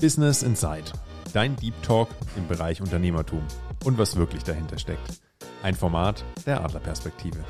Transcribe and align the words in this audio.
Business 0.00 0.42
Insight, 0.42 0.94
dein 1.34 1.56
Deep 1.56 1.74
Talk 1.82 2.08
im 2.34 2.48
Bereich 2.48 2.80
Unternehmertum 2.80 3.42
und 3.84 3.98
was 3.98 4.16
wirklich 4.16 4.42
dahinter 4.42 4.78
steckt. 4.78 5.20
Ein 5.62 5.74
Format 5.74 6.24
der 6.46 6.64
Adlerperspektive. 6.64 7.44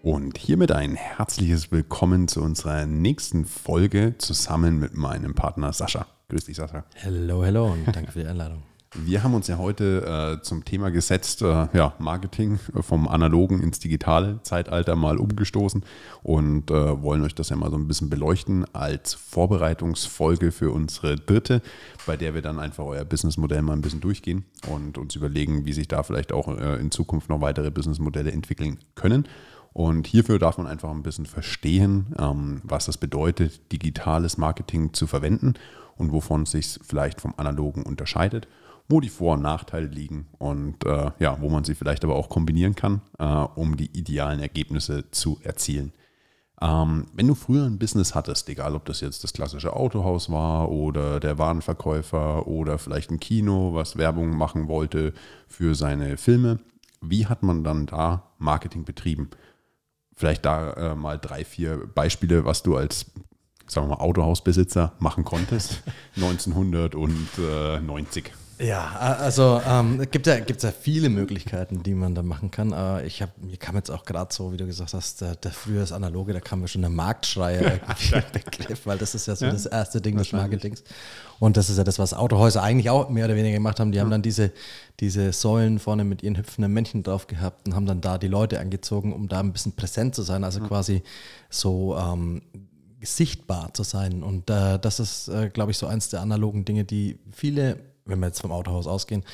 Und 0.00 0.38
hiermit 0.38 0.70
ein 0.70 0.94
herzliches 0.94 1.72
Willkommen 1.72 2.28
zu 2.28 2.40
unserer 2.40 2.86
nächsten 2.86 3.46
Folge 3.46 4.14
zusammen 4.18 4.78
mit 4.78 4.96
meinem 4.96 5.34
Partner 5.34 5.72
Sascha. 5.72 6.06
Grüß 6.28 6.44
dich, 6.44 6.56
Sascha. 6.56 6.84
Hello, 6.94 7.44
hello 7.44 7.72
und 7.72 7.84
danke 7.96 8.12
für 8.12 8.20
die 8.20 8.28
Einladung. 8.28 8.62
Wir 9.04 9.22
haben 9.22 9.34
uns 9.34 9.46
ja 9.46 9.58
heute 9.58 10.38
äh, 10.38 10.42
zum 10.42 10.64
Thema 10.64 10.90
gesetzt, 10.90 11.42
äh, 11.42 11.68
ja, 11.72 11.94
Marketing 11.98 12.58
vom 12.80 13.08
analogen 13.08 13.62
ins 13.62 13.78
digitale 13.78 14.40
Zeitalter 14.42 14.96
mal 14.96 15.18
umgestoßen 15.18 15.84
und 16.22 16.70
äh, 16.70 17.02
wollen 17.02 17.22
euch 17.22 17.34
das 17.34 17.50
ja 17.50 17.56
mal 17.56 17.70
so 17.70 17.76
ein 17.76 17.88
bisschen 17.88 18.08
beleuchten 18.08 18.64
als 18.74 19.12
Vorbereitungsfolge 19.14 20.50
für 20.50 20.70
unsere 20.70 21.16
dritte, 21.16 21.60
bei 22.06 22.16
der 22.16 22.34
wir 22.34 22.42
dann 22.42 22.58
einfach 22.58 22.84
euer 22.84 23.04
Businessmodell 23.04 23.60
mal 23.62 23.74
ein 23.74 23.82
bisschen 23.82 24.00
durchgehen 24.00 24.44
und 24.68 24.96
uns 24.96 25.14
überlegen, 25.14 25.66
wie 25.66 25.72
sich 25.74 25.88
da 25.88 26.02
vielleicht 26.02 26.32
auch 26.32 26.48
äh, 26.48 26.76
in 26.76 26.90
Zukunft 26.90 27.28
noch 27.28 27.40
weitere 27.42 27.70
Businessmodelle 27.70 28.32
entwickeln 28.32 28.78
können. 28.94 29.28
Und 29.74 30.06
hierfür 30.06 30.38
darf 30.38 30.56
man 30.56 30.66
einfach 30.66 30.90
ein 30.90 31.02
bisschen 31.02 31.26
verstehen, 31.26 32.14
ähm, 32.18 32.62
was 32.64 32.86
das 32.86 32.96
bedeutet, 32.96 33.72
digitales 33.72 34.38
Marketing 34.38 34.94
zu 34.94 35.06
verwenden 35.06 35.54
und 35.96 36.12
wovon 36.12 36.44
es 36.44 36.52
sich 36.52 36.78
vielleicht 36.82 37.20
vom 37.20 37.34
analogen 37.36 37.82
unterscheidet 37.82 38.48
wo 38.88 39.00
die 39.00 39.08
Vor- 39.08 39.34
und 39.34 39.42
Nachteile 39.42 39.86
liegen 39.86 40.28
und 40.38 40.84
äh, 40.84 41.10
ja, 41.18 41.40
wo 41.40 41.50
man 41.50 41.64
sie 41.64 41.74
vielleicht 41.74 42.04
aber 42.04 42.14
auch 42.14 42.28
kombinieren 42.28 42.74
kann, 42.74 43.02
äh, 43.18 43.24
um 43.24 43.76
die 43.76 43.96
idealen 43.98 44.40
Ergebnisse 44.40 45.10
zu 45.10 45.38
erzielen. 45.42 45.92
Ähm, 46.60 47.06
wenn 47.12 47.26
du 47.26 47.34
früher 47.34 47.64
ein 47.64 47.78
Business 47.78 48.14
hattest, 48.14 48.48
egal 48.48 48.74
ob 48.74 48.86
das 48.86 49.00
jetzt 49.00 49.24
das 49.24 49.32
klassische 49.32 49.74
Autohaus 49.74 50.30
war 50.30 50.70
oder 50.70 51.20
der 51.20 51.38
Warenverkäufer 51.38 52.46
oder 52.46 52.78
vielleicht 52.78 53.10
ein 53.10 53.20
Kino, 53.20 53.74
was 53.74 53.98
Werbung 53.98 54.36
machen 54.36 54.68
wollte 54.68 55.12
für 55.48 55.74
seine 55.74 56.16
Filme, 56.16 56.60
wie 57.02 57.26
hat 57.26 57.42
man 57.42 57.62
dann 57.62 57.86
da 57.86 58.30
Marketing 58.38 58.84
betrieben? 58.84 59.30
Vielleicht 60.14 60.46
da 60.46 60.72
äh, 60.72 60.94
mal 60.94 61.18
drei, 61.18 61.44
vier 61.44 61.88
Beispiele, 61.94 62.46
was 62.46 62.62
du 62.62 62.76
als 62.76 63.12
sagen 63.66 63.88
wir 63.88 63.96
mal, 63.96 64.02
Autohausbesitzer 64.02 64.92
machen 64.98 65.24
konntest, 65.24 65.82
1990. 66.16 68.32
Ja, 68.58 68.96
also 68.96 69.60
ähm, 69.68 70.00
es 70.00 70.10
gibt 70.10 70.26
ja, 70.26 70.40
gibt's 70.40 70.62
ja 70.62 70.72
viele 70.72 71.10
Möglichkeiten, 71.10 71.82
die 71.82 71.92
man 71.92 72.14
da 72.14 72.22
machen 72.22 72.50
kann. 72.50 72.72
Aber 72.72 73.04
ich 73.04 73.20
habe, 73.20 73.32
mir 73.42 73.58
kam 73.58 73.76
jetzt 73.76 73.90
auch 73.90 74.06
gerade 74.06 74.32
so, 74.32 74.50
wie 74.52 74.56
du 74.56 74.64
gesagt 74.64 74.94
hast, 74.94 75.20
der, 75.20 75.36
der 75.36 75.50
früher 75.50 75.80
das 75.80 75.92
Analoge, 75.92 76.32
da 76.32 76.40
kam 76.40 76.60
mir 76.60 76.68
schon 76.68 76.80
der 76.80 76.90
Marktschreier 76.90 77.80
Begriff, 78.32 78.86
weil 78.86 78.96
das 78.96 79.14
ist 79.14 79.26
ja 79.26 79.36
so 79.36 79.44
ja, 79.44 79.52
das 79.52 79.66
erste 79.66 80.00
Ding 80.00 80.16
des 80.16 80.32
Marketings. 80.32 80.84
Und 81.38 81.58
das 81.58 81.68
ist 81.68 81.76
ja 81.76 81.84
das, 81.84 81.98
was 81.98 82.14
Autohäuser 82.14 82.62
eigentlich 82.62 82.88
auch 82.88 83.10
mehr 83.10 83.26
oder 83.26 83.36
weniger 83.36 83.54
gemacht 83.54 83.78
haben. 83.78 83.92
Die 83.92 84.00
haben 84.00 84.10
dann 84.10 84.22
diese, 84.22 84.52
diese 85.00 85.32
Säulen 85.32 85.78
vorne 85.78 86.04
mit 86.04 86.22
ihren 86.22 86.38
hüpfenden 86.38 86.72
Männchen 86.72 87.02
drauf 87.02 87.26
gehabt 87.26 87.68
und 87.68 87.74
haben 87.74 87.84
dann 87.84 88.00
da 88.00 88.16
die 88.16 88.28
Leute 88.28 88.58
angezogen, 88.58 89.12
um 89.12 89.28
da 89.28 89.40
ein 89.40 89.52
bisschen 89.52 89.72
präsent 89.72 90.14
zu 90.14 90.22
sein. 90.22 90.44
Also 90.44 90.60
quasi 90.60 91.02
so 91.50 91.94
ähm, 91.98 92.40
sichtbar 93.02 93.74
zu 93.74 93.82
sein. 93.82 94.22
Und 94.22 94.48
äh, 94.48 94.78
das 94.78 94.98
ist, 94.98 95.28
äh, 95.28 95.50
glaube 95.50 95.72
ich, 95.72 95.78
so 95.78 95.86
eins 95.86 96.08
der 96.08 96.22
analogen 96.22 96.64
Dinge, 96.64 96.84
die 96.84 97.18
viele 97.32 97.78
wenn 98.06 98.20
wir 98.20 98.28
jetzt 98.28 98.40
vom 98.40 98.52
Autohaus 98.52 98.86
ausgehen, 98.86 99.24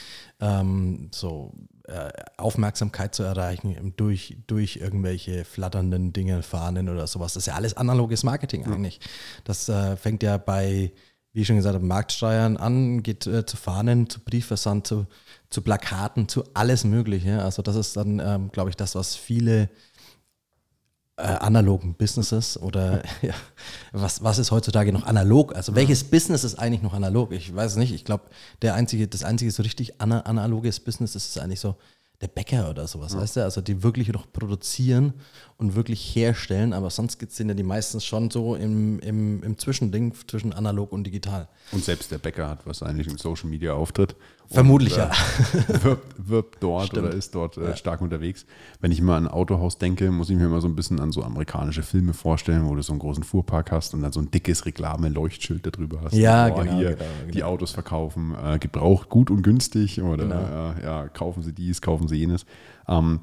ähm, 0.40 1.10
so 1.12 1.52
äh, 1.84 2.10
Aufmerksamkeit 2.36 3.14
zu 3.14 3.22
erreichen 3.22 3.92
durch, 3.96 4.36
durch 4.46 4.76
irgendwelche 4.76 5.44
flatternden 5.44 6.12
Dinge, 6.12 6.42
Fahnen 6.42 6.88
oder 6.88 7.06
sowas. 7.06 7.34
Das 7.34 7.42
ist 7.42 7.46
ja 7.46 7.54
alles 7.54 7.76
analoges 7.76 8.24
Marketing 8.24 8.64
eigentlich. 8.66 9.00
Das 9.44 9.68
äh, 9.68 9.96
fängt 9.96 10.22
ja 10.22 10.38
bei, 10.38 10.92
wie 11.32 11.40
ich 11.40 11.46
schon 11.46 11.56
gesagt 11.56 11.74
habe, 11.74 11.84
Marktsteuern 11.84 12.56
an, 12.56 13.02
geht 13.02 13.26
äh, 13.26 13.44
zu 13.46 13.56
Fahnen, 13.56 14.08
zu 14.08 14.20
Briefversand, 14.20 14.86
zu, 14.86 15.06
zu 15.50 15.62
Plakaten, 15.62 16.28
zu 16.28 16.44
alles 16.54 16.84
Mögliche. 16.84 17.42
Also 17.42 17.62
das 17.62 17.77
ist 17.77 17.96
dann, 17.96 18.20
ähm, 18.20 18.50
glaube 18.52 18.70
ich, 18.70 18.77
das, 18.77 18.94
was 18.94 19.14
viele 19.14 19.68
äh, 21.17 21.23
analogen 21.23 21.95
Businesses 21.95 22.61
oder 22.61 23.02
ja, 23.23 23.34
was, 23.92 24.23
was 24.23 24.39
ist 24.39 24.50
heutzutage 24.50 24.92
noch 24.92 25.05
analog? 25.05 25.55
Also 25.55 25.74
welches 25.74 26.05
Business 26.05 26.45
ist 26.45 26.58
eigentlich 26.58 26.83
noch 26.83 26.95
analog? 26.95 27.33
Ich 27.33 27.55
weiß 27.55 27.77
nicht. 27.77 27.92
Ich 27.92 28.05
glaube, 28.05 28.24
der 28.62 28.74
einzige, 28.74 29.08
das 29.08 29.23
einzige 29.23 29.50
so 29.50 29.62
richtig 29.62 30.00
analoges 30.00 30.80
Business 30.80 31.14
ist 31.14 31.39
eigentlich 31.39 31.61
so 31.61 31.77
der 32.23 32.28
Bäcker 32.28 32.70
oder 32.70 32.86
sowas, 32.86 33.12
ja. 33.12 33.20
weißt 33.20 33.36
du? 33.36 33.42
Also 33.42 33.61
die 33.61 33.83
wirklich 33.83 34.08
noch 34.12 34.33
produzieren 34.33 35.12
und 35.56 35.74
wirklich 35.74 36.14
herstellen, 36.14 36.73
aber 36.73 36.89
sonst 36.89 37.18
sind 37.33 37.48
ja 37.48 37.55
die 37.55 37.64
meistens 37.64 38.05
schon 38.05 38.30
so 38.30 38.55
im, 38.55 39.00
im, 39.00 39.42
im 39.42 39.58
Zwischending 39.58 40.14
zwischen 40.29 40.52
analog 40.52 40.92
und 40.92 41.05
digital. 41.05 41.48
Und 41.73 41.84
selbst 41.84 42.12
der 42.12 42.18
Bäcker 42.18 42.48
hat 42.48 42.64
wahrscheinlich 42.64 43.08
einen 43.08 43.18
Social 43.18 43.50
Media 43.50 43.74
Auftritt. 43.74 44.14
Vermutlich, 44.48 44.95
und, 44.95 45.01
äh, 45.01 45.08
ja. 45.08 45.85
Wirbt, 45.85 46.14
wirbt 46.19 46.57
dort 46.63 46.86
Stimmt. 46.86 47.07
oder 47.07 47.14
ist 47.14 47.35
dort 47.35 47.57
äh, 47.57 47.69
ja. 47.69 47.77
stark 47.77 48.01
unterwegs. 48.01 48.45
Wenn 48.80 48.92
ich 48.92 49.01
mal 49.01 49.17
an 49.17 49.27
ein 49.27 49.33
Autohaus 49.33 49.79
denke, 49.79 50.11
muss 50.11 50.30
ich 50.30 50.36
mir 50.36 50.47
immer 50.47 50.61
so 50.61 50.69
ein 50.69 50.77
bisschen 50.77 51.01
an 51.01 51.13
so 51.13 51.23
amerikanische 51.23 51.83
Filme 51.83 52.13
vorstellen, 52.13 52.67
wo 52.67 52.75
du 52.75 52.83
so 52.83 52.92
einen 52.92 53.01
großen 53.01 53.25
Fuhrpark 53.25 53.73
hast 53.73 53.95
und 53.95 54.03
dann 54.03 54.13
so 54.13 54.20
ein 54.20 54.30
dickes 54.30 54.67
Reklame-Leuchtschild 54.67 55.67
darüber 55.67 56.01
hast. 56.03 56.14
Ja, 56.14 56.48
oh, 56.48 56.61
genau, 56.61 56.77
hier 56.77 56.91
genau, 56.91 57.05
genau, 57.20 57.33
Die 57.33 57.45
Autos 57.45 57.73
verkaufen, 57.73 58.35
äh, 58.45 58.58
gebraucht 58.58 59.08
gut 59.08 59.30
und 59.30 59.42
günstig 59.42 60.03
oder 60.03 60.25
genau. 60.25 60.74
Äh, 60.79 60.85
ja, 60.85 61.09
kaufen 61.09 61.42
sie 61.42 61.53
dies, 61.53 61.80
kaufen 61.80 62.09
sie 62.09 62.17
jenes. 62.17 62.45
Ähm, 62.89 63.20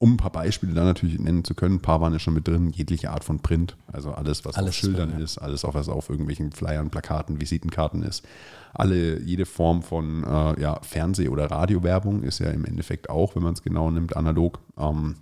um 0.00 0.14
ein 0.14 0.16
paar 0.16 0.32
Beispiele 0.32 0.72
dann 0.72 0.86
natürlich 0.86 1.18
nennen 1.18 1.44
zu 1.44 1.54
können, 1.54 1.76
ein 1.76 1.82
paar 1.82 2.00
waren 2.00 2.14
ja 2.14 2.18
schon 2.18 2.32
mit 2.32 2.48
drin, 2.48 2.70
jegliche 2.70 3.10
Art 3.10 3.22
von 3.22 3.40
Print, 3.40 3.76
also 3.92 4.12
alles, 4.12 4.46
was 4.46 4.56
alles 4.56 4.70
auf 4.70 4.74
Schildern 4.74 5.10
drin, 5.10 5.20
ist, 5.20 5.36
alles, 5.36 5.62
was 5.62 5.90
auf 5.90 6.08
irgendwelchen 6.08 6.52
Flyern, 6.52 6.88
Plakaten, 6.88 7.38
Visitenkarten 7.38 8.02
ist. 8.02 8.24
Alle, 8.72 9.20
jede 9.20 9.44
Form 9.44 9.82
von 9.82 10.24
äh, 10.24 10.58
ja, 10.58 10.80
Fernseh- 10.80 11.28
oder 11.28 11.50
Radiowerbung 11.50 12.22
ist 12.22 12.38
ja 12.38 12.48
im 12.48 12.64
Endeffekt 12.64 13.10
auch, 13.10 13.36
wenn 13.36 13.42
man 13.42 13.52
es 13.52 13.62
genau 13.62 13.90
nimmt, 13.90 14.16
analog. 14.16 14.60
Ähm, 14.78 15.16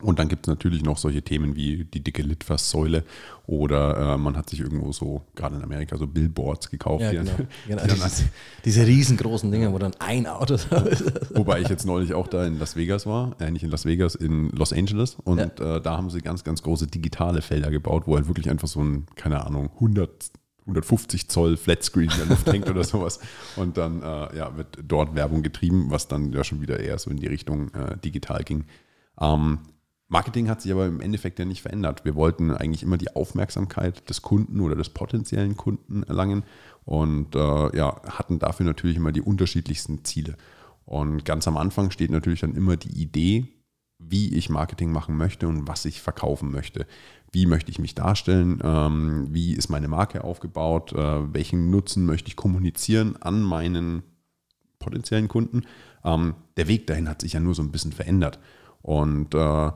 und 0.00 0.18
dann 0.18 0.28
gibt 0.28 0.46
es 0.46 0.48
natürlich 0.48 0.82
noch 0.82 0.96
solche 0.96 1.22
Themen 1.22 1.56
wie 1.56 1.84
die 1.84 2.02
dicke 2.02 2.22
Litfaßsäule 2.22 3.02
oder 3.46 4.14
äh, 4.14 4.18
man 4.18 4.36
hat 4.36 4.48
sich 4.48 4.60
irgendwo 4.60 4.92
so, 4.92 5.22
gerade 5.34 5.56
in 5.56 5.62
Amerika, 5.62 5.96
so 5.96 6.06
Billboards 6.06 6.70
gekauft. 6.70 7.02
Ja, 7.02 7.10
genau. 7.10 7.32
genau. 7.66 7.82
Die 7.82 7.94
diese, 7.94 8.24
diese, 8.64 8.86
riesengroßen 8.86 9.50
Dinge, 9.50 9.72
wo 9.72 9.78
dann 9.78 9.94
ein 9.98 10.26
Auto 10.26 10.54
ist. 10.54 10.68
Wobei 11.34 11.60
ich 11.60 11.68
jetzt 11.68 11.84
neulich 11.84 12.14
auch 12.14 12.28
da 12.28 12.44
in 12.46 12.58
Las 12.58 12.76
Vegas 12.76 13.06
war, 13.06 13.34
äh, 13.40 13.50
nicht 13.50 13.64
in 13.64 13.70
Las 13.70 13.86
Vegas, 13.86 14.14
in 14.14 14.50
Los 14.50 14.72
Angeles. 14.72 15.16
Und 15.24 15.58
ja. 15.58 15.76
äh, 15.76 15.80
da 15.80 15.96
haben 15.96 16.10
sie 16.10 16.20
ganz, 16.20 16.44
ganz 16.44 16.62
große 16.62 16.86
digitale 16.86 17.42
Felder 17.42 17.70
gebaut, 17.70 18.04
wo 18.06 18.14
halt 18.14 18.28
wirklich 18.28 18.48
einfach 18.50 18.68
so 18.68 18.82
ein, 18.82 19.06
keine 19.16 19.44
Ahnung, 19.44 19.70
100 19.74 20.30
150 20.68 21.30
Zoll 21.30 21.56
Flatscreen 21.56 22.10
in 22.10 22.16
der 22.18 22.26
Luft 22.26 22.46
hängt 22.46 22.68
oder 22.68 22.84
sowas. 22.84 23.20
Und 23.56 23.78
dann 23.78 24.02
äh, 24.02 24.36
ja, 24.36 24.54
wird 24.54 24.78
dort 24.86 25.14
Werbung 25.14 25.42
getrieben, 25.42 25.86
was 25.88 26.08
dann 26.08 26.30
ja 26.30 26.44
schon 26.44 26.60
wieder 26.60 26.78
eher 26.78 26.98
so 26.98 27.10
in 27.10 27.16
die 27.16 27.26
Richtung 27.26 27.72
äh, 27.72 27.96
digital 27.96 28.44
ging. 28.44 28.66
Ähm, 29.18 29.60
Marketing 30.08 30.48
hat 30.48 30.62
sich 30.62 30.72
aber 30.72 30.86
im 30.86 31.00
Endeffekt 31.00 31.38
ja 31.38 31.44
nicht 31.44 31.62
verändert. 31.62 32.04
Wir 32.04 32.14
wollten 32.14 32.50
eigentlich 32.50 32.82
immer 32.82 32.96
die 32.96 33.14
Aufmerksamkeit 33.14 34.08
des 34.08 34.22
Kunden 34.22 34.60
oder 34.60 34.74
des 34.74 34.88
potenziellen 34.88 35.56
Kunden 35.56 36.02
erlangen 36.02 36.44
und 36.84 37.34
äh, 37.34 37.76
ja, 37.76 38.00
hatten 38.06 38.38
dafür 38.38 38.64
natürlich 38.64 38.96
immer 38.96 39.12
die 39.12 39.20
unterschiedlichsten 39.20 40.04
Ziele. 40.04 40.36
Und 40.86 41.26
ganz 41.26 41.46
am 41.46 41.58
Anfang 41.58 41.90
steht 41.90 42.10
natürlich 42.10 42.40
dann 42.40 42.54
immer 42.54 42.78
die 42.78 42.98
Idee, 42.98 43.46
wie 43.98 44.34
ich 44.34 44.48
Marketing 44.48 44.92
machen 44.92 45.16
möchte 45.16 45.46
und 45.46 45.68
was 45.68 45.84
ich 45.84 46.00
verkaufen 46.00 46.50
möchte. 46.50 46.86
Wie 47.30 47.44
möchte 47.44 47.70
ich 47.70 47.78
mich 47.78 47.94
darstellen? 47.94 48.60
Ähm, 48.64 49.26
wie 49.30 49.52
ist 49.52 49.68
meine 49.68 49.88
Marke 49.88 50.24
aufgebaut? 50.24 50.92
Äh, 50.94 51.34
welchen 51.34 51.70
Nutzen 51.70 52.06
möchte 52.06 52.28
ich 52.28 52.36
kommunizieren 52.36 53.16
an 53.20 53.42
meinen 53.42 54.02
potenziellen 54.78 55.28
Kunden? 55.28 55.64
Ähm, 56.04 56.36
der 56.56 56.68
Weg 56.68 56.86
dahin 56.86 57.08
hat 57.08 57.20
sich 57.20 57.34
ja 57.34 57.40
nur 57.40 57.54
so 57.54 57.60
ein 57.60 57.72
bisschen 57.72 57.92
verändert. 57.92 58.38
Und 58.80 59.34
äh, 59.34 59.70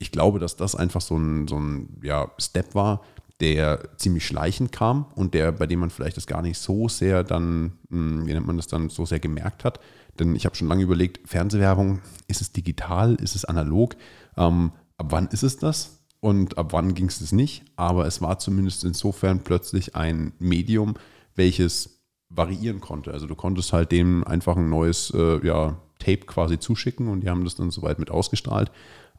ich 0.00 0.10
glaube, 0.10 0.38
dass 0.38 0.56
das 0.56 0.74
einfach 0.74 1.02
so 1.02 1.16
ein, 1.16 1.46
so 1.46 1.60
ein 1.60 2.00
ja, 2.02 2.30
Step 2.38 2.74
war, 2.74 3.02
der 3.38 3.96
ziemlich 3.96 4.26
schleichend 4.26 4.72
kam 4.72 5.06
und 5.14 5.34
der, 5.34 5.52
bei 5.52 5.66
dem 5.66 5.80
man 5.80 5.90
vielleicht 5.90 6.16
das 6.16 6.26
gar 6.26 6.42
nicht 6.42 6.58
so 6.58 6.88
sehr 6.88 7.22
dann, 7.22 7.72
hm, 7.90 8.26
wie 8.26 8.32
nennt 8.32 8.46
man 8.46 8.56
das 8.56 8.66
dann, 8.66 8.88
so 8.88 9.04
sehr 9.04 9.20
gemerkt 9.20 9.64
hat. 9.64 9.78
Denn 10.18 10.34
ich 10.34 10.46
habe 10.46 10.56
schon 10.56 10.68
lange 10.68 10.82
überlegt, 10.82 11.28
Fernsehwerbung, 11.28 12.00
ist 12.28 12.40
es 12.40 12.52
digital, 12.52 13.14
ist 13.16 13.36
es 13.36 13.44
analog? 13.44 13.94
Ähm, 14.36 14.72
ab 14.96 15.06
wann 15.10 15.28
ist 15.28 15.42
es 15.42 15.58
das? 15.58 15.98
Und 16.20 16.58
ab 16.58 16.72
wann 16.72 16.94
ging 16.94 17.06
es 17.06 17.32
nicht? 17.32 17.64
Aber 17.76 18.06
es 18.06 18.20
war 18.20 18.38
zumindest 18.38 18.84
insofern 18.84 19.40
plötzlich 19.40 19.96
ein 19.96 20.32
Medium, 20.38 20.94
welches 21.34 22.00
variieren 22.30 22.80
konnte. 22.80 23.12
Also 23.12 23.26
du 23.26 23.34
konntest 23.34 23.72
halt 23.72 23.92
dem 23.92 24.24
einfach 24.24 24.56
ein 24.56 24.70
neues 24.70 25.12
äh, 25.14 25.46
ja, 25.46 25.78
Tape 26.00 26.26
quasi 26.26 26.58
zuschicken 26.58 27.06
und 27.06 27.20
die 27.20 27.30
haben 27.30 27.44
das 27.44 27.54
dann 27.54 27.70
soweit 27.70 28.00
mit 28.00 28.10
ausgestrahlt. 28.10 28.72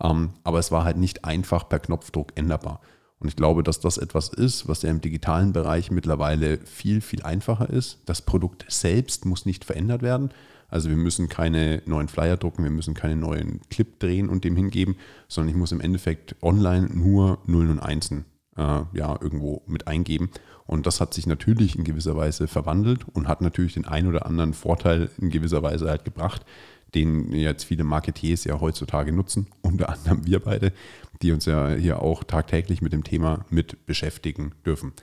Ähm, 0.03 0.31
aber 0.43 0.59
es 0.59 0.71
war 0.71 0.83
halt 0.83 0.97
nicht 0.97 1.23
einfach 1.23 1.69
per 1.69 1.79
Knopfdruck 1.79 2.33
änderbar. 2.35 2.81
Und 3.19 3.27
ich 3.27 3.35
glaube, 3.35 3.61
dass 3.63 3.79
das 3.79 3.97
etwas 3.97 4.29
ist, 4.29 4.67
was 4.67 4.81
ja 4.81 4.89
im 4.89 4.99
digitalen 4.99 5.53
Bereich 5.53 5.91
mittlerweile 5.91 6.57
viel, 6.57 7.01
viel 7.01 7.21
einfacher 7.21 7.69
ist. 7.69 7.99
Das 8.07 8.23
Produkt 8.23 8.65
selbst 8.67 9.25
muss 9.25 9.45
nicht 9.45 9.63
verändert 9.63 10.01
werden. 10.01 10.31
Also 10.69 10.89
wir 10.89 10.97
müssen 10.97 11.29
keine 11.29 11.83
neuen 11.85 12.07
Flyer 12.07 12.37
drucken, 12.37 12.63
wir 12.63 12.71
müssen 12.71 12.93
keine 12.95 13.15
neuen 13.15 13.61
Clip 13.69 13.99
drehen 13.99 14.27
und 14.29 14.43
dem 14.43 14.55
hingeben, 14.55 14.95
sondern 15.27 15.49
ich 15.49 15.55
muss 15.55 15.71
im 15.71 15.81
Endeffekt 15.81 16.35
online 16.41 16.89
nur 16.91 17.39
Nullen 17.45 17.69
und 17.69 17.79
Einsen 17.79 18.25
äh, 18.57 18.81
ja, 18.93 19.19
irgendwo 19.21 19.61
mit 19.67 19.87
eingeben. 19.87 20.31
Und 20.71 20.87
das 20.87 21.01
hat 21.01 21.13
sich 21.13 21.27
natürlich 21.27 21.77
in 21.77 21.83
gewisser 21.83 22.15
Weise 22.15 22.47
verwandelt 22.47 23.05
und 23.11 23.27
hat 23.27 23.41
natürlich 23.41 23.73
den 23.73 23.85
ein 23.85 24.07
oder 24.07 24.25
anderen 24.25 24.53
Vorteil 24.53 25.09
in 25.19 25.29
gewisser 25.29 25.61
Weise 25.61 25.89
halt 25.89 26.05
gebracht, 26.05 26.45
den 26.95 27.33
jetzt 27.33 27.65
viele 27.65 27.83
Marketeers 27.83 28.45
ja 28.45 28.61
heutzutage 28.61 29.11
nutzen, 29.11 29.47
unter 29.61 29.89
anderem 29.89 30.25
wir 30.25 30.39
beide, 30.39 30.71
die 31.21 31.33
uns 31.33 31.45
ja 31.45 31.71
hier 31.71 32.01
auch 32.01 32.23
tagtäglich 32.23 32.81
mit 32.81 32.93
dem 32.93 33.03
Thema 33.03 33.45
mit 33.49 33.85
beschäftigen 33.85 34.53
dürfen. 34.65 34.93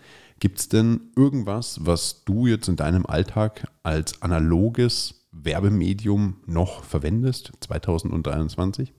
Gibt 0.40 0.58
es 0.58 0.70
denn 0.70 1.00
irgendwas, 1.16 1.84
was 1.84 2.24
du 2.24 2.46
jetzt 2.46 2.68
in 2.68 2.76
deinem 2.76 3.04
Alltag 3.04 3.70
als 3.82 4.22
analoges 4.22 5.26
Werbemedium 5.32 6.36
noch 6.46 6.82
verwendest, 6.82 7.52
2023? 7.60 8.94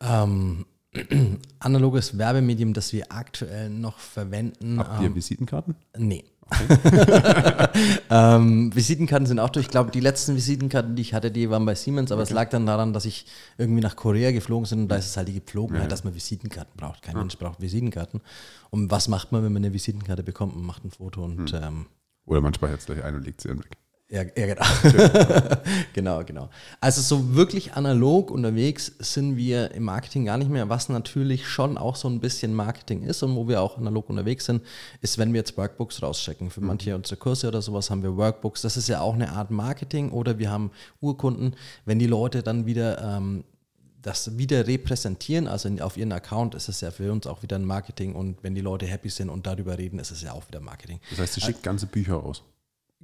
Ähm, 0.00 0.66
analoges 1.60 2.18
Werbemedium, 2.18 2.72
das 2.72 2.92
wir 2.92 3.12
aktuell 3.12 3.70
noch 3.70 3.98
verwenden. 3.98 4.78
Habt 4.78 5.00
ihr 5.00 5.06
ähm, 5.06 5.14
Visitenkarten? 5.14 5.74
Nee. 5.96 6.24
ähm, 8.10 8.74
Visitenkarten 8.74 9.26
sind 9.26 9.38
auch 9.38 9.50
durch. 9.50 9.66
Ich 9.66 9.70
glaube, 9.70 9.92
die 9.92 10.00
letzten 10.00 10.34
Visitenkarten, 10.34 10.96
die 10.96 11.02
ich 11.02 11.14
hatte, 11.14 11.30
die 11.30 11.48
waren 11.48 11.64
bei 11.64 11.76
Siemens, 11.76 12.10
aber 12.10 12.22
okay. 12.22 12.30
es 12.30 12.34
lag 12.34 12.50
dann 12.50 12.66
daran, 12.66 12.92
dass 12.92 13.04
ich 13.04 13.26
irgendwie 13.56 13.80
nach 13.80 13.94
Korea 13.94 14.32
geflogen 14.32 14.68
bin 14.68 14.80
und 14.80 14.88
da 14.88 14.96
ist 14.96 15.06
es 15.06 15.16
halt 15.16 15.28
die 15.28 15.34
Gepflogenheit, 15.34 15.84
ja. 15.84 15.88
dass 15.88 16.02
man 16.02 16.14
Visitenkarten 16.14 16.76
braucht. 16.76 17.02
Kein 17.02 17.14
ja. 17.14 17.20
Mensch 17.20 17.38
braucht 17.38 17.60
Visitenkarten. 17.60 18.20
Und 18.70 18.90
was 18.90 19.06
macht 19.06 19.30
man, 19.30 19.44
wenn 19.44 19.52
man 19.52 19.64
eine 19.64 19.72
Visitenkarte 19.72 20.24
bekommt? 20.24 20.56
Man 20.56 20.64
macht 20.64 20.84
ein 20.84 20.90
Foto 20.90 21.24
und. 21.24 21.52
Hm. 21.52 21.62
Ähm, 21.62 21.86
Oder 22.26 22.40
man 22.40 22.52
speichert 22.52 22.80
es 22.80 22.86
gleich 22.86 23.04
ein 23.04 23.14
und 23.14 23.24
legt 23.24 23.40
sie 23.40 23.48
dann 23.48 23.60
weg. 23.60 23.76
Ja, 24.10 24.22
ja 24.22 24.54
genau. 24.54 24.66
genau, 25.92 26.24
genau. 26.24 26.50
Also 26.80 27.00
so 27.00 27.34
wirklich 27.34 27.74
analog 27.74 28.32
unterwegs 28.32 28.92
sind 28.98 29.36
wir 29.36 29.70
im 29.70 29.84
Marketing 29.84 30.24
gar 30.24 30.36
nicht 30.36 30.50
mehr. 30.50 30.68
Was 30.68 30.88
natürlich 30.88 31.46
schon 31.46 31.78
auch 31.78 31.94
so 31.94 32.08
ein 32.08 32.18
bisschen 32.18 32.52
Marketing 32.52 33.02
ist 33.02 33.22
und 33.22 33.36
wo 33.36 33.46
wir 33.46 33.62
auch 33.62 33.78
analog 33.78 34.10
unterwegs 34.10 34.46
sind, 34.46 34.62
ist, 35.00 35.16
wenn 35.18 35.32
wir 35.32 35.38
jetzt 35.38 35.56
Workbooks 35.56 36.02
rauschecken. 36.02 36.50
Für 36.50 36.60
mhm. 36.60 36.66
manche 36.66 36.96
unserer 36.96 37.18
Kurse 37.18 37.46
oder 37.46 37.62
sowas 37.62 37.88
haben 37.88 38.02
wir 38.02 38.16
Workbooks. 38.16 38.62
Das 38.62 38.76
ist 38.76 38.88
ja 38.88 39.00
auch 39.00 39.14
eine 39.14 39.30
Art 39.30 39.52
Marketing 39.52 40.10
oder 40.10 40.38
wir 40.38 40.50
haben 40.50 40.72
Urkunden. 41.00 41.54
Wenn 41.84 42.00
die 42.00 42.08
Leute 42.08 42.42
dann 42.42 42.66
wieder 42.66 43.00
ähm, 43.16 43.44
das 44.02 44.38
wieder 44.38 44.66
repräsentieren, 44.66 45.46
also 45.46 45.68
auf 45.80 45.96
ihren 45.96 46.10
Account, 46.12 46.54
ist 46.54 46.68
es 46.68 46.80
ja 46.80 46.90
für 46.90 47.12
uns 47.12 47.26
auch 47.26 47.42
wieder 47.42 47.56
ein 47.56 47.64
Marketing 47.64 48.14
und 48.14 48.42
wenn 48.42 48.54
die 48.54 48.60
Leute 48.60 48.86
happy 48.86 49.10
sind 49.10 49.28
und 49.28 49.46
darüber 49.46 49.78
reden, 49.78 49.98
ist 49.98 50.10
es 50.10 50.22
ja 50.22 50.32
auch 50.32 50.48
wieder 50.48 50.60
Marketing. 50.60 50.98
Das 51.10 51.20
heißt, 51.20 51.34
sie 51.34 51.40
schickt 51.42 51.62
ganze 51.62 51.86
Bücher 51.86 52.14
raus. 52.14 52.42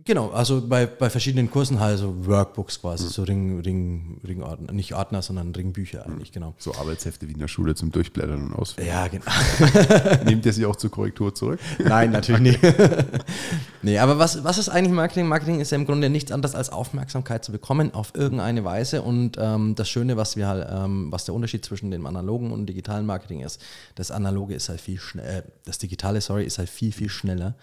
Genau, 0.04 0.28
also 0.28 0.62
bei, 0.66 0.84
bei 0.84 1.08
verschiedenen 1.08 1.50
Kursen 1.50 1.80
halt 1.80 1.98
so 1.98 2.26
Workbooks 2.26 2.82
quasi, 2.82 3.04
mhm. 3.04 3.08
so 3.08 3.22
Ring, 3.22 3.60
Ring, 3.60 4.20
Ringordner, 4.28 4.72
nicht 4.72 4.94
Ordner, 4.94 5.22
sondern 5.22 5.54
Ringbücher 5.54 6.04
eigentlich, 6.04 6.32
genau. 6.32 6.54
So 6.58 6.74
Arbeitshefte 6.74 7.26
wie 7.26 7.32
in 7.32 7.38
der 7.38 7.48
Schule 7.48 7.74
zum 7.74 7.92
Durchblättern 7.92 8.48
und 8.48 8.52
Ausfüllen. 8.52 8.88
Ja, 8.88 9.08
genau. 9.08 9.24
Nehmt 10.26 10.44
ihr 10.44 10.52
sie 10.52 10.66
auch 10.66 10.76
zur 10.76 10.90
Korrektur 10.90 11.34
zurück? 11.34 11.60
Nein, 11.82 12.10
natürlich 12.10 12.42
nicht. 12.42 12.60
nee, 13.82 13.98
aber 13.98 14.18
was, 14.18 14.44
was 14.44 14.58
ist 14.58 14.68
eigentlich 14.68 14.92
Marketing? 14.92 15.28
Marketing 15.28 15.60
ist 15.60 15.70
ja 15.70 15.76
im 15.76 15.86
Grunde 15.86 16.10
nichts 16.10 16.30
anderes 16.30 16.54
als 16.54 16.68
Aufmerksamkeit 16.68 17.42
zu 17.42 17.50
bekommen 17.50 17.94
auf 17.94 18.12
irgendeine 18.14 18.64
Weise 18.64 19.00
und 19.00 19.38
ähm, 19.40 19.76
das 19.76 19.88
Schöne, 19.88 20.18
was 20.18 20.36
wir 20.36 20.46
halt, 20.46 20.68
ähm, 20.70 21.10
was 21.10 21.24
der 21.24 21.34
Unterschied 21.34 21.64
zwischen 21.64 21.90
dem 21.90 22.04
analogen 22.04 22.52
und 22.52 22.66
digitalen 22.66 23.06
Marketing 23.06 23.40
ist, 23.40 23.62
das 23.94 24.10
analoge 24.10 24.54
ist 24.54 24.68
halt 24.68 24.82
viel 24.82 24.98
schneller, 24.98 25.38
äh, 25.38 25.42
das 25.64 25.78
digitale, 25.78 26.20
sorry, 26.20 26.44
ist 26.44 26.58
halt 26.58 26.68
viel, 26.68 26.92
viel 26.92 27.08
schneller. 27.08 27.54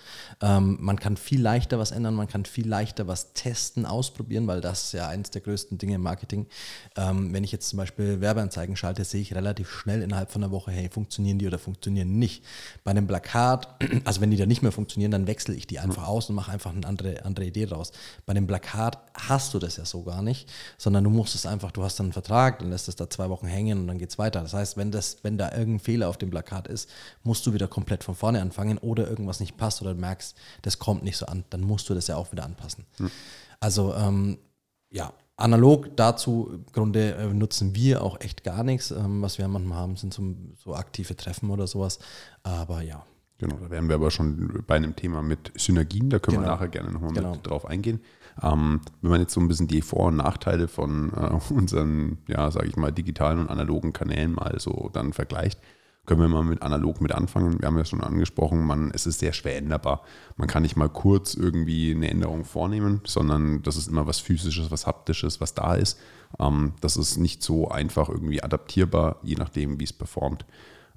Ähm, 0.42 0.80
man 0.82 0.98
kann 1.00 1.16
viel 1.16 1.40
leichter 1.40 1.78
was 1.78 1.92
ändern, 1.92 2.16
man 2.24 2.30
kann 2.30 2.46
viel 2.46 2.68
leichter 2.68 3.06
was 3.06 3.34
testen, 3.34 3.86
ausprobieren, 3.86 4.48
weil 4.48 4.62
das 4.62 4.86
ist 4.86 4.94
ja 4.94 5.10
eines 5.10 5.30
der 5.32 5.42
größten 5.42 5.78
Dinge 5.78 5.96
im 5.96 6.02
Marketing. 6.02 6.48
Ähm, 6.96 7.34
wenn 7.34 7.44
ich 7.44 7.52
jetzt 7.52 7.68
zum 7.68 7.76
Beispiel 7.76 8.22
Werbeanzeigen 8.22 8.78
schalte, 8.78 9.04
sehe 9.04 9.22
ich 9.22 9.36
relativ 9.36 9.70
schnell 9.70 10.02
innerhalb 10.02 10.32
von 10.32 10.42
einer 10.42 10.54
Woche, 10.54 10.72
hey, 10.72 10.90
funktionieren 10.90 11.38
die 11.38 11.48
oder 11.48 11.60
funktionieren 11.60 12.18
nicht. 12.18 12.46
Bei 12.86 12.92
einem 12.92 13.08
Plakat, 13.08 13.68
also 14.06 14.22
wenn 14.22 14.32
die 14.32 14.38
da 14.38 14.46
nicht 14.46 14.62
mehr 14.62 14.72
funktionieren, 14.72 15.12
dann 15.12 15.28
wechsle 15.28 15.54
ich 15.54 15.68
die 15.68 15.80
einfach 15.80 16.08
aus 16.08 16.30
und 16.30 16.36
mache 16.36 16.50
einfach 16.50 16.72
eine 16.72 16.88
andere, 16.88 17.26
andere 17.26 17.46
Idee 17.46 17.66
draus. 17.66 17.92
Bei 18.26 18.32
einem 18.32 18.48
Plakat 18.48 19.00
hast 19.14 19.54
du 19.54 19.60
das 19.60 19.76
ja 19.76 19.84
so 19.84 20.04
gar 20.04 20.22
nicht, 20.22 20.50
sondern 20.78 21.04
du 21.04 21.10
musst 21.10 21.36
es 21.36 21.46
einfach, 21.46 21.72
du 21.72 21.84
hast 21.84 22.00
dann 22.00 22.06
einen 22.06 22.14
Vertrag, 22.14 22.60
dann 22.60 22.70
lässt 22.70 22.88
es 22.88 22.96
da 22.96 23.10
zwei 23.10 23.30
Wochen 23.30 23.48
hängen 23.48 23.80
und 23.80 23.88
dann 23.88 23.98
geht 23.98 24.12
es 24.12 24.18
weiter. 24.18 24.40
Das 24.40 24.54
heißt, 24.54 24.78
wenn, 24.78 24.92
das, 24.92 25.18
wenn 25.24 25.38
da 25.38 25.52
irgendein 25.52 25.80
Fehler 25.80 26.08
auf 26.08 26.18
dem 26.18 26.30
Plakat 26.30 26.70
ist, 26.70 26.90
musst 27.24 27.46
du 27.46 27.54
wieder 27.54 27.68
komplett 27.68 28.06
von 28.06 28.16
vorne 28.16 28.42
anfangen 28.42 28.78
oder 28.78 29.10
irgendwas 29.10 29.42
nicht 29.42 29.58
passt 29.58 29.82
oder 29.82 29.94
du 29.94 30.00
merkst, 30.00 30.38
das 30.62 30.80
kommt 30.80 31.04
nicht 31.04 31.18
so 31.18 31.26
an, 31.26 31.44
dann 31.50 31.60
musst 31.62 31.90
du 31.90 31.94
das 31.94 32.08
ja 32.08 32.13
auch 32.18 32.32
wieder 32.32 32.46
anpassen. 32.46 32.86
Hm. 32.98 33.12
Also 33.60 33.94
ähm, 33.96 34.38
ja, 34.90 35.14
analog 35.38 35.96
dazu 35.96 36.50
im 36.54 36.66
Grunde 36.72 37.16
äh, 37.16 37.34
nutzen 37.34 37.76
wir 37.76 38.04
auch 38.04 38.20
echt 38.22 38.44
gar 38.44 38.64
nichts. 38.64 38.92
Ähm, 38.92 39.22
was 39.22 39.38
wir 39.38 39.48
manchmal 39.48 39.78
haben, 39.78 39.96
sind 39.96 40.14
so, 40.14 40.24
so, 40.56 40.76
aktive 40.76 41.16
Treffen 41.16 41.50
oder 41.50 41.68
sowas. 41.68 42.00
Aber 42.44 42.82
ja. 42.82 43.06
Genau, 43.40 43.58
da 43.58 43.70
wären 43.70 43.90
wir 43.90 43.96
aber 43.96 44.12
schon 44.12 44.64
bei 44.68 44.76
einem 44.76 44.96
Thema 44.96 45.22
mit 45.22 45.52
Synergien, 45.58 46.10
da 46.10 46.20
können 46.20 46.38
genau. 46.38 46.48
wir 46.48 46.54
nachher 46.54 46.70
gerne 46.70 46.92
nochmal 46.92 47.14
genau. 47.14 47.32
mit 47.32 47.46
drauf 47.46 47.66
eingehen. 47.66 48.00
Ähm, 48.42 48.82
wenn 49.02 49.12
man 49.12 49.20
jetzt 49.20 49.34
so 49.34 49.42
ein 49.42 49.48
bisschen 49.48 49.68
die 49.68 49.82
Vor- 49.82 50.08
und 50.08 50.18
Nachteile 50.18 50.68
von 50.68 51.12
äh, 51.14 51.54
unseren, 51.54 52.20
ja, 52.28 52.50
sage 52.52 52.68
ich 52.68 52.78
mal, 52.78 52.92
digitalen 52.92 53.40
und 53.40 53.50
analogen 53.50 53.92
Kanälen 53.92 54.34
mal 54.34 54.60
so 54.60 54.90
dann 54.94 55.14
vergleicht, 55.14 55.60
können 56.06 56.20
wir 56.20 56.28
mal 56.28 56.44
mit 56.44 56.62
analog 56.62 57.00
mit 57.00 57.14
anfangen. 57.14 57.62
Wir 57.62 57.68
haben 57.68 57.78
ja 57.78 57.86
schon 57.86 58.02
angesprochen, 58.02 58.66
man, 58.66 58.92
es 58.94 59.06
ist 59.06 59.20
sehr 59.20 59.32
schwer 59.32 59.58
änderbar. 59.58 60.04
Man 60.36 60.50
kann 60.50 60.64
nicht 60.64 60.76
mal 60.76 60.90
kurz 60.90 61.34
irgendwie 61.34 61.92
eine 61.92 62.10
Änderung 62.10 62.44
vornehmen, 62.44 63.02
sondern 63.06 63.62
das 63.64 63.78
ist 63.78 63.88
immer 63.88 64.06
was 64.06 64.20
Physisches, 64.20 64.70
was 64.70 64.86
Haptisches, 64.86 65.40
was 65.40 65.54
da 65.54 65.76
ist. 65.76 65.98
Ähm, 66.40 66.74
das 66.82 66.98
ist 66.98 67.18
nicht 67.18 67.42
so 67.42 67.70
einfach 67.70 68.10
irgendwie 68.10 68.44
adaptierbar, 68.44 69.20
je 69.24 69.36
nachdem, 69.36 69.80
wie 69.80 69.86
es 69.86 69.94
performt. 69.94 70.46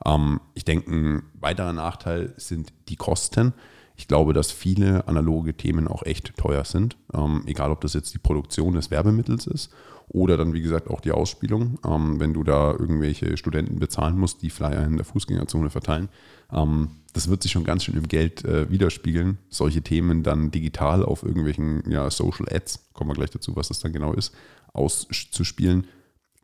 Ähm, 0.05 0.41
ich 0.55 0.65
denke, 0.65 0.91
ein 0.91 1.23
weiterer 1.35 1.73
Nachteil 1.73 2.35
sind 2.37 2.73
die 2.89 2.97
Kosten. 2.97 3.55
Ich 3.97 4.09
glaube, 4.09 4.33
dass 4.33 4.51
viele 4.51 5.09
analoge 5.09 5.55
Themen 5.55 5.89
auch 5.89 6.03
echt 6.05 6.37
teuer 6.37 6.65
sind, 6.65 6.97
ähm, 7.15 7.43
egal 7.47 7.71
ob 7.71 7.81
das 7.81 7.95
jetzt 7.95 8.13
die 8.15 8.19
Produktion 8.19 8.75
des 8.75 8.91
Werbemittels 8.91 9.47
ist 9.47 9.71
oder 10.09 10.37
dann, 10.37 10.53
wie 10.53 10.63
gesagt, 10.63 10.89
auch 10.89 11.01
die 11.01 11.13
Ausspielung. 11.13 11.79
Ähm, 11.85 12.21
wenn 12.21 12.33
du 12.33 12.45
da 12.45 12.73
irgendwelche 12.73 13.37
Studenten 13.37 13.79
bezahlen 13.79 14.19
musst, 14.19 14.43
die 14.43 14.51
Flyer 14.51 14.85
in 14.85 14.97
der 14.97 15.05
Fußgängerzone 15.05 15.71
verteilen. 15.71 16.09
Ähm, 16.53 16.91
das 17.13 17.29
wird 17.29 17.43
sich 17.43 17.53
schon 17.53 17.65
ganz 17.65 17.85
schön 17.85 17.97
im 17.97 18.09
Geld 18.09 18.45
äh, 18.45 18.71
widerspiegeln, 18.71 19.39
solche 19.49 19.83
Themen 19.83 20.23
dann 20.23 20.51
digital 20.51 21.03
auf 21.03 21.23
irgendwelchen 21.23 21.83
ja, 21.91 22.11
Social 22.11 22.47
Ads, 22.51 22.91
kommen 22.93 23.11
wir 23.11 23.15
gleich 23.15 23.31
dazu, 23.31 23.57
was 23.57 23.69
das 23.69 23.81
dann 23.81 23.93
genau 23.93 24.13
ist, 24.13 24.35
auszuspielen, 24.75 25.87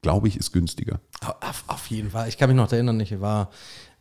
glaube 0.01 0.29
ich, 0.29 0.37
ist 0.39 0.51
günstiger. 0.53 1.01
Auf, 1.21 1.65
auf, 1.67 1.87
jeden 1.89 2.11
Fall. 2.11 2.29
Ich 2.29 2.39
kann 2.39 2.49
mich 2.49 2.57
noch 2.57 2.73
erinnern, 2.73 2.99
ich 3.01 3.21
war 3.21 3.51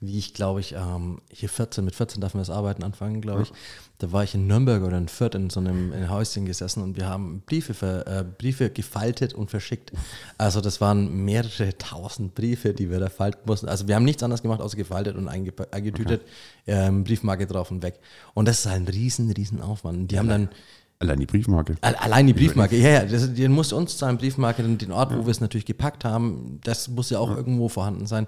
wie 0.02 0.18
ich 0.18 0.34
glaube 0.34 0.60
ich, 0.60 0.74
ähm, 0.74 1.22
hier 1.32 1.48
14, 1.48 1.86
mit 1.86 1.94
14 1.94 2.22
darf 2.22 2.34
man 2.34 2.42
das 2.42 2.50
Arbeiten 2.50 2.84
anfangen, 2.84 3.22
glaube 3.22 3.44
ich. 3.44 3.54
Da 4.00 4.12
war 4.12 4.24
ich 4.24 4.34
in 4.34 4.48
Nürnberg 4.48 4.82
oder 4.82 4.98
in 4.98 5.08
Fürth 5.08 5.36
in 5.36 5.52
so 5.52 5.60
einem 5.60 5.94
in 5.94 6.10
Häuschen 6.10 6.48
gesessen 6.48 6.82
und 6.82 6.98
wir 6.98 7.08
haben 7.08 7.44
Briefe, 7.46 7.76
für, 7.76 8.08
äh, 8.08 8.24
Briefe 8.24 8.72
gefaltet 8.72 9.36
und 9.36 9.52
verschickt. 9.52 9.92
Also 10.40 10.60
das 10.60 10.82
waren 10.82 11.24
mehrere 11.24 11.78
tausend 11.78 12.34
Briefe, 12.34 12.74
die 12.74 12.90
wir 12.90 13.00
da 13.00 13.10
falten 13.10 13.42
mussten. 13.46 13.70
Also 13.70 13.88
wir 13.88 13.96
haben 13.96 14.04
nichts 14.06 14.24
anderes 14.24 14.42
gemacht, 14.42 14.60
außer 14.60 14.76
gefaltet 14.76 15.16
und 15.16 15.28
eingetütet, 15.28 16.22
okay. 16.22 16.32
ähm, 16.66 17.04
Briefmarke 17.04 17.46
drauf 17.46 17.70
und 17.70 17.84
weg. 17.84 18.00
Und 18.34 18.48
das 18.48 18.62
ist 18.62 18.68
ein 18.68 18.88
riesen, 18.88 19.30
riesen 19.32 19.62
Aufwand. 19.62 20.10
Die 20.10 20.16
ja, 20.16 20.22
haben 20.22 20.30
dann 20.30 20.50
Allein 21.02 21.20
die 21.20 21.26
Briefmarke. 21.26 21.76
Allein 21.82 22.28
die 22.28 22.34
Briefmarke, 22.34 22.78
ja, 22.78 22.90
ja. 22.90 23.06
Das, 23.06 23.34
die 23.34 23.48
muss 23.48 23.74
uns 23.74 23.98
zahlen, 23.98 24.20
Briefmarke, 24.20 24.62
den 24.62 24.92
Ort, 24.92 25.10
ja. 25.10 25.18
wo 25.18 25.26
wir 25.26 25.32
es 25.32 25.42
natürlich 25.42 25.66
gepackt 25.66 26.06
haben, 26.06 26.60
das 26.64 26.90
muss 26.90 27.10
ja 27.10 27.18
auch 27.18 27.32
ja. 27.32 27.38
irgendwo 27.38 27.70
vorhanden 27.70 28.06
sein. 28.06 28.28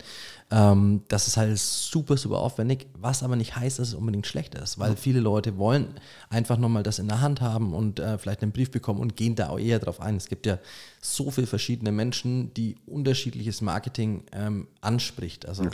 Ähm, 0.49 1.03
das 1.07 1.27
ist 1.27 1.37
halt 1.37 1.55
super, 1.59 2.17
super 2.17 2.39
aufwendig, 2.39 2.87
was 2.99 3.21
aber 3.21 3.35
nicht 3.35 3.55
heißt, 3.55 3.77
dass 3.77 3.89
es 3.89 3.93
unbedingt 3.93 4.25
schlecht 4.25 4.55
ist, 4.55 4.79
weil 4.79 4.89
ja. 4.89 4.95
viele 4.95 5.19
Leute 5.19 5.59
wollen 5.59 5.89
einfach 6.31 6.57
nochmal 6.57 6.81
das 6.81 6.97
in 6.97 7.07
der 7.07 7.21
Hand 7.21 7.41
haben 7.41 7.75
und 7.75 7.99
äh, 7.99 8.17
vielleicht 8.17 8.41
einen 8.41 8.51
Brief 8.51 8.71
bekommen 8.71 8.99
und 8.99 9.15
gehen 9.15 9.35
da 9.35 9.49
auch 9.49 9.59
eher 9.59 9.77
drauf 9.77 10.01
ein. 10.01 10.15
Es 10.15 10.27
gibt 10.27 10.47
ja 10.47 10.57
so 10.99 11.29
viele 11.29 11.45
verschiedene 11.45 11.91
Menschen, 11.91 12.55
die 12.55 12.75
unterschiedliches 12.87 13.61
Marketing 13.61 14.23
ähm, 14.31 14.67
anspricht. 14.81 15.47
Also 15.47 15.67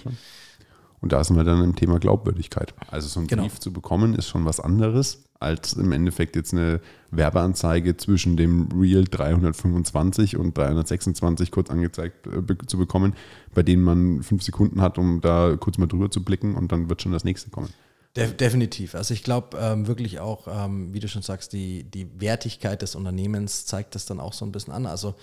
und 1.02 1.14
da 1.14 1.24
sind 1.24 1.38
wir 1.38 1.46
dann 1.46 1.64
im 1.64 1.78
Thema 1.78 1.98
Glaubwürdigkeit. 1.98 2.74
Also 2.92 3.08
so 3.08 3.22
einen 3.22 3.28
genau. 3.28 3.44
Brief 3.44 3.60
zu 3.60 3.72
bekommen 3.72 4.16
ist 4.16 4.28
schon 4.28 4.44
was 4.44 4.60
anderes, 4.60 5.24
als 5.40 5.74
im 5.74 5.92
Endeffekt 5.92 6.36
jetzt 6.36 6.54
eine 6.54 6.82
Werbeanzeige 7.12 7.96
zwischen 7.96 8.36
dem 8.36 8.68
Real 8.78 9.06
325 9.06 10.38
und 10.38 10.58
326 10.58 11.52
kurz 11.52 11.70
angezeigt 11.70 12.28
äh, 12.28 12.68
zu 12.68 12.78
bekommen, 12.78 13.14
bei 13.54 13.64
denen 13.64 13.84
man 13.84 14.22
fünf 14.22 14.44
Sekunden 14.44 14.82
hat, 14.82 14.98
um 14.98 15.22
da 15.22 15.56
kurz 15.58 15.78
mal 15.78 15.88
drüber 15.88 16.12
zu 16.12 16.24
blicken 16.24 16.56
und 16.56 16.72
dann 16.72 16.90
wird 16.90 17.02
schon 17.02 17.14
das 17.14 17.24
nächste 17.24 17.50
kommen. 17.50 17.70
De 18.16 18.34
definitiv. 18.34 18.96
Also 18.96 19.14
ich 19.14 19.24
glaube 19.24 19.56
ähm, 19.60 19.86
wirklich 19.86 20.20
auch, 20.20 20.48
ähm, 20.48 20.92
wie 20.94 21.00
du 21.00 21.08
schon 21.08 21.22
sagst, 21.22 21.54
die, 21.54 21.84
die 21.84 22.20
Wertigkeit 22.20 22.82
des 22.82 22.96
Unternehmens 22.96 23.68
zeigt 23.68 23.94
das 23.94 24.08
dann 24.08 24.20
auch 24.20 24.34
so 24.34 24.46
ein 24.46 24.52
bisschen 24.52 24.74
an. 24.74 24.88
Also 24.88 25.14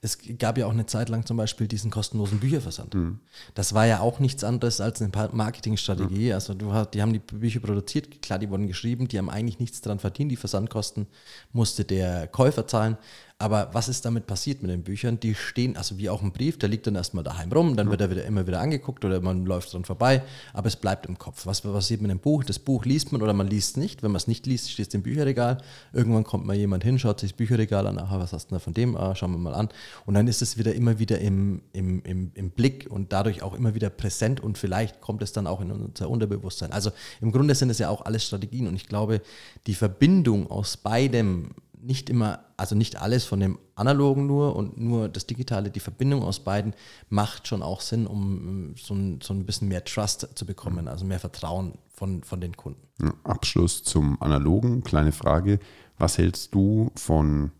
es 0.00 0.18
gab 0.38 0.56
ja 0.56 0.66
auch 0.66 0.72
eine 0.72 0.86
Zeit 0.86 1.08
lang 1.08 1.26
zum 1.26 1.36
Beispiel 1.36 1.66
diesen 1.66 1.90
kostenlosen 1.90 2.38
Bücherversand. 2.38 2.94
Mhm. 2.94 3.18
Das 3.54 3.74
war 3.74 3.86
ja 3.86 3.98
auch 3.98 4.20
nichts 4.20 4.44
anderes 4.44 4.80
als 4.80 5.02
eine 5.02 5.10
Marketingstrategie. 5.32 6.28
Mhm. 6.28 6.34
Also 6.34 6.54
du 6.54 6.72
die 6.94 7.02
haben 7.02 7.12
die 7.12 7.18
Bücher 7.18 7.58
produziert, 7.58 8.22
klar, 8.22 8.38
die 8.38 8.48
wurden 8.48 8.68
geschrieben, 8.68 9.08
die 9.08 9.18
haben 9.18 9.28
eigentlich 9.28 9.58
nichts 9.58 9.80
daran 9.80 9.98
verdient. 9.98 10.30
Die 10.30 10.36
Versandkosten 10.36 11.08
musste 11.52 11.84
der 11.84 12.28
Käufer 12.28 12.68
zahlen. 12.68 12.96
Aber 13.38 13.68
was 13.72 13.90
ist 13.90 14.02
damit 14.06 14.26
passiert 14.26 14.62
mit 14.62 14.70
den 14.70 14.82
Büchern? 14.82 15.20
Die 15.20 15.34
stehen, 15.34 15.76
also 15.76 15.98
wie 15.98 16.08
auch 16.08 16.22
ein 16.22 16.32
Brief, 16.32 16.58
der 16.58 16.70
liegt 16.70 16.86
dann 16.86 16.94
erstmal 16.94 17.22
daheim 17.22 17.52
rum, 17.52 17.76
dann 17.76 17.90
wird 17.90 18.00
er 18.00 18.10
wieder 18.10 18.24
immer 18.24 18.46
wieder 18.46 18.60
angeguckt 18.60 19.04
oder 19.04 19.20
man 19.20 19.44
läuft 19.44 19.74
dran 19.74 19.84
vorbei, 19.84 20.22
aber 20.54 20.68
es 20.68 20.76
bleibt 20.76 21.04
im 21.04 21.18
Kopf. 21.18 21.44
Was 21.44 21.60
passiert 21.60 22.00
mit 22.00 22.10
dem 22.10 22.18
Buch? 22.18 22.44
Das 22.44 22.58
Buch 22.58 22.86
liest 22.86 23.12
man 23.12 23.20
oder 23.20 23.34
man 23.34 23.46
liest 23.46 23.72
es 23.72 23.76
nicht. 23.76 24.02
Wenn 24.02 24.10
man 24.10 24.16
es 24.16 24.26
nicht 24.26 24.46
liest, 24.46 24.70
steht 24.70 24.88
es 24.88 24.94
im 24.94 25.02
Bücherregal. 25.02 25.58
Irgendwann 25.92 26.24
kommt 26.24 26.46
mal 26.46 26.56
jemand 26.56 26.82
hin, 26.82 26.98
schaut 26.98 27.20
sich 27.20 27.32
das 27.32 27.36
Bücherregal 27.36 27.86
an, 27.86 27.98
aha, 27.98 28.18
was 28.18 28.32
hast 28.32 28.50
du 28.50 28.54
da 28.54 28.58
von 28.58 28.72
dem? 28.72 28.96
Ah, 28.96 29.14
schauen 29.14 29.32
wir 29.32 29.38
mal 29.38 29.54
an. 29.54 29.68
Und 30.06 30.14
dann 30.14 30.28
ist 30.28 30.40
es 30.40 30.56
wieder 30.56 30.74
immer 30.74 30.98
wieder 30.98 31.18
im, 31.18 31.60
im, 31.74 32.02
im, 32.04 32.30
im 32.32 32.50
Blick 32.50 32.86
und 32.88 33.12
dadurch 33.12 33.42
auch 33.42 33.52
immer 33.52 33.74
wieder 33.74 33.90
präsent 33.90 34.40
und 34.40 34.56
vielleicht 34.56 35.02
kommt 35.02 35.20
es 35.20 35.32
dann 35.32 35.46
auch 35.46 35.60
in 35.60 35.70
unser 35.70 36.08
Unterbewusstsein. 36.08 36.72
Also 36.72 36.90
im 37.20 37.32
Grunde 37.32 37.54
sind 37.54 37.68
es 37.68 37.78
ja 37.80 37.90
auch 37.90 38.06
alles 38.06 38.24
Strategien 38.24 38.66
und 38.66 38.76
ich 38.76 38.88
glaube, 38.88 39.20
die 39.66 39.74
Verbindung 39.74 40.50
aus 40.50 40.78
beidem 40.78 41.50
nicht 41.86 42.10
immer, 42.10 42.40
also 42.56 42.74
nicht 42.74 43.00
alles 43.00 43.24
von 43.24 43.40
dem 43.40 43.58
Analogen 43.74 44.26
nur 44.26 44.56
und 44.56 44.78
nur 44.78 45.08
das 45.08 45.26
Digitale, 45.26 45.70
die 45.70 45.80
Verbindung 45.80 46.22
aus 46.22 46.40
beiden 46.40 46.74
macht 47.08 47.46
schon 47.46 47.62
auch 47.62 47.80
Sinn, 47.80 48.06
um 48.06 48.74
so 48.76 48.94
ein, 48.94 49.20
so 49.22 49.32
ein 49.32 49.46
bisschen 49.46 49.68
mehr 49.68 49.84
Trust 49.84 50.28
zu 50.34 50.46
bekommen, 50.46 50.88
also 50.88 51.04
mehr 51.04 51.20
Vertrauen 51.20 51.78
von, 51.88 52.22
von 52.22 52.40
den 52.40 52.56
Kunden. 52.56 52.80
Abschluss 53.24 53.82
zum 53.82 54.20
Analogen, 54.20 54.82
kleine 54.82 55.12
Frage. 55.12 55.58
Was 55.98 56.18
hältst 56.18 56.54
du 56.54 56.90
von, 56.96 57.52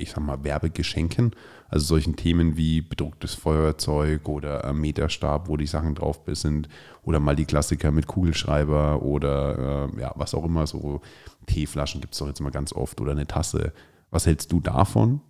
ich 0.00 0.10
sag 0.10 0.20
mal, 0.20 0.42
Werbegeschenken? 0.42 1.34
Also 1.68 1.86
solchen 1.86 2.16
Themen 2.16 2.56
wie 2.56 2.80
bedrucktes 2.80 3.34
Feuerzeug 3.34 4.28
oder 4.28 4.72
Meterstab, 4.72 5.48
wo 5.48 5.56
die 5.56 5.66
Sachen 5.66 5.94
drauf 5.94 6.20
sind, 6.26 6.68
oder 7.02 7.20
mal 7.20 7.36
die 7.36 7.44
Klassiker 7.44 7.92
mit 7.92 8.06
Kugelschreiber 8.06 9.02
oder 9.02 9.88
äh, 9.94 10.00
ja, 10.00 10.12
was 10.16 10.34
auch 10.34 10.44
immer, 10.44 10.66
so 10.66 11.00
Teeflaschen 11.46 12.00
gibt 12.00 12.14
es 12.14 12.18
doch 12.18 12.26
jetzt 12.26 12.40
mal 12.40 12.50
ganz 12.50 12.72
oft 12.72 13.00
oder 13.00 13.12
eine 13.12 13.26
Tasse. 13.26 13.72
Was 14.10 14.26
hältst 14.26 14.50
du 14.50 14.60
davon? 14.60 15.20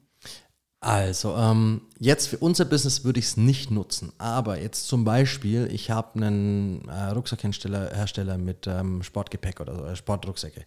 Also, 0.82 1.36
ähm, 1.36 1.82
jetzt 1.98 2.28
für 2.28 2.38
unser 2.38 2.64
Business 2.64 3.04
würde 3.04 3.18
ich 3.18 3.26
es 3.26 3.36
nicht 3.36 3.70
nutzen, 3.70 4.14
aber 4.16 4.58
jetzt 4.58 4.88
zum 4.88 5.04
Beispiel, 5.04 5.68
ich 5.70 5.90
habe 5.90 6.14
einen 6.14 6.88
äh, 6.88 7.10
Rucksackhersteller 7.10 7.90
Hersteller 7.94 8.38
mit 8.38 8.66
ähm, 8.66 9.02
Sportgepäck 9.02 9.60
oder 9.60 9.90
äh, 9.90 9.96
Sportrucksäcke. 9.96 10.64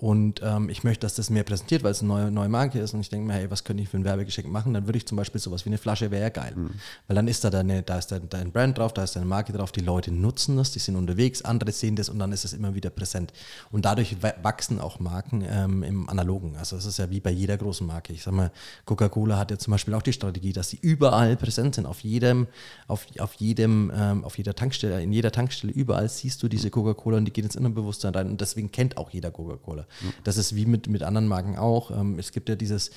Und 0.00 0.42
ähm, 0.44 0.68
ich 0.68 0.84
möchte, 0.84 1.00
dass 1.00 1.16
das 1.16 1.28
mehr 1.28 1.42
präsentiert, 1.42 1.82
weil 1.82 1.90
es 1.90 2.02
eine 2.02 2.08
neue, 2.08 2.30
neue 2.30 2.48
Marke 2.48 2.78
ist. 2.78 2.94
Und 2.94 3.00
ich 3.00 3.08
denke 3.08 3.26
mir, 3.26 3.32
hey, 3.32 3.50
was 3.50 3.64
könnte 3.64 3.82
ich 3.82 3.88
für 3.88 3.96
ein 3.96 4.04
Werbegeschenk 4.04 4.48
machen? 4.48 4.72
Dann 4.72 4.86
würde 4.86 4.96
ich 4.96 5.06
zum 5.06 5.16
Beispiel 5.16 5.40
sowas 5.40 5.64
wie 5.64 5.70
eine 5.70 5.78
Flasche, 5.78 6.12
wäre 6.12 6.22
ja 6.22 6.28
geil. 6.28 6.52
Mhm. 6.54 6.70
Weil 7.08 7.16
dann 7.16 7.26
ist 7.26 7.42
da 7.42 7.50
deine, 7.50 7.82
da 7.82 7.98
ist 7.98 8.12
dein, 8.12 8.28
dein 8.28 8.52
Brand 8.52 8.78
drauf, 8.78 8.92
da 8.94 9.02
ist 9.02 9.16
deine 9.16 9.26
Marke 9.26 9.52
drauf, 9.52 9.72
die 9.72 9.80
Leute 9.80 10.12
nutzen 10.12 10.56
das, 10.56 10.70
die 10.70 10.78
sind 10.78 10.94
unterwegs, 10.94 11.42
andere 11.42 11.72
sehen 11.72 11.96
das 11.96 12.08
und 12.08 12.20
dann 12.20 12.30
ist 12.30 12.44
es 12.44 12.52
immer 12.52 12.76
wieder 12.76 12.90
präsent. 12.90 13.32
Und 13.72 13.86
dadurch 13.86 14.16
wachsen 14.40 14.78
auch 14.78 15.00
Marken 15.00 15.44
ähm, 15.44 15.82
im 15.82 16.08
Analogen. 16.08 16.54
Also 16.56 16.76
es 16.76 16.84
ist 16.84 17.00
ja 17.00 17.10
wie 17.10 17.18
bei 17.18 17.30
jeder 17.30 17.56
großen 17.56 17.84
Marke. 17.84 18.12
Ich 18.12 18.22
sag 18.22 18.34
mal, 18.34 18.52
Coca-Cola 18.84 19.36
hat 19.36 19.50
ja 19.50 19.58
zum 19.58 19.72
Beispiel 19.72 19.94
auch 19.94 20.02
die 20.02 20.12
Strategie, 20.12 20.52
dass 20.52 20.70
sie 20.70 20.78
überall 20.80 21.36
präsent 21.36 21.74
sind. 21.74 21.86
Auf 21.86 22.04
jedem, 22.04 22.46
auf, 22.86 23.04
auf 23.18 23.34
jedem, 23.34 23.90
ähm, 23.92 24.24
auf 24.24 24.38
jeder 24.38 24.54
Tankstelle, 24.54 25.02
in 25.02 25.12
jeder 25.12 25.32
Tankstelle, 25.32 25.72
überall 25.72 26.08
siehst 26.08 26.40
du 26.40 26.48
diese 26.48 26.70
Coca-Cola 26.70 27.16
und 27.16 27.24
die 27.24 27.32
geht 27.32 27.44
ins 27.44 27.56
Innenbewusstsein 27.56 28.14
rein. 28.14 28.28
Und 28.28 28.40
deswegen 28.40 28.70
kennt 28.70 28.96
auch 28.96 29.10
jeder 29.10 29.32
Coca-Cola. 29.32 29.87
Das 30.24 30.36
ist 30.36 30.54
wie 30.54 30.66
mit, 30.66 30.88
mit 30.88 31.02
anderen 31.02 31.26
Marken 31.26 31.56
auch. 31.56 31.90
Ähm, 31.90 32.18
es 32.18 32.32
gibt 32.32 32.48
ja 32.48 32.56
dieses, 32.56 32.90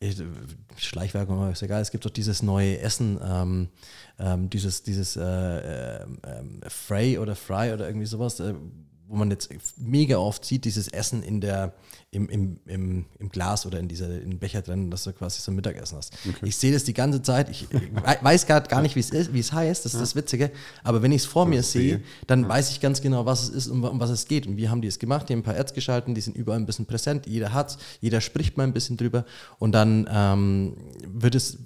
äh, 0.00 0.12
Schleichwerbung 0.76 1.50
ist 1.52 1.62
egal, 1.62 1.80
es 1.80 1.90
gibt 1.90 2.04
doch 2.04 2.10
dieses 2.10 2.42
neue 2.42 2.78
Essen, 2.80 3.18
ähm, 3.22 3.68
ähm, 4.18 4.50
dieses, 4.50 4.82
dieses 4.82 5.16
äh, 5.16 5.22
äh, 5.22 6.06
Fray 6.68 7.18
oder 7.18 7.36
Fry 7.36 7.72
oder 7.72 7.86
irgendwie 7.86 8.06
sowas, 8.06 8.40
äh, 8.40 8.54
wo 9.14 9.18
man 9.18 9.30
jetzt 9.30 9.48
mega 9.78 10.18
oft 10.18 10.44
sieht, 10.44 10.64
dieses 10.64 10.88
Essen 10.88 11.22
in 11.22 11.40
der, 11.40 11.72
im, 12.10 12.28
im, 12.28 12.58
im, 12.66 13.04
im 13.20 13.28
Glas 13.28 13.64
oder 13.64 13.78
in 13.78 13.86
dieser 13.86 14.20
in 14.20 14.40
Becher 14.40 14.60
drin, 14.60 14.90
dass 14.90 15.04
du 15.04 15.12
quasi 15.12 15.40
so 15.40 15.52
ein 15.52 15.54
Mittagessen 15.54 15.96
hast. 15.96 16.14
Okay. 16.28 16.46
Ich 16.46 16.56
sehe 16.56 16.72
das 16.72 16.82
die 16.82 16.94
ganze 16.94 17.22
Zeit. 17.22 17.48
Ich, 17.48 17.68
weiß 18.22 18.46
gerade 18.46 18.68
gar 18.68 18.82
nicht, 18.82 18.96
wie 18.96 19.00
es 19.00 19.10
ist, 19.10 19.32
wie 19.32 19.38
es 19.38 19.52
heißt. 19.52 19.84
Das 19.84 19.92
ist 19.92 19.98
ja. 19.98 20.00
das 20.00 20.16
Witzige. 20.16 20.50
Aber 20.82 21.00
wenn 21.02 21.12
ich 21.12 21.22
es 21.22 21.26
vor 21.26 21.46
mir 21.46 21.62
sehe, 21.62 22.02
dann 22.26 22.42
ja. 22.42 22.48
weiß 22.48 22.70
ich 22.70 22.80
ganz 22.80 23.00
genau, 23.00 23.24
was 23.24 23.44
es 23.44 23.48
ist 23.50 23.68
und 23.68 23.84
um 23.84 24.00
was 24.00 24.10
es 24.10 24.26
geht. 24.26 24.48
Und 24.48 24.56
wie 24.56 24.68
haben 24.68 24.82
die 24.82 24.88
es 24.88 24.98
gemacht? 24.98 25.28
Die 25.28 25.34
haben 25.34 25.40
ein 25.40 25.44
paar 25.44 25.56
Ads 25.56 25.74
geschalten, 25.74 26.14
die 26.16 26.20
sind 26.20 26.36
überall 26.36 26.58
ein 26.58 26.66
bisschen 26.66 26.86
präsent. 26.86 27.26
Jeder 27.26 27.52
hat 27.52 27.70
es, 27.70 27.78
jeder 28.00 28.20
spricht 28.20 28.56
mal 28.56 28.64
ein 28.64 28.72
bisschen 28.72 28.96
drüber. 28.96 29.24
Und 29.60 29.72
dann 29.72 30.08
ähm, 30.10 30.76
wird 31.06 31.36
es, 31.36 31.58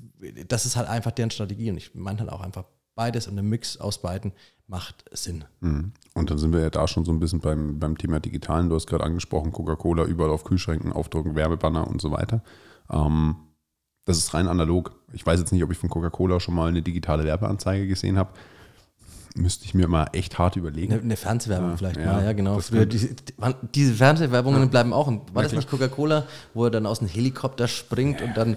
das 0.46 0.66
ist 0.66 0.76
halt 0.76 0.88
einfach 0.88 1.12
deren 1.12 1.30
Strategie. 1.30 1.70
Und 1.70 1.78
ich 1.78 1.94
meine 1.94 2.18
halt 2.18 2.30
auch 2.30 2.42
einfach 2.42 2.64
beides 2.98 3.28
und 3.28 3.36
der 3.36 3.44
Mix 3.44 3.76
aus 3.78 4.02
beiden 4.02 4.32
macht 4.66 5.04
Sinn. 5.12 5.44
Mhm. 5.60 5.92
Und 6.14 6.30
dann 6.30 6.38
sind 6.38 6.52
wir 6.52 6.60
ja 6.60 6.68
da 6.68 6.88
schon 6.88 7.04
so 7.04 7.12
ein 7.12 7.20
bisschen 7.20 7.40
beim, 7.40 7.78
beim 7.78 7.96
Thema 7.96 8.18
Digitalen. 8.18 8.68
Du 8.68 8.74
hast 8.74 8.88
gerade 8.88 9.04
angesprochen, 9.04 9.52
Coca-Cola 9.52 10.04
überall 10.04 10.30
auf 10.30 10.44
Kühlschränken 10.44 10.92
aufdrucken, 10.92 11.36
Werbebanner 11.36 11.86
und 11.86 12.02
so 12.02 12.10
weiter. 12.10 12.42
Ähm, 12.90 13.36
das 14.04 14.18
ist 14.18 14.34
rein 14.34 14.48
analog. 14.48 14.92
Ich 15.12 15.24
weiß 15.24 15.38
jetzt 15.38 15.52
nicht, 15.52 15.62
ob 15.62 15.70
ich 15.70 15.78
von 15.78 15.88
Coca-Cola 15.88 16.40
schon 16.40 16.54
mal 16.54 16.68
eine 16.68 16.82
digitale 16.82 17.24
Werbeanzeige 17.24 17.86
gesehen 17.86 18.18
habe 18.18 18.30
müsste 19.38 19.64
ich 19.64 19.74
mir 19.74 19.88
mal 19.88 20.08
echt 20.12 20.38
hart 20.38 20.56
überlegen. 20.56 20.92
Eine, 20.92 21.02
eine 21.02 21.16
Fernsehwerbung 21.16 21.70
ja, 21.70 21.76
vielleicht 21.76 21.96
ja, 21.96 22.12
mal, 22.12 22.24
ja 22.24 22.32
genau. 22.32 22.58
Früher, 22.60 22.86
diese, 22.86 23.10
diese 23.74 23.94
Fernsehwerbungen 23.94 24.62
ja. 24.62 24.66
bleiben 24.66 24.92
auch. 24.92 25.10
War 25.32 25.42
das 25.42 25.52
nicht 25.52 25.70
Coca-Cola, 25.70 26.24
wo 26.54 26.64
er 26.64 26.70
dann 26.70 26.86
aus 26.86 26.98
dem 26.98 27.08
Helikopter 27.08 27.68
springt 27.68 28.20
und 28.22 28.36
dann. 28.36 28.56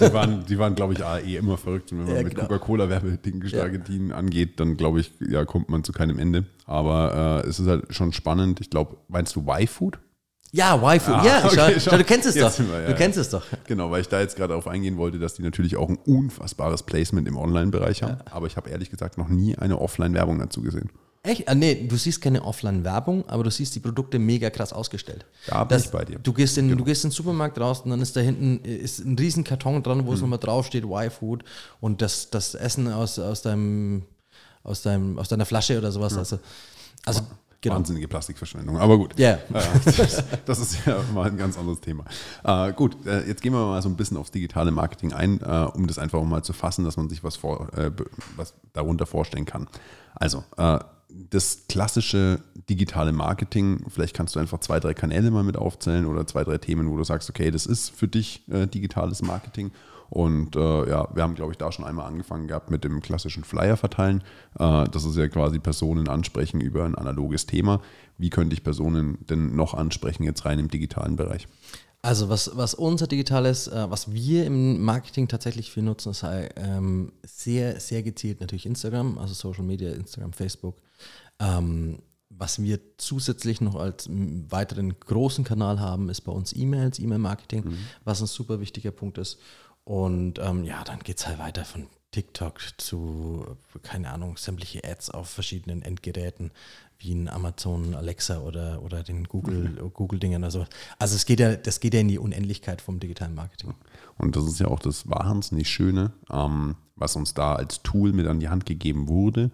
die 0.00 0.12
waren, 0.12 0.44
die 0.46 0.58
waren 0.58 0.74
glaube 0.74 0.94
ich, 0.94 1.00
eh 1.00 1.36
immer 1.36 1.56
verrückt. 1.56 1.92
Und 1.92 2.06
wenn 2.06 2.14
man 2.14 2.24
mit 2.24 2.34
genau. 2.34 2.48
Coca-Cola-Werbestrategien 2.48 4.12
angeht, 4.12 4.58
dann 4.58 4.76
glaube 4.76 5.00
ich, 5.00 5.12
ja, 5.20 5.44
kommt 5.44 5.68
man 5.68 5.84
zu 5.84 5.92
keinem 5.92 6.18
Ende. 6.18 6.44
Aber 6.66 7.42
äh, 7.44 7.48
es 7.48 7.60
ist 7.60 7.66
halt 7.66 7.94
schon 7.94 8.12
spannend. 8.12 8.60
Ich 8.60 8.70
glaube, 8.70 8.96
meinst 9.08 9.36
du 9.36 9.42
Y-Food? 9.42 9.98
Ja, 10.52 10.76
Y-Food. 10.76 11.14
Ah, 11.14 11.24
ja, 11.24 11.44
okay, 11.44 11.54
schau, 11.54 11.90
schau, 11.90 11.96
du 11.96 12.04
kennst 12.04 12.26
es 12.26 12.34
doch. 12.34 12.58
Wir, 12.58 12.80
ja, 12.80 12.86
du 12.88 12.94
kennst 12.94 13.18
es 13.18 13.30
doch. 13.30 13.44
Genau, 13.66 13.90
weil 13.90 14.00
ich 14.00 14.08
da 14.08 14.20
jetzt 14.20 14.36
gerade 14.36 14.48
darauf 14.48 14.66
eingehen 14.66 14.96
wollte, 14.96 15.18
dass 15.18 15.34
die 15.34 15.42
natürlich 15.42 15.76
auch 15.76 15.88
ein 15.88 15.96
unfassbares 15.96 16.82
Placement 16.82 17.28
im 17.28 17.36
Online-Bereich 17.36 18.02
haben. 18.02 18.18
Ja. 18.26 18.32
Aber 18.32 18.46
ich 18.46 18.56
habe 18.56 18.68
ehrlich 18.70 18.90
gesagt 18.90 19.16
noch 19.16 19.28
nie 19.28 19.56
eine 19.56 19.80
Offline-Werbung 19.80 20.38
dazu 20.38 20.62
gesehen. 20.62 20.90
Echt? 21.22 21.48
Ah, 21.48 21.54
nee, 21.54 21.86
du 21.86 21.96
siehst 21.96 22.22
keine 22.22 22.42
Offline-Werbung, 22.42 23.28
aber 23.28 23.44
du 23.44 23.50
siehst 23.50 23.74
die 23.74 23.80
Produkte 23.80 24.18
mega 24.18 24.48
krass 24.48 24.72
ausgestellt. 24.72 25.26
Da 25.46 25.64
bin 25.64 25.76
das, 25.76 25.84
ich 25.84 25.90
bei 25.90 26.04
dir. 26.04 26.18
Du 26.18 26.32
gehst, 26.32 26.56
in, 26.56 26.68
genau. 26.68 26.78
du 26.78 26.84
gehst 26.84 27.04
in 27.04 27.10
den 27.10 27.14
Supermarkt 27.14 27.60
raus 27.60 27.82
und 27.82 27.90
dann 27.90 28.00
ist 28.00 28.16
da 28.16 28.20
hinten 28.20 28.64
ist 28.64 29.00
ein 29.00 29.18
riesen 29.18 29.44
Karton 29.44 29.82
dran, 29.82 30.06
wo 30.06 30.08
hm. 30.08 30.14
es 30.14 30.20
nochmal 30.22 30.38
draufsteht, 30.38 30.84
Y-Food 30.84 31.44
und 31.80 32.00
das, 32.00 32.30
das 32.30 32.54
Essen 32.54 32.88
aus, 32.90 33.18
aus, 33.18 33.42
deinem, 33.42 34.04
aus, 34.62 34.80
deinem, 34.80 35.18
aus 35.18 35.28
deiner 35.28 35.44
Flasche 35.44 35.76
oder 35.76 35.92
sowas. 35.92 36.14
Ja. 36.14 36.20
Also, 36.20 36.38
also 37.04 37.22
Genau. 37.62 37.74
Wahnsinnige 37.74 38.08
Plastikverschwendung. 38.08 38.78
Aber 38.78 38.96
gut. 38.96 39.18
Yeah. 39.18 39.38
das, 39.84 40.24
das, 40.46 40.58
ist 40.60 40.86
ja 40.86 40.98
mal 41.14 41.26
ein 41.26 41.36
ganz 41.36 41.58
anderes 41.58 41.80
Thema. 41.80 42.04
Äh, 42.42 42.72
gut, 42.72 42.96
äh, 43.06 43.26
jetzt 43.28 43.42
gehen 43.42 43.52
wir 43.52 43.58
mal 43.58 43.82
so 43.82 43.88
ein 43.90 43.96
bisschen 43.96 44.16
aufs 44.16 44.30
digitale 44.30 44.70
Marketing 44.70 45.12
ein, 45.12 45.40
äh, 45.42 45.68
um 45.74 45.86
das 45.86 45.98
einfach 45.98 46.22
mal 46.22 46.42
zu 46.42 46.54
fassen, 46.54 46.86
dass 46.86 46.96
man 46.96 47.10
sich 47.10 47.22
was, 47.22 47.36
vor, 47.36 47.68
äh, 47.76 47.90
was 48.36 48.54
darunter 48.72 49.04
vorstellen 49.04 49.44
kann. 49.44 49.68
Also, 50.14 50.42
äh, 50.56 50.78
das 51.30 51.64
klassische 51.68 52.40
digitale 52.68 53.12
Marketing, 53.12 53.84
vielleicht 53.88 54.14
kannst 54.14 54.36
du 54.36 54.40
einfach 54.40 54.60
zwei, 54.60 54.80
drei 54.80 54.94
Kanäle 54.94 55.30
mal 55.30 55.42
mit 55.42 55.56
aufzählen 55.56 56.06
oder 56.06 56.26
zwei, 56.26 56.44
drei 56.44 56.58
Themen, 56.58 56.88
wo 56.88 56.96
du 56.96 57.04
sagst, 57.04 57.28
okay, 57.28 57.50
das 57.50 57.66
ist 57.66 57.90
für 57.90 58.08
dich 58.08 58.48
äh, 58.48 58.66
digitales 58.66 59.20
Marketing 59.20 59.70
und 60.10 60.56
äh, 60.56 60.90
ja, 60.90 61.08
wir 61.14 61.22
haben, 61.22 61.36
glaube 61.36 61.52
ich, 61.52 61.58
da 61.58 61.70
schon 61.70 61.84
einmal 61.84 62.06
angefangen 62.06 62.48
gehabt 62.48 62.70
mit 62.70 62.82
dem 62.82 63.00
klassischen 63.00 63.44
Flyer 63.44 63.76
verteilen. 63.76 64.22
Äh, 64.58 64.84
das 64.90 65.04
ist 65.04 65.16
ja 65.16 65.28
quasi 65.28 65.60
Personen 65.60 66.08
ansprechen 66.08 66.60
über 66.60 66.84
ein 66.84 66.96
analoges 66.96 67.46
Thema. 67.46 67.80
Wie 68.18 68.28
könnte 68.28 68.54
ich 68.54 68.64
Personen 68.64 69.18
denn 69.30 69.54
noch 69.54 69.72
ansprechen, 69.72 70.24
jetzt 70.24 70.44
rein 70.44 70.58
im 70.58 70.68
digitalen 70.68 71.14
Bereich? 71.16 71.46
Also 72.02 72.28
was, 72.28 72.56
was 72.56 72.74
unser 72.74 73.06
digitales, 73.06 73.68
äh, 73.68 73.86
was 73.88 74.12
wir 74.12 74.46
im 74.46 74.82
Marketing 74.82 75.28
tatsächlich 75.28 75.70
für 75.70 75.82
nutzen, 75.82 76.10
ist 76.10 76.22
halt, 76.24 76.54
ähm, 76.56 77.12
sehr, 77.22 77.78
sehr 77.78 78.02
gezielt 78.02 78.40
natürlich 78.40 78.66
Instagram, 78.66 79.16
also 79.16 79.34
Social 79.34 79.64
Media, 79.64 79.92
Instagram, 79.92 80.32
Facebook. 80.32 80.76
Ähm, 81.38 81.98
was 82.30 82.62
wir 82.62 82.80
zusätzlich 82.96 83.60
noch 83.60 83.74
als 83.74 84.08
weiteren 84.08 84.98
großen 84.98 85.44
Kanal 85.44 85.78
haben, 85.78 86.08
ist 86.08 86.22
bei 86.22 86.32
uns 86.32 86.56
E-Mails, 86.56 86.98
E-Mail-Marketing, 86.98 87.64
mhm. 87.64 87.78
was 88.04 88.22
ein 88.22 88.26
super 88.26 88.60
wichtiger 88.60 88.92
Punkt 88.92 89.18
ist. 89.18 89.38
Und 89.84 90.38
ähm, 90.38 90.64
ja, 90.64 90.84
dann 90.84 91.00
geht 91.00 91.18
es 91.18 91.26
halt 91.26 91.38
weiter 91.38 91.64
von 91.64 91.86
TikTok 92.12 92.60
zu, 92.76 93.56
keine 93.82 94.10
Ahnung, 94.10 94.36
sämtliche 94.36 94.84
Ads 94.84 95.10
auf 95.10 95.30
verschiedenen 95.30 95.82
Endgeräten, 95.82 96.50
wie 96.98 97.14
ein 97.14 97.28
Amazon 97.28 97.94
Alexa 97.94 98.40
oder, 98.40 98.82
oder 98.82 99.02
den 99.02 99.24
Google, 99.24 99.70
mhm. 99.70 99.92
Google-Dingern. 99.94 100.44
Also, 100.44 100.66
also 100.98 101.16
es 101.16 101.24
geht 101.24 101.40
ja, 101.40 101.56
das 101.56 101.80
geht 101.80 101.94
ja 101.94 102.00
in 102.00 102.08
die 102.08 102.18
Unendlichkeit 102.18 102.82
vom 102.82 103.00
digitalen 103.00 103.34
Marketing. 103.34 103.74
Und 104.18 104.36
das 104.36 104.44
ist 104.44 104.60
ja 104.60 104.68
auch 104.68 104.80
das 104.80 105.08
wahnsinnig 105.08 105.68
Schöne, 105.68 106.12
ähm, 106.30 106.76
was 106.96 107.16
uns 107.16 107.32
da 107.32 107.54
als 107.54 107.82
Tool 107.82 108.12
mit 108.12 108.26
an 108.26 108.40
die 108.40 108.48
Hand 108.48 108.66
gegeben 108.66 109.08
wurde. 109.08 109.50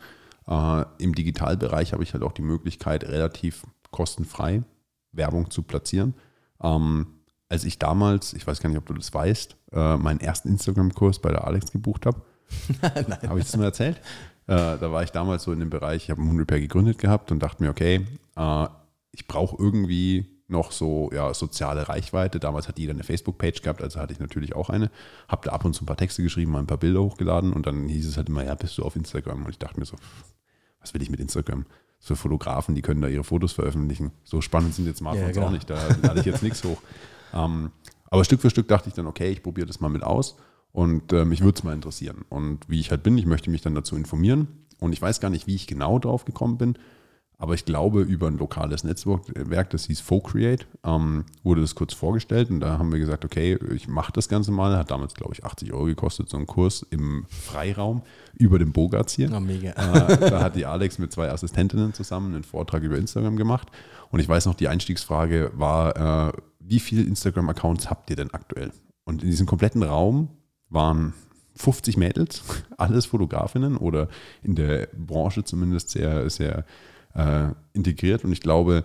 Äh, 0.48 0.84
Im 0.98 1.14
Digitalbereich 1.14 1.92
habe 1.92 2.02
ich 2.02 2.14
halt 2.14 2.24
auch 2.24 2.32
die 2.32 2.42
Möglichkeit, 2.42 3.04
relativ 3.04 3.64
kostenfrei 3.90 4.62
Werbung 5.12 5.50
zu 5.50 5.62
platzieren. 5.62 6.14
Ähm, 6.60 7.06
als 7.48 7.64
ich 7.64 7.78
damals, 7.78 8.32
ich 8.32 8.46
weiß 8.46 8.60
gar 8.60 8.68
nicht, 8.68 8.78
ob 8.78 8.86
du 8.86 8.94
das 8.94 9.12
weißt, 9.12 9.56
äh, 9.72 9.96
meinen 9.96 10.20
ersten 10.20 10.48
Instagram-Kurs 10.48 11.20
bei 11.20 11.30
der 11.30 11.46
Alex 11.46 11.72
gebucht 11.72 12.06
habe. 12.06 12.22
habe 12.82 13.38
ich 13.38 13.44
das 13.44 13.56
mal 13.56 13.64
erzählt? 13.64 13.96
Äh, 14.46 14.78
da 14.78 14.92
war 14.92 15.02
ich 15.02 15.10
damals 15.10 15.42
so 15.42 15.52
in 15.52 15.60
dem 15.60 15.70
Bereich, 15.70 16.04
ich 16.04 16.10
habe 16.10 16.22
ein 16.22 16.36
Repair 16.36 16.60
gegründet 16.60 16.98
gehabt 16.98 17.32
und 17.32 17.40
dachte 17.40 17.62
mir, 17.62 17.70
okay, 17.70 18.06
äh, 18.36 18.66
ich 19.12 19.26
brauche 19.26 19.56
irgendwie 19.60 20.26
noch 20.48 20.70
so 20.70 21.10
ja, 21.12 21.34
soziale 21.34 21.88
Reichweite. 21.88 22.38
Damals 22.38 22.68
hat 22.68 22.78
jeder 22.78 22.92
eine 22.92 23.02
Facebook-Page 23.02 23.62
gehabt, 23.62 23.82
also 23.82 23.98
hatte 23.98 24.12
ich 24.12 24.20
natürlich 24.20 24.54
auch 24.54 24.70
eine. 24.70 24.90
Habe 25.28 25.48
da 25.48 25.52
ab 25.52 25.64
und 25.64 25.74
zu 25.74 25.82
ein 25.82 25.86
paar 25.86 25.96
Texte 25.96 26.22
geschrieben, 26.22 26.52
mal 26.52 26.60
ein 26.60 26.66
paar 26.66 26.78
Bilder 26.78 27.02
hochgeladen 27.02 27.52
und 27.52 27.66
dann 27.66 27.88
hieß 27.88 28.06
es 28.06 28.16
halt 28.16 28.28
immer, 28.28 28.44
ja, 28.44 28.54
bist 28.54 28.78
du 28.78 28.84
auf 28.84 28.94
Instagram? 28.94 29.44
Und 29.44 29.50
ich 29.50 29.58
dachte 29.58 29.80
mir 29.80 29.86
so, 29.86 29.96
was 30.80 30.94
will 30.94 31.02
ich 31.02 31.10
mit 31.10 31.20
Instagram? 31.20 31.66
So 31.98 32.14
Fotografen, 32.14 32.74
die 32.74 32.82
können 32.82 33.00
da 33.00 33.08
ihre 33.08 33.24
Fotos 33.24 33.52
veröffentlichen. 33.52 34.12
So 34.22 34.40
spannend 34.40 34.74
sind 34.74 34.86
jetzt 34.86 34.98
Smartphones 34.98 35.28
ja, 35.28 35.32
genau. 35.34 35.46
auch 35.46 35.50
nicht, 35.50 35.68
da 35.68 35.78
lade 36.02 36.20
ich 36.20 36.26
jetzt 36.26 36.42
nichts 36.42 36.62
hoch. 36.62 36.80
Ähm, 37.34 37.70
aber 38.10 38.24
Stück 38.24 38.40
für 38.40 38.50
Stück 38.50 38.68
dachte 38.68 38.88
ich 38.88 38.94
dann, 38.94 39.06
okay, 39.06 39.30
ich 39.30 39.42
probiere 39.42 39.66
das 39.66 39.80
mal 39.80 39.88
mit 39.88 40.02
aus 40.02 40.36
und 40.72 41.12
äh, 41.12 41.24
mich 41.24 41.40
würde 41.40 41.56
es 41.56 41.64
mal 41.64 41.74
interessieren. 41.74 42.24
Und 42.28 42.68
wie 42.68 42.80
ich 42.80 42.90
halt 42.90 43.02
bin, 43.02 43.18
ich 43.18 43.26
möchte 43.26 43.50
mich 43.50 43.62
dann 43.62 43.74
dazu 43.74 43.96
informieren. 43.96 44.48
Und 44.78 44.92
ich 44.92 45.00
weiß 45.00 45.20
gar 45.20 45.30
nicht, 45.30 45.46
wie 45.46 45.54
ich 45.54 45.66
genau 45.66 45.98
drauf 45.98 46.24
gekommen 46.24 46.58
bin. 46.58 46.78
Aber 47.38 47.52
ich 47.52 47.66
glaube, 47.66 48.00
über 48.00 48.28
ein 48.28 48.38
lokales 48.38 48.82
Netzwerk, 48.82 49.68
das 49.68 49.84
hieß 49.86 50.00
FoCreate, 50.00 50.64
ähm, 50.84 51.26
wurde 51.42 51.60
das 51.60 51.74
kurz 51.74 51.92
vorgestellt 51.92 52.48
und 52.50 52.60
da 52.60 52.78
haben 52.78 52.90
wir 52.90 52.98
gesagt, 52.98 53.26
okay, 53.26 53.58
ich 53.74 53.88
mache 53.88 54.10
das 54.12 54.28
Ganze 54.28 54.52
mal. 54.52 54.76
Hat 54.78 54.90
damals, 54.90 55.12
glaube 55.12 55.34
ich, 55.34 55.44
80 55.44 55.74
Euro 55.74 55.84
gekostet, 55.84 56.30
so 56.30 56.38
ein 56.38 56.46
Kurs 56.46 56.86
im 56.88 57.26
Freiraum 57.28 58.02
über 58.38 58.58
den 58.58 58.72
Bogarts 58.72 59.12
hier. 59.12 59.30
Oh, 59.34 59.40
mega. 59.40 59.70
Äh, 59.70 60.30
da 60.30 60.42
hat 60.42 60.56
die 60.56 60.64
Alex 60.64 60.98
mit 60.98 61.12
zwei 61.12 61.30
Assistentinnen 61.30 61.92
zusammen 61.92 62.34
einen 62.34 62.44
Vortrag 62.44 62.82
über 62.82 62.96
Instagram 62.96 63.36
gemacht. 63.36 63.68
Und 64.10 64.20
ich 64.20 64.28
weiß 64.28 64.46
noch, 64.46 64.54
die 64.54 64.68
Einstiegsfrage 64.68 65.50
war, 65.54 66.30
äh, 66.30 66.32
wie 66.60 66.80
viele 66.80 67.02
Instagram-Accounts 67.02 67.90
habt 67.90 68.08
ihr 68.08 68.16
denn 68.16 68.32
aktuell? 68.32 68.72
Und 69.04 69.22
in 69.22 69.28
diesem 69.28 69.46
kompletten 69.46 69.82
Raum 69.82 70.30
waren 70.70 71.12
50 71.56 71.98
Mädels, 71.98 72.42
alles 72.78 73.04
Fotografinnen 73.04 73.76
oder 73.76 74.08
in 74.42 74.54
der 74.54 74.88
Branche 74.94 75.44
zumindest 75.44 75.90
sehr, 75.90 76.30
sehr 76.30 76.64
äh, 77.16 77.48
integriert 77.72 78.24
und 78.24 78.32
ich 78.32 78.40
glaube, 78.40 78.84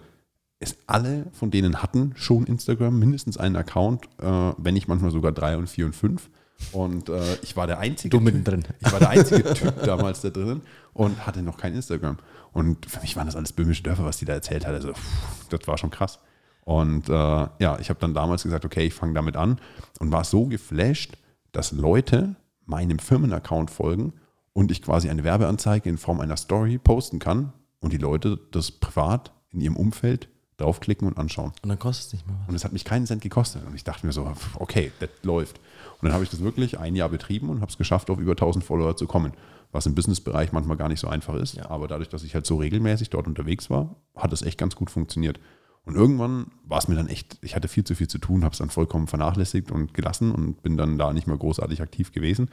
es 0.60 0.78
alle 0.88 1.26
von 1.34 1.50
denen 1.52 1.82
hatten 1.82 2.14
schon 2.16 2.46
Instagram, 2.46 2.98
mindestens 3.00 3.38
einen 3.38 3.56
Account, 3.56 4.06
äh, 4.22 4.54
wenn 4.58 4.76
nicht 4.76 4.88
manchmal 4.88 5.12
sogar 5.12 5.32
drei 5.32 5.58
und 5.58 5.68
vier 5.68 5.86
und 5.86 5.96
fünf. 5.96 6.30
Und 6.72 7.10
äh, 7.10 7.38
ich 7.42 7.58
war 7.58 7.66
der 7.66 7.80
einzige. 7.80 8.16
Du 8.16 8.24
mittendrin. 8.24 8.64
Ich 8.80 8.92
war 8.92 9.00
der 9.00 9.10
einzige 9.10 9.54
Typ 9.56 9.84
damals 9.84 10.22
da 10.22 10.30
drinnen 10.30 10.62
und 10.94 11.26
hatte 11.26 11.42
noch 11.42 11.58
kein 11.58 11.74
Instagram. 11.74 12.18
Und 12.54 12.86
für 12.86 13.02
mich 13.02 13.16
waren 13.16 13.26
das 13.26 13.36
alles 13.36 13.54
böhmische 13.54 13.82
Dörfer, 13.82 14.06
was 14.06 14.18
die 14.18 14.26
da 14.26 14.34
erzählt 14.34 14.68
hat. 14.68 14.76
Also, 14.76 14.94
pff, 14.94 15.48
das 15.50 15.68
war 15.68 15.80
schon 15.80 15.90
krass. 15.90 16.20
Und 16.64 17.10
äh, 17.10 17.12
ja, 17.12 17.80
ich 17.80 17.90
habe 17.90 18.00
dann 18.00 18.14
damals 18.14 18.44
gesagt, 18.44 18.64
okay, 18.64 18.86
ich 18.86 18.94
fange 18.94 19.14
damit 19.14 19.36
an 19.36 19.60
und 20.00 20.12
war 20.12 20.24
so 20.24 20.46
geflasht, 20.46 21.18
dass 21.52 21.72
Leute 21.72 22.36
meinem 22.66 23.00
Firmenaccount 23.00 23.72
folgen 23.72 24.14
und 24.54 24.70
ich 24.72 24.84
quasi 24.84 25.10
eine 25.10 25.24
Werbeanzeige 25.24 25.90
in 25.90 25.98
Form 25.98 26.20
einer 26.20 26.38
Story 26.38 26.78
posten 26.78 27.18
kann, 27.18 27.54
und 27.82 27.92
die 27.92 27.98
Leute 27.98 28.40
das 28.52 28.72
privat 28.72 29.32
in 29.52 29.60
ihrem 29.60 29.76
Umfeld 29.76 30.30
draufklicken 30.58 31.08
und 31.08 31.18
anschauen. 31.18 31.52
Und 31.64 31.70
dann 31.70 31.80
kostet 31.80 32.08
es 32.08 32.14
nicht 32.14 32.28
mehr 32.28 32.36
was. 32.40 32.50
Und 32.50 32.56
es 32.56 32.64
hat 32.64 32.72
mich 32.72 32.86
keinen 32.86 33.06
Cent 33.06 33.22
gekostet. 33.22 33.66
Und 33.66 33.76
ich 33.76 33.84
dachte 33.84 34.06
mir 34.06 34.14
so, 34.14 34.32
okay, 34.60 34.92
das 35.00 35.10
läuft. 35.24 35.60
Und 36.00 36.08
dann 36.08 36.14
habe 36.14 36.24
ich 36.24 36.30
das 36.30 36.42
wirklich 36.42 36.80
ein 36.80 36.96
Jahr 36.96 37.10
betrieben 37.10 37.50
und 37.50 37.62
habe 37.62 37.72
es 37.72 37.78
geschafft, 37.78 38.10
auf 38.10 38.20
über 38.20 38.32
1000 38.32 38.64
Follower 38.64 38.96
zu 38.96 39.08
kommen. 39.08 39.34
Was 39.72 39.86
im 39.86 39.96
Businessbereich 39.96 40.52
manchmal 40.52 40.78
gar 40.78 40.90
nicht 40.90 41.00
so 41.00 41.08
einfach 41.08 41.34
ist. 41.36 41.56
Ja. 41.56 41.70
Aber 41.70 41.88
dadurch, 41.88 42.10
dass 42.10 42.24
ich 42.24 42.36
halt 42.36 42.46
so 42.46 42.58
regelmäßig 42.58 43.10
dort 43.10 43.28
unterwegs 43.28 43.70
war, 43.70 43.96
hat 44.16 44.34
es 44.34 44.42
echt 44.42 44.58
ganz 44.58 44.76
gut 44.76 44.92
funktioniert. 44.92 45.40
Und 45.84 45.96
irgendwann 45.96 46.48
war 46.64 46.78
es 46.78 46.88
mir 46.88 46.96
dann 46.96 47.08
echt, 47.08 47.40
ich 47.42 47.56
hatte 47.56 47.68
viel 47.68 47.84
zu 47.84 47.96
viel 47.96 48.08
zu 48.08 48.20
tun, 48.20 48.44
habe 48.44 48.54
es 48.54 48.60
dann 48.60 48.70
vollkommen 48.70 49.08
vernachlässigt 49.08 49.72
und 49.72 49.94
gelassen 49.94 50.32
und 50.32 50.62
bin 50.62 50.78
dann 50.78 51.00
da 51.00 51.12
nicht 51.12 51.26
mehr 51.26 51.38
großartig 51.38 51.82
aktiv 51.82 52.12
gewesen. 52.12 52.50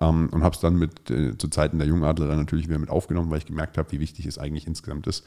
Ähm, 0.00 0.30
und 0.32 0.42
habe 0.42 0.54
es 0.54 0.60
dann 0.60 0.76
mit 0.76 1.10
äh, 1.10 1.36
zu 1.36 1.48
Zeiten 1.48 1.78
der 1.78 1.86
Jungadler 1.86 2.34
natürlich 2.34 2.68
wieder 2.68 2.78
mit 2.78 2.88
aufgenommen, 2.88 3.30
weil 3.30 3.38
ich 3.38 3.46
gemerkt 3.46 3.76
habe, 3.76 3.92
wie 3.92 4.00
wichtig 4.00 4.24
es 4.26 4.38
eigentlich 4.38 4.66
insgesamt 4.66 5.06
ist. 5.06 5.26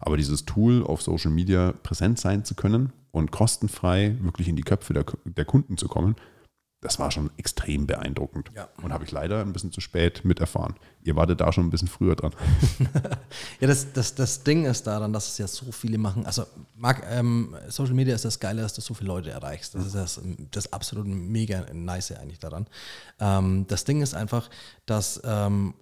Aber 0.00 0.16
dieses 0.16 0.44
Tool 0.44 0.82
auf 0.82 1.02
Social 1.02 1.30
Media 1.30 1.72
präsent 1.82 2.18
sein 2.18 2.44
zu 2.44 2.54
können 2.54 2.92
und 3.10 3.30
kostenfrei 3.30 4.16
wirklich 4.22 4.48
in 4.48 4.56
die 4.56 4.62
Köpfe 4.62 4.94
der, 4.94 5.04
der 5.24 5.44
Kunden 5.44 5.76
zu 5.76 5.88
kommen, 5.88 6.16
das 6.84 6.98
war 6.98 7.10
schon 7.10 7.30
extrem 7.38 7.86
beeindruckend. 7.86 8.50
Ja. 8.54 8.68
Und 8.82 8.92
habe 8.92 9.04
ich 9.04 9.10
leider 9.10 9.40
ein 9.40 9.54
bisschen 9.54 9.72
zu 9.72 9.80
spät 9.80 10.22
miterfahren. 10.22 10.74
Ihr 11.02 11.16
wartet 11.16 11.40
da 11.40 11.50
schon 11.50 11.66
ein 11.66 11.70
bisschen 11.70 11.88
früher 11.88 12.14
dran. 12.14 12.32
ja, 13.60 13.66
das, 13.66 13.92
das, 13.94 14.14
das 14.14 14.44
Ding 14.44 14.66
ist 14.66 14.86
daran, 14.86 15.12
dass 15.12 15.28
es 15.28 15.38
ja 15.38 15.48
so 15.48 15.72
viele 15.72 15.96
machen. 15.96 16.26
Also 16.26 16.44
Mark, 16.76 17.02
ähm, 17.10 17.56
Social 17.68 17.94
Media 17.94 18.14
ist 18.14 18.26
das 18.26 18.38
Geile, 18.38 18.60
dass 18.60 18.74
du 18.74 18.82
so 18.82 18.92
viele 18.92 19.08
Leute 19.08 19.30
erreichst. 19.30 19.74
Das 19.74 19.86
ist 19.86 19.94
das, 19.94 20.20
das 20.50 20.72
absolut 20.74 21.06
mega 21.06 21.64
nice 21.72 22.12
eigentlich 22.12 22.38
daran. 22.38 22.66
Ähm, 23.18 23.64
das 23.66 23.84
Ding 23.84 24.02
ist 24.02 24.14
einfach, 24.14 24.50
dass 24.84 25.22
ähm, 25.24 25.72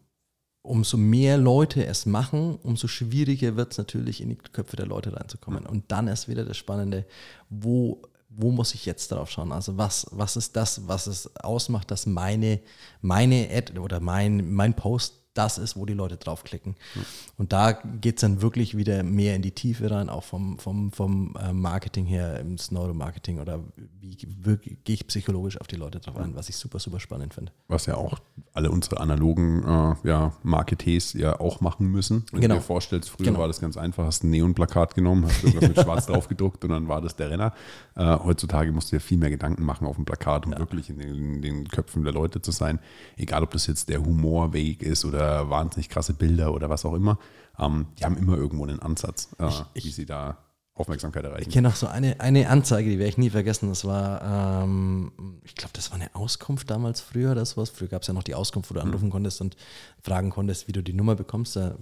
umso 0.62 0.96
mehr 0.96 1.36
Leute 1.36 1.84
es 1.84 2.06
machen, 2.06 2.60
umso 2.62 2.86
schwieriger 2.86 3.56
wird 3.56 3.72
es 3.72 3.78
natürlich 3.78 4.20
in 4.20 4.28
die 4.28 4.36
Köpfe 4.36 4.76
der 4.76 4.86
Leute 4.86 5.16
reinzukommen. 5.16 5.66
Und 5.66 5.90
dann 5.90 6.06
ist 6.06 6.28
wieder 6.28 6.44
das 6.44 6.56
Spannende, 6.56 7.04
wo 7.50 8.02
wo 8.36 8.50
muss 8.50 8.74
ich 8.74 8.86
jetzt 8.86 9.12
drauf 9.12 9.30
schauen? 9.30 9.52
Also 9.52 9.76
was, 9.76 10.06
was 10.10 10.36
ist 10.36 10.56
das, 10.56 10.86
was 10.88 11.06
es 11.06 11.36
ausmacht, 11.36 11.90
dass 11.90 12.06
meine, 12.06 12.60
meine 13.00 13.48
Ad 13.52 13.78
oder 13.78 14.00
mein, 14.00 14.52
mein 14.52 14.74
Post 14.74 15.21
das 15.34 15.58
ist, 15.58 15.76
wo 15.76 15.86
die 15.86 15.94
Leute 15.94 16.16
draufklicken. 16.16 16.76
Mhm. 16.94 17.00
Und 17.38 17.52
da 17.52 17.72
geht 17.72 18.16
es 18.16 18.20
dann 18.20 18.42
wirklich 18.42 18.76
wieder 18.76 19.02
mehr 19.02 19.34
in 19.34 19.42
die 19.42 19.52
Tiefe 19.52 19.90
rein, 19.90 20.08
auch 20.08 20.24
vom, 20.24 20.58
vom, 20.58 20.92
vom 20.92 21.34
äh, 21.42 21.52
Marketing 21.52 22.04
her, 22.04 22.38
ins 22.40 22.70
Neuromarketing 22.70 23.38
oder 23.38 23.60
wie, 23.76 24.16
wie 24.20 24.76
gehe 24.84 24.94
ich 24.94 25.06
psychologisch 25.06 25.60
auf 25.60 25.66
die 25.66 25.76
Leute 25.76 26.00
drauf 26.00 26.16
ein, 26.16 26.34
was 26.34 26.48
ich 26.48 26.56
super, 26.56 26.78
super 26.78 27.00
spannend 27.00 27.34
finde. 27.34 27.52
Was 27.68 27.86
ja 27.86 27.96
auch 27.96 28.18
alle 28.52 28.70
unsere 28.70 29.00
analogen 29.00 29.64
äh, 29.64 30.08
ja, 30.08 30.32
Marketees 30.42 31.14
ja 31.14 31.40
auch 31.40 31.60
machen 31.60 31.86
müssen. 31.86 32.24
Wenn 32.30 32.42
genau. 32.42 32.56
du 32.56 32.60
dir 32.60 32.66
vorstellst, 32.66 33.08
früher 33.08 33.26
genau. 33.26 33.38
war 33.38 33.48
das 33.48 33.60
ganz 33.60 33.76
einfach, 33.76 34.04
hast 34.04 34.24
ein 34.24 34.30
Neonplakat 34.30 34.94
genommen, 34.94 35.24
hast 35.24 35.44
irgendwas 35.44 35.68
mit 35.68 35.80
schwarz 35.82 36.06
drauf 36.06 36.28
gedruckt 36.28 36.64
und 36.64 36.70
dann 36.70 36.88
war 36.88 37.00
das 37.00 37.16
der 37.16 37.30
Renner. 37.30 37.54
Äh, 37.94 38.18
heutzutage 38.18 38.70
musst 38.72 38.92
du 38.92 38.96
dir 38.96 39.00
viel 39.00 39.18
mehr 39.18 39.30
Gedanken 39.30 39.64
machen 39.64 39.86
auf 39.86 39.96
dem 39.96 40.04
Plakat, 40.04 40.44
um 40.44 40.52
ja. 40.52 40.58
wirklich 40.58 40.90
in 40.90 40.98
den, 40.98 41.14
in 41.14 41.42
den 41.42 41.68
Köpfen 41.68 42.04
der 42.04 42.12
Leute 42.12 42.42
zu 42.42 42.50
sein. 42.50 42.78
Egal, 43.16 43.42
ob 43.42 43.50
das 43.52 43.66
jetzt 43.66 43.88
der 43.88 44.04
Humorweg 44.04 44.82
ist 44.82 45.04
oder 45.04 45.21
oder 45.22 45.50
wahnsinnig 45.50 45.88
krasse 45.88 46.14
Bilder 46.14 46.52
oder 46.52 46.68
was 46.68 46.84
auch 46.84 46.94
immer. 46.94 47.18
Ähm, 47.58 47.86
die 47.98 48.04
haben 48.04 48.16
immer 48.16 48.36
irgendwo 48.36 48.64
einen 48.64 48.80
Ansatz, 48.80 49.28
äh, 49.38 49.48
ich, 49.74 49.84
wie 49.84 49.90
sie 49.90 50.06
da 50.06 50.38
Aufmerksamkeit 50.74 51.24
erreichen. 51.24 51.48
Ich 51.48 51.54
kenne 51.54 51.68
auch 51.68 51.74
so 51.74 51.86
eine, 51.86 52.18
eine 52.20 52.48
Anzeige, 52.48 52.88
die 52.88 52.98
werde 52.98 53.10
ich 53.10 53.18
nie 53.18 53.30
vergessen. 53.30 53.68
Das 53.68 53.84
war, 53.84 54.64
ähm, 54.64 55.12
ich 55.44 55.54
glaube, 55.54 55.72
das 55.74 55.90
war 55.90 56.00
eine 56.00 56.14
Auskunft 56.14 56.70
damals 56.70 57.00
früher 57.00 57.32
oder 57.32 57.44
sowas. 57.44 57.70
Früher 57.70 57.88
gab 57.88 58.02
es 58.02 58.08
ja 58.08 58.14
noch 58.14 58.22
die 58.22 58.34
Auskunft, 58.34 58.70
wo 58.70 58.74
du 58.74 58.80
mhm. 58.80 58.86
anrufen 58.86 59.06
mhm. 59.06 59.12
konntest 59.12 59.40
und 59.42 59.56
fragen 60.02 60.30
konntest, 60.30 60.68
wie 60.68 60.72
du 60.72 60.82
die 60.82 60.94
Nummer 60.94 61.14
bekommst. 61.14 61.56
Da, 61.56 61.76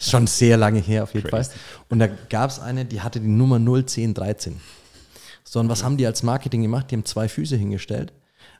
schon 0.00 0.26
sehr 0.26 0.56
lange 0.56 0.80
her 0.80 1.02
auf 1.02 1.14
jeden 1.14 1.28
Crazy. 1.28 1.50
Fall. 1.50 1.58
Und 1.90 1.98
da 1.98 2.06
gab 2.06 2.50
es 2.50 2.58
eine, 2.58 2.86
die 2.86 3.02
hatte 3.02 3.20
die 3.20 3.28
Nummer 3.28 3.58
01013. 3.58 4.60
So, 5.44 5.60
und 5.60 5.68
was 5.68 5.84
haben 5.84 5.96
die 5.96 6.06
als 6.06 6.22
Marketing 6.22 6.62
gemacht? 6.62 6.90
Die 6.90 6.96
haben 6.96 7.04
zwei 7.04 7.28
Füße 7.28 7.56
hingestellt 7.56 8.12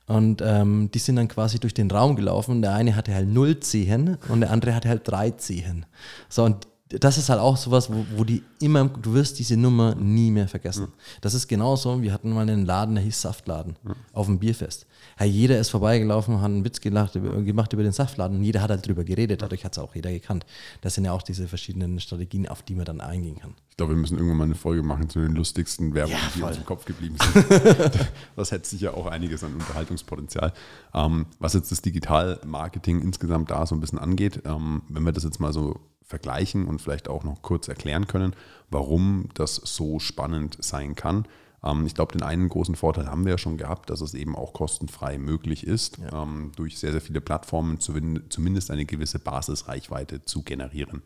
und 0.07 0.43
ähm, 0.45 0.91
die 0.93 0.99
sind 0.99 1.17
dann 1.17 1.29
quasi 1.29 1.59
durch 1.59 1.75
den 1.75 1.91
Raum 1.91 2.17
gelaufen. 2.17 2.63
Der 2.63 2.75
eine 2.75 2.95
hatte 2.95 3.15
halt 3.15 3.29
null 3.29 3.59
Zehen 3.61 4.19
und 4.29 4.41
der 4.41 4.51
andere 4.51 4.75
hatte 4.75 4.89
halt 4.89 5.03
drei 5.05 5.31
Zehen. 5.31 5.87
So, 6.29 6.45
und 6.45 6.69
das 6.89 7.19
ist 7.19 7.29
halt 7.29 7.41
auch 7.41 7.57
sowas, 7.57 7.93
wo, 7.93 8.07
wo 8.17 8.25
die 8.25 8.43
immer, 8.61 8.85
du 8.85 9.15
wirst 9.15 9.39
diese 9.39 9.57
Nummer 9.57 9.95
nie 9.95 10.31
mehr 10.31 10.49
vergessen. 10.49 10.89
Das 11.21 11.35
ist 11.35 11.49
genauso, 11.49 12.03
wir 12.03 12.13
hatten 12.13 12.31
mal 12.31 12.43
einen 12.43 12.65
Laden, 12.65 12.95
der 12.95 13.05
hieß 13.05 13.21
Saftladen, 13.21 13.77
auf 14.13 14.27
dem 14.27 14.39
Bierfest 14.39 14.87
hey, 15.17 15.29
jeder 15.29 15.59
ist 15.59 15.71
vorbeigelaufen, 15.71 16.41
hat 16.41 16.45
einen 16.45 16.65
Witz 16.65 16.81
gelacht, 16.81 17.15
gemacht 17.15 17.73
über 17.73 17.83
den 17.83 17.93
Saftladen 17.93 18.39
und 18.39 18.45
jeder 18.45 18.61
hat 18.61 18.71
halt 18.71 18.87
drüber 18.87 19.03
geredet, 19.03 19.43
dadurch 19.43 19.65
hat 19.65 19.73
es 19.73 19.79
auch 19.79 19.95
jeder 19.95 20.11
gekannt. 20.11 20.45
Das 20.83 20.95
sind 20.95 21.07
ja 21.07 21.13
auch 21.13 21.23
diese 21.23 21.49
verschiedenen 21.49 21.99
Strategien, 22.01 22.47
auf 22.47 22.63
die 22.63 22.75
man 22.75 22.85
dann 22.85 23.01
eingehen 23.01 23.39
kann. 23.39 23.55
Ich 23.71 23.77
glaube, 23.77 23.95
wir 23.95 24.01
müssen 24.01 24.17
irgendwann 24.17 24.39
mal 24.39 24.45
eine 24.45 24.55
Folge 24.55 24.83
machen 24.83 25.09
zu 25.09 25.21
den 25.21 25.33
lustigsten 25.33 25.95
Werbungen, 25.95 26.19
ja, 26.19 26.31
die 26.35 26.43
uns 26.43 26.57
im 26.59 26.67
Kopf 26.67 26.85
geblieben 26.85 27.17
sind. 27.33 27.47
das 28.37 28.53
hätte 28.53 28.69
sicher 28.69 28.95
auch 28.95 29.07
einiges 29.07 29.43
an 29.43 29.55
Unterhaltungspotenzial. 29.55 30.53
Ähm, 30.95 31.27
was 31.39 31.55
jetzt 31.55 31.73
das 31.73 31.83
Digital-Marketing 31.83 33.01
insgesamt 33.01 33.51
da 33.51 33.67
so 33.67 33.75
ein 33.75 33.81
bisschen 33.81 33.99
angeht, 33.99 34.43
ähm, 34.45 34.83
wenn 34.89 35.03
wir 35.03 35.13
das 35.13 35.25
jetzt 35.25 35.41
mal 35.41 35.53
so 35.53 35.81
vergleichen 36.07 36.67
und 36.67 36.81
vielleicht 36.81 37.09
auch 37.09 37.25
noch 37.25 37.43
kurz 37.43 37.69
erklären 37.69 38.07
können, 38.07 38.35
warum 38.71 39.29
das 39.35 39.57
so 39.57 39.99
spannend 39.99 40.57
sein 40.61 40.95
kann 40.95 41.27
ähm, 41.67 41.87
ich 41.87 41.95
glaube, 41.95 42.13
den 42.13 42.23
einen 42.23 42.49
großen 42.49 42.77
Vorteil 42.77 43.09
haben 43.09 43.25
wir 43.25 43.33
ja 43.33 43.39
schon 43.39 43.57
gehabt, 43.57 43.91
dass 43.91 44.01
es 44.01 44.15
eben 44.15 44.37
auch 44.37 44.53
kostenfrei 44.53 45.19
möglich 45.19 45.67
ist, 45.67 45.99
ja. 45.99 46.23
Ähm, 46.23 46.53
durch 46.57 46.79
sehr, 46.79 46.93
sehr 46.93 47.01
viele 47.01 47.21
Plattformen 47.21 47.81
zumindest 47.81 48.71
eine 48.71 48.87
gewisse 48.87 49.19
Basisreichweite 49.19 50.25
zu 50.25 50.43
generieren. 50.43 51.03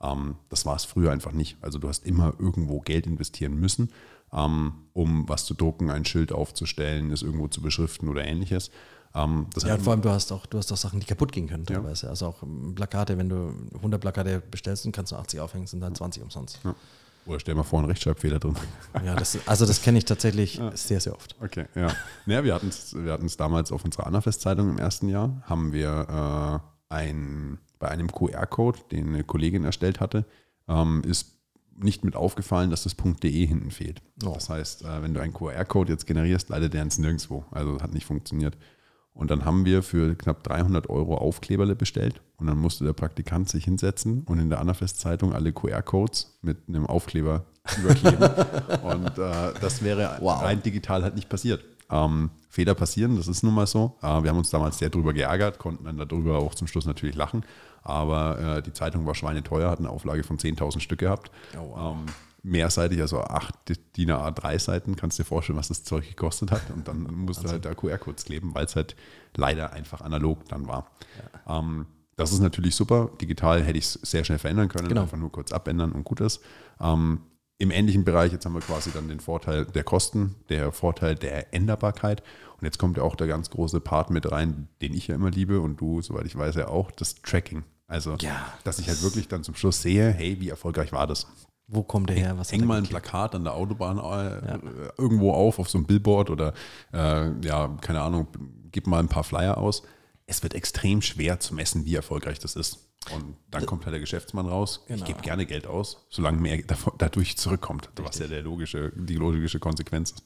Ähm, 0.00 0.36
das 0.48 0.66
war 0.66 0.76
es 0.76 0.84
früher 0.84 1.12
einfach 1.12 1.32
nicht. 1.32 1.56
Also 1.60 1.78
du 1.78 1.88
hast 1.88 2.06
immer 2.06 2.34
irgendwo 2.38 2.80
Geld 2.80 3.06
investieren 3.06 3.58
müssen, 3.58 3.90
um 4.30 5.28
was 5.28 5.44
zu 5.44 5.54
drucken, 5.54 5.90
ein 5.90 6.04
Schild 6.04 6.32
aufzustellen, 6.32 7.12
es 7.12 7.22
irgendwo 7.22 7.46
zu 7.46 7.62
beschriften 7.62 8.08
oder 8.08 8.24
ähnliches. 8.24 8.72
Ähm, 9.16 9.46
ja, 9.62 9.74
und 9.74 9.82
vor 9.82 9.92
allem, 9.92 10.02
du 10.02 10.10
hast 10.10 10.32
auch, 10.32 10.44
du 10.46 10.58
hast 10.58 10.72
auch 10.72 10.76
Sachen, 10.76 10.98
die 10.98 11.06
kaputt 11.06 11.30
gehen 11.30 11.48
können 11.48 11.64
teilweise. 11.64 12.06
Ja. 12.06 12.10
Also 12.10 12.26
auch 12.26 12.42
Plakate, 12.74 13.16
wenn 13.16 13.28
du 13.28 13.54
100 13.76 14.00
Plakate 14.00 14.40
bestellst 14.50 14.86
und 14.86 14.92
kannst 14.92 15.12
du 15.12 15.16
80 15.16 15.40
aufhängen, 15.40 15.66
sind 15.66 15.80
dann 15.80 15.94
20 15.94 16.22
umsonst. 16.22 16.58
Ja. 16.64 16.74
Oder 17.26 17.40
stell 17.40 17.54
mal 17.54 17.62
vor, 17.62 17.78
ein 17.78 17.86
Rechtschreibfehler 17.86 18.38
drin. 18.38 18.56
Ja, 19.04 19.14
das, 19.14 19.38
also 19.46 19.64
das 19.64 19.80
kenne 19.80 19.98
ich 19.98 20.04
tatsächlich 20.04 20.56
ja. 20.56 20.76
sehr, 20.76 21.00
sehr 21.00 21.14
oft. 21.14 21.36
Okay, 21.40 21.66
ja. 21.74 21.88
Naja, 22.26 22.44
wir 22.44 22.54
hatten 22.54 22.68
es 22.68 22.94
wir 22.94 23.18
damals 23.38 23.72
auf 23.72 23.84
unserer 23.84 24.06
Annafest-Zeitung 24.06 24.68
im 24.68 24.78
ersten 24.78 25.08
Jahr, 25.08 25.42
haben 25.44 25.72
wir 25.72 26.62
äh, 26.90 26.94
ein, 26.94 27.58
bei 27.78 27.88
einem 27.88 28.08
QR-Code, 28.12 28.80
den 28.90 29.08
eine 29.08 29.24
Kollegin 29.24 29.64
erstellt 29.64 30.00
hatte, 30.00 30.26
ähm, 30.68 31.02
ist 31.06 31.38
nicht 31.76 32.04
mit 32.04 32.14
aufgefallen, 32.14 32.70
dass 32.70 32.84
das 32.84 32.94
.de 32.96 33.46
hinten 33.46 33.70
fehlt. 33.70 34.02
Oh. 34.24 34.32
Das 34.34 34.48
heißt, 34.50 34.84
äh, 34.84 35.02
wenn 35.02 35.14
du 35.14 35.20
einen 35.20 35.32
QR-Code 35.32 35.92
jetzt 35.92 36.06
generierst, 36.06 36.50
leider 36.50 36.68
der 36.68 36.82
ins 36.82 36.98
nirgendwo. 36.98 37.44
Also 37.50 37.80
hat 37.80 37.94
nicht 37.94 38.06
funktioniert. 38.06 38.56
Und 39.14 39.30
dann 39.30 39.44
haben 39.44 39.64
wir 39.64 39.82
für 39.84 40.16
knapp 40.16 40.42
300 40.42 40.90
Euro 40.90 41.16
Aufkleberle 41.16 41.76
bestellt 41.76 42.20
und 42.36 42.48
dann 42.48 42.58
musste 42.58 42.84
der 42.84 42.94
Praktikant 42.94 43.48
sich 43.48 43.64
hinsetzen 43.64 44.24
und 44.24 44.40
in 44.40 44.50
der 44.50 44.60
Anafest-Zeitung 44.60 45.32
alle 45.32 45.52
QR-Codes 45.52 46.36
mit 46.42 46.58
einem 46.68 46.86
Aufkleber 46.86 47.44
überkleben. 47.78 48.22
und 48.82 49.18
äh, 49.18 49.52
das 49.60 49.82
wäre 49.82 50.18
wow. 50.20 50.42
rein 50.42 50.62
digital 50.62 51.04
halt 51.04 51.14
nicht 51.14 51.28
passiert. 51.28 51.64
Ähm, 51.90 52.30
Fehler 52.48 52.74
passieren, 52.74 53.16
das 53.16 53.28
ist 53.28 53.44
nun 53.44 53.54
mal 53.54 53.68
so. 53.68 53.96
Äh, 54.02 54.22
wir 54.22 54.30
haben 54.30 54.38
uns 54.38 54.50
damals 54.50 54.78
sehr 54.78 54.90
darüber 54.90 55.12
geärgert, 55.12 55.58
konnten 55.60 55.84
dann 55.84 55.96
darüber 55.96 56.38
auch 56.38 56.56
zum 56.56 56.66
Schluss 56.66 56.86
natürlich 56.86 57.14
lachen. 57.14 57.44
Aber 57.82 58.38
äh, 58.38 58.62
die 58.62 58.72
Zeitung 58.72 59.06
war 59.06 59.14
schweineteuer, 59.14 59.70
hat 59.70 59.78
eine 59.78 59.90
Auflage 59.90 60.24
von 60.24 60.38
10.000 60.38 60.80
Stück 60.80 60.98
gehabt. 60.98 61.30
Oh, 61.56 61.70
wow. 61.70 61.96
ähm, 61.96 62.06
mehrseitig, 62.44 63.00
also 63.00 63.20
acht 63.20 63.54
DIN 63.96 64.10
A3 64.10 64.58
Seiten, 64.58 64.96
kannst 64.96 65.18
du 65.18 65.22
dir 65.22 65.26
vorstellen, 65.26 65.58
was 65.58 65.68
das 65.68 65.82
Zeug 65.82 66.06
gekostet 66.06 66.52
hat. 66.52 66.62
Und 66.70 66.86
dann 66.86 67.02
musst 67.14 67.42
du 67.42 67.48
halt 67.48 67.64
da 67.64 67.74
QR-Codes 67.74 68.26
kleben, 68.26 68.54
weil 68.54 68.66
es 68.66 68.76
halt 68.76 68.94
leider 69.34 69.72
einfach 69.72 70.02
analog 70.02 70.46
dann 70.48 70.68
war. 70.68 70.90
Ja. 71.46 71.58
Ähm, 71.58 71.86
das 72.16 72.32
ist 72.32 72.40
natürlich 72.40 72.76
super. 72.76 73.10
Digital 73.20 73.62
hätte 73.62 73.78
ich 73.78 73.86
es 73.86 73.92
sehr 73.94 74.24
schnell 74.24 74.38
verändern 74.38 74.68
können, 74.68 74.88
genau. 74.88 75.02
einfach 75.02 75.16
nur 75.16 75.32
kurz 75.32 75.52
abändern 75.52 75.92
und 75.92 76.04
gut 76.04 76.20
ist. 76.20 76.40
Ähm, 76.80 77.20
Im 77.58 77.70
ähnlichen 77.70 78.04
Bereich, 78.04 78.30
jetzt 78.30 78.44
haben 78.44 78.54
wir 78.54 78.60
quasi 78.60 78.92
dann 78.92 79.08
den 79.08 79.20
Vorteil 79.20 79.64
der 79.64 79.82
Kosten, 79.82 80.36
der 80.50 80.70
Vorteil 80.70 81.16
der 81.16 81.52
Änderbarkeit. 81.52 82.22
Und 82.60 82.66
jetzt 82.66 82.78
kommt 82.78 82.98
ja 82.98 83.02
auch 83.02 83.16
der 83.16 83.26
ganz 83.26 83.50
große 83.50 83.80
Part 83.80 84.10
mit 84.10 84.30
rein, 84.30 84.68
den 84.82 84.92
ich 84.92 85.08
ja 85.08 85.14
immer 85.14 85.30
liebe 85.30 85.60
und 85.60 85.80
du, 85.80 86.02
soweit 86.02 86.26
ich 86.26 86.36
weiß, 86.36 86.54
ja 86.56 86.68
auch, 86.68 86.90
das 86.92 87.16
Tracking. 87.16 87.64
Also, 87.86 88.16
ja, 88.20 88.46
dass 88.64 88.78
ich 88.78 88.88
halt 88.88 89.02
wirklich 89.02 89.28
dann 89.28 89.42
zum 89.42 89.54
Schluss 89.54 89.82
sehe, 89.82 90.10
hey, 90.10 90.40
wie 90.40 90.50
erfolgreich 90.50 90.92
war 90.92 91.06
das? 91.06 91.26
Wo 91.66 91.82
kommt 91.82 92.10
der 92.10 92.16
her? 92.16 92.38
Was 92.38 92.52
Häng 92.52 92.66
mal 92.66 92.78
ein 92.78 92.84
Plakat 92.84 93.34
an 93.34 93.44
der 93.44 93.54
Autobahn 93.54 93.98
äh, 93.98 94.02
ja. 94.02 94.58
irgendwo 94.98 95.32
auf, 95.32 95.58
auf 95.58 95.68
so 95.70 95.78
einem 95.78 95.86
Billboard 95.86 96.30
oder 96.30 96.52
äh, 96.92 97.30
ja, 97.40 97.68
keine 97.80 98.02
Ahnung, 98.02 98.28
gib 98.70 98.86
mal 98.86 98.98
ein 98.98 99.08
paar 99.08 99.24
Flyer 99.24 99.56
aus. 99.56 99.82
Es 100.26 100.42
wird 100.42 100.54
extrem 100.54 101.00
schwer 101.02 101.40
zu 101.40 101.54
messen, 101.54 101.84
wie 101.84 101.94
erfolgreich 101.94 102.38
das 102.38 102.56
ist. 102.56 102.90
Und 103.14 103.36
dann 103.50 103.66
kommt 103.66 103.84
halt 103.84 103.92
der 103.92 104.00
Geschäftsmann 104.00 104.46
raus. 104.46 104.84
Genau. 104.86 104.98
Ich 104.98 105.04
gebe 105.04 105.20
gerne 105.20 105.44
Geld 105.44 105.66
aus, 105.66 106.06
solange 106.08 106.38
mehr 106.38 106.62
dadurch 106.98 107.36
zurückkommt, 107.36 107.88
Richtig. 107.88 108.06
was 108.06 108.18
ja 108.18 108.26
der 108.26 108.42
logische, 108.42 108.92
die 108.94 109.16
logische 109.16 109.58
Konsequenz 109.58 110.12
ist. 110.12 110.24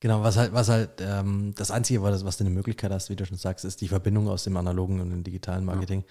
Genau, 0.00 0.22
was 0.22 0.36
halt, 0.36 0.52
was 0.52 0.68
halt 0.68 1.00
ähm, 1.00 1.54
das 1.56 1.70
Einzige, 1.70 2.02
was, 2.02 2.22
was 2.22 2.36
du 2.36 2.44
eine 2.44 2.52
Möglichkeit 2.52 2.92
hast, 2.92 3.08
wie 3.08 3.16
du 3.16 3.24
schon 3.24 3.38
sagst, 3.38 3.64
ist 3.64 3.80
die 3.80 3.88
Verbindung 3.88 4.28
aus 4.28 4.44
dem 4.44 4.56
analogen 4.58 5.00
und 5.00 5.08
dem 5.08 5.24
digitalen 5.24 5.64
Marketing. 5.64 6.00
Ja. 6.00 6.06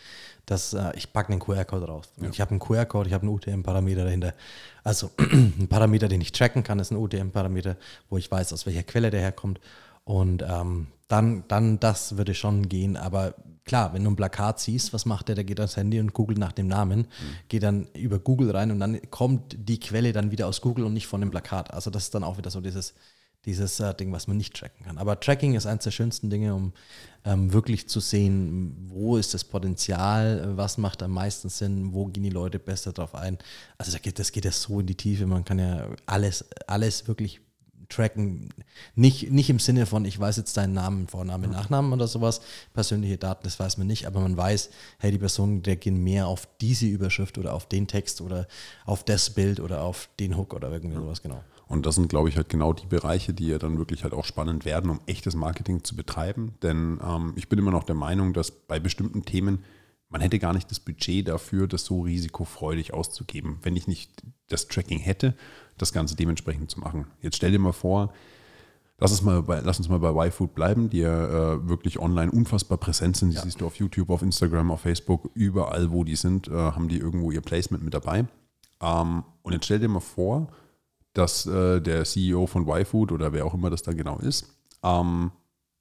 Dass 0.48 0.74
äh, 0.74 0.92
ich 0.96 1.14
packe 1.14 1.32
einen 1.32 1.40
QR-Code 1.40 1.86
raus. 1.86 2.10
Ja. 2.20 2.30
Ich 2.30 2.42
habe 2.42 2.52
einen 2.52 2.60
QR-Code, 2.60 3.08
ich 3.08 3.14
habe 3.14 3.28
einen 3.28 3.36
UTM-Parameter 3.36 4.04
dahinter. 4.04 4.34
Also 4.84 5.12
ein 5.20 5.68
Parameter, 5.70 6.08
den 6.08 6.20
ich 6.20 6.32
tracken 6.32 6.64
kann, 6.64 6.80
ist 6.80 6.92
ein 6.92 6.98
UTM-Parameter, 6.98 7.78
wo 8.10 8.18
ich 8.18 8.32
weiß, 8.32 8.54
aus 8.54 8.66
welcher 8.66 8.84
Quelle 8.84 9.12
der 9.12 9.22
herkommt. 9.22 9.60
Und 10.04 10.44
ähm, 10.48 10.88
dann, 11.08 11.44
dann 11.48 11.80
das 11.80 12.18
würde 12.18 12.34
schon 12.34 12.68
gehen. 12.68 12.98
Aber 12.98 13.36
klar, 13.66 13.94
wenn 13.94 14.04
du 14.04 14.10
ein 14.10 14.16
Plakat 14.16 14.60
siehst, 14.60 14.94
was 14.94 15.06
macht 15.06 15.28
der? 15.28 15.36
Der 15.36 15.44
geht 15.44 15.60
ans 15.60 15.78
Handy 15.78 16.00
und 16.00 16.14
googelt 16.14 16.40
nach 16.40 16.54
dem 16.54 16.68
Namen, 16.68 17.00
mhm. 17.00 17.06
geht 17.50 17.62
dann 17.62 17.88
über 17.94 18.18
Google 18.18 18.50
rein 18.50 18.72
und 18.72 18.80
dann 18.80 19.00
kommt 19.12 19.56
die 19.60 19.80
Quelle 19.80 20.12
dann 20.12 20.32
wieder 20.32 20.48
aus 20.48 20.62
Google 20.62 20.86
und 20.86 20.94
nicht 20.94 21.08
von 21.08 21.22
dem 21.22 21.30
Plakat. 21.30 21.72
Also 21.72 21.92
das 21.92 22.06
ist 22.06 22.16
dann 22.16 22.24
auch 22.24 22.38
wieder 22.38 22.50
so 22.50 22.62
dieses 22.62 22.96
dieses 23.46 23.80
äh, 23.80 23.94
Ding, 23.94 24.12
was 24.12 24.28
man 24.28 24.38
nicht 24.38 24.56
tracken 24.56 24.86
kann. 24.86 24.98
Aber 24.98 25.20
Tracking 25.20 25.56
ist 25.56 25.66
eines 25.66 25.84
der 25.84 25.92
schönsten 25.92 26.30
Dinge, 26.30 26.54
um 26.56 26.74
ähm, 27.24 27.54
wirklich 27.54 27.88
zu 27.90 28.00
sehen, 28.00 28.90
wo 28.90 29.18
ist 29.18 29.34
das 29.34 29.44
Potenzial, 29.44 30.58
was 30.58 30.78
macht 30.78 31.02
am 31.04 31.12
meisten 31.12 31.50
Sinn, 31.50 31.94
wo 31.94 32.06
gehen 32.06 32.24
die 32.24 32.30
Leute 32.30 32.60
besser 32.60 32.94
drauf 32.94 33.16
ein. 33.16 33.38
Also 33.78 33.92
das 33.92 34.02
geht, 34.02 34.20
das 34.20 34.32
geht 34.32 34.46
ja 34.46 34.52
so 34.52 34.80
in 34.80 34.88
die 34.88 34.96
Tiefe, 34.96 35.26
man 35.26 35.46
kann 35.46 35.60
ja 35.60 35.88
alles, 36.06 36.46
alles 36.68 37.08
wirklich 37.08 37.42
tracken. 37.90 38.50
Nicht, 38.96 39.32
nicht 39.32 39.50
im 39.50 39.60
Sinne 39.60 39.86
von, 39.86 40.06
ich 40.06 40.20
weiß 40.20 40.38
jetzt 40.38 40.58
deinen 40.58 40.74
Namen, 40.74 41.08
Vornamen, 41.08 41.52
Nachnamen 41.52 41.94
oder 41.94 42.08
sowas, 42.08 42.42
persönliche 42.74 43.18
Daten, 43.18 43.44
das 43.44 43.60
weiß 43.60 43.78
man 43.78 43.88
nicht, 43.88 44.06
aber 44.08 44.20
man 44.20 44.38
weiß, 44.38 44.70
hey, 45.00 45.12
die 45.12 45.18
Person, 45.18 45.62
der 45.62 45.76
geht 45.76 45.94
mehr 45.94 46.28
auf 46.28 46.48
diese 46.62 46.86
Überschrift 46.86 47.38
oder 47.38 47.54
auf 47.54 47.68
den 47.68 47.88
Text 47.88 48.22
oder 48.22 48.48
auf 48.86 49.04
das 49.04 49.30
Bild 49.30 49.60
oder 49.60 49.82
auf 49.82 50.10
den 50.20 50.38
Hook 50.38 50.54
oder 50.54 50.72
irgendwie 50.72 50.96
sowas, 50.96 51.22
genau. 51.22 51.44
Und 51.68 51.86
das 51.86 51.96
sind, 51.96 52.10
glaube 52.10 52.30
ich, 52.30 52.38
halt 52.38 52.50
genau 52.50 52.74
die 52.74 52.86
Bereiche, 52.86 53.34
die 53.34 53.48
ja 53.48 53.58
dann 53.58 53.80
wirklich 53.80 54.04
halt 54.04 54.14
auch 54.14 54.26
spannend 54.26 54.66
werden, 54.66 54.92
um 54.92 55.00
echtes 55.08 55.36
Marketing 55.36 55.84
zu 55.84 55.96
betreiben. 55.96 56.54
Denn 56.62 57.00
ähm, 57.04 57.34
ich 57.36 57.50
bin 57.50 57.58
immer 57.58 57.72
noch 57.72 57.84
der 57.84 57.96
Meinung, 57.96 58.34
dass 58.34 58.52
bei 58.52 58.80
bestimmten 58.80 59.26
Themen 59.26 59.64
man 60.10 60.22
hätte 60.22 60.40
gar 60.40 60.54
nicht 60.54 60.70
das 60.72 60.80
Budget 60.80 61.28
dafür, 61.28 61.68
das 61.68 61.84
so 61.84 62.02
risikofreudig 62.02 62.94
auszugeben, 62.94 63.60
wenn 63.64 63.76
ich 63.76 63.88
nicht 63.88 64.12
das 64.48 64.68
Tracking 64.68 65.00
hätte, 65.00 65.36
das 65.78 65.94
Ganze 65.94 66.16
dementsprechend 66.16 66.72
zu 66.72 66.80
machen. 66.80 67.08
Jetzt 67.22 67.38
stell 67.38 67.52
dir 67.52 67.60
mal 67.60 67.74
vor, 67.74 68.14
lass 68.98 69.12
uns 69.12 69.22
mal 69.22 69.42
bei, 69.44 69.60
lass 69.60 69.78
uns 69.78 69.90
mal 69.90 70.00
bei 70.00 70.28
YFood 70.28 70.56
bleiben, 70.56 70.90
die 70.90 71.00
ja 71.00 71.54
äh, 71.54 71.68
wirklich 71.68 72.00
online 72.00 72.32
unfassbar 72.32 72.78
präsent 72.78 73.18
sind. 73.18 73.32
Die 73.32 73.36
ja. 73.36 73.42
siehst 73.42 73.62
du 73.62 73.66
auf 73.66 73.76
YouTube, 73.76 74.10
auf 74.10 74.22
Instagram, 74.22 74.72
auf 74.72 74.82
Facebook, 74.82 75.30
überall, 75.34 75.92
wo 75.92 76.04
die 76.04 76.16
sind, 76.16 76.48
äh, 76.48 76.52
haben 76.54 76.88
die 76.88 76.98
irgendwo 76.98 77.32
ihr 77.32 77.42
Placement 77.42 77.84
mit 77.84 77.94
dabei. 77.94 78.26
Ähm, 78.82 79.24
und 79.42 79.54
jetzt 79.54 79.66
stell 79.66 79.80
dir 79.80 79.90
mal 79.90 80.00
vor, 80.00 80.48
dass 81.14 81.46
äh, 81.46 81.82
der 81.82 82.04
CEO 82.04 82.46
von 82.46 82.68
YFood 82.68 83.12
oder 83.12 83.34
wer 83.34 83.46
auch 83.46 83.54
immer 83.54 83.70
das 83.70 83.84
da 83.84 83.94
genau 83.94 84.18
ist, 84.20 84.54
ähm, 84.84 85.32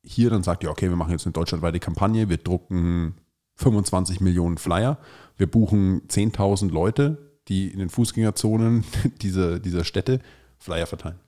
hier 0.02 0.30
dann 0.30 0.42
sagt, 0.42 0.62
ja, 0.62 0.70
okay, 0.70 0.88
wir 0.88 0.96
machen 0.96 1.12
jetzt 1.12 1.26
eine 1.26 1.32
deutschlandweite 1.32 1.80
Kampagne, 1.80 2.28
wir 2.28 2.36
drucken 2.36 3.14
25 3.56 4.20
Millionen 4.20 4.58
Flyer, 4.58 4.98
wir 5.36 5.50
buchen 5.50 6.02
10.000 6.08 6.70
Leute, 6.70 7.33
die 7.48 7.68
in 7.68 7.78
den 7.78 7.90
Fußgängerzonen 7.90 8.84
dieser, 9.22 9.58
dieser 9.58 9.84
Städte 9.84 10.20
Flyer 10.58 10.86
verteilen. 10.86 11.18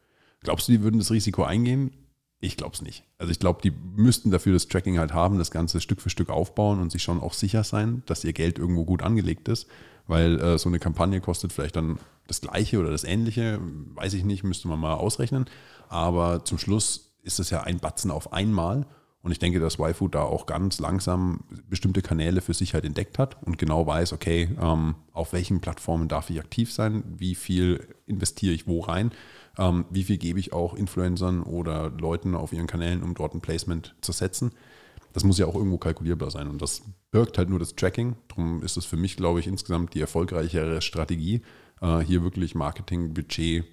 Glaubst 0.40 0.68
du, 0.68 0.72
die 0.72 0.83
würden 0.83 0.98
das 0.98 1.11
Risiko 1.11 1.44
eingehen? 1.44 1.92
Ich 2.38 2.57
glaube 2.57 2.74
es 2.74 2.83
nicht. 2.83 3.05
Also 3.18 3.33
ich 3.33 3.38
glaube, 3.38 3.61
die 3.62 3.70
müssten 3.70 4.31
dafür 4.31 4.52
das 4.52 4.68
Tracking 4.68 4.98
halt 4.98 5.12
haben, 5.12 5.38
das 5.38 5.50
Ganze 5.50 5.81
Stück 5.81 6.00
für 6.00 6.11
Stück 6.11 6.29
aufbauen 6.29 6.81
und 6.81 6.92
sich 6.92 7.02
schon 7.02 7.20
auch 7.20 7.33
sicher 7.33 7.64
sein, 7.64 8.02
dass 8.07 8.24
ihr 8.24 8.33
Geld 8.33 8.59
irgendwo 8.59 8.85
gut 8.85 9.02
angelegt 9.02 9.48
ist 9.48 9.66
weil 10.07 10.40
äh, 10.40 10.59
so 10.59 10.68
eine 10.68 10.79
Kampagne 10.79 11.20
kostet 11.20 11.52
vielleicht 11.52 11.76
dann 11.76 11.98
das 12.26 12.40
Gleiche 12.40 12.79
oder 12.79 12.90
das 12.90 13.05
Ähnliche, 13.05 13.61
weiß 13.94 14.14
ich 14.14 14.24
nicht, 14.24 14.44
müsste 14.44 14.68
man 14.68 14.79
mal 14.79 14.94
ausrechnen. 14.94 15.46
Aber 15.88 16.44
zum 16.44 16.59
Schluss 16.59 17.12
ist 17.22 17.38
es 17.38 17.50
ja 17.50 17.62
ein 17.62 17.79
Batzen 17.79 18.11
auf 18.11 18.33
einmal. 18.33 18.87
Und 19.26 19.32
ich 19.32 19.40
denke, 19.40 19.58
dass 19.58 19.80
YFood 19.80 20.14
da 20.14 20.22
auch 20.22 20.46
ganz 20.46 20.78
langsam 20.78 21.40
bestimmte 21.68 22.00
Kanäle 22.00 22.40
für 22.40 22.54
sich 22.54 22.74
halt 22.74 22.84
entdeckt 22.84 23.18
hat 23.18 23.36
und 23.42 23.58
genau 23.58 23.84
weiß, 23.84 24.12
okay, 24.12 24.48
ähm, 24.62 24.94
auf 25.12 25.32
welchen 25.32 25.60
Plattformen 25.60 26.06
darf 26.06 26.30
ich 26.30 26.38
aktiv 26.38 26.72
sein, 26.72 27.02
wie 27.18 27.34
viel 27.34 27.88
investiere 28.06 28.54
ich 28.54 28.68
wo 28.68 28.80
rein, 28.80 29.10
ähm, 29.58 29.84
wie 29.90 30.04
viel 30.04 30.18
gebe 30.18 30.38
ich 30.38 30.52
auch 30.52 30.74
Influencern 30.74 31.42
oder 31.42 31.90
Leuten 31.90 32.36
auf 32.36 32.52
ihren 32.52 32.68
Kanälen, 32.68 33.02
um 33.02 33.14
dort 33.14 33.34
ein 33.34 33.40
Placement 33.40 33.96
zu 34.00 34.12
setzen 34.12 34.52
das 35.16 35.24
muss 35.24 35.38
ja 35.38 35.46
auch 35.46 35.54
irgendwo 35.54 35.78
kalkulierbar 35.78 36.30
sein. 36.30 36.46
Und 36.46 36.60
das 36.60 36.82
birgt 37.10 37.38
halt 37.38 37.48
nur 37.48 37.58
das 37.58 37.74
Tracking. 37.74 38.16
Darum 38.28 38.62
ist 38.62 38.76
es 38.76 38.84
für 38.84 38.98
mich, 38.98 39.16
glaube 39.16 39.40
ich, 39.40 39.46
insgesamt 39.46 39.94
die 39.94 40.00
erfolgreichere 40.02 40.82
Strategie, 40.82 41.40
äh, 41.80 42.00
hier 42.00 42.22
wirklich 42.22 42.54
Marketingbudget 42.54 43.64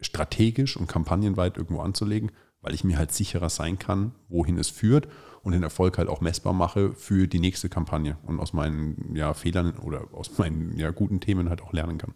strategisch 0.00 0.76
und 0.76 0.88
kampagnenweit 0.88 1.56
irgendwo 1.56 1.82
anzulegen, 1.82 2.32
weil 2.62 2.74
ich 2.74 2.84
mir 2.84 2.98
halt 2.98 3.12
sicherer 3.12 3.48
sein 3.48 3.78
kann, 3.78 4.12
wohin 4.28 4.58
es 4.58 4.68
führt 4.68 5.08
und 5.42 5.52
den 5.52 5.62
Erfolg 5.62 5.98
halt 5.98 6.08
auch 6.08 6.20
messbar 6.20 6.52
mache 6.52 6.92
für 6.92 7.26
die 7.26 7.40
nächste 7.40 7.68
Kampagne 7.68 8.18
und 8.26 8.40
aus 8.40 8.52
meinen 8.52 9.14
ja, 9.14 9.34
Fehlern 9.34 9.76
oder 9.78 10.04
aus 10.12 10.38
meinen 10.38 10.76
ja, 10.76 10.90
guten 10.90 11.20
Themen 11.20 11.48
halt 11.48 11.62
auch 11.62 11.72
lernen 11.72 11.98
kann. 11.98 12.14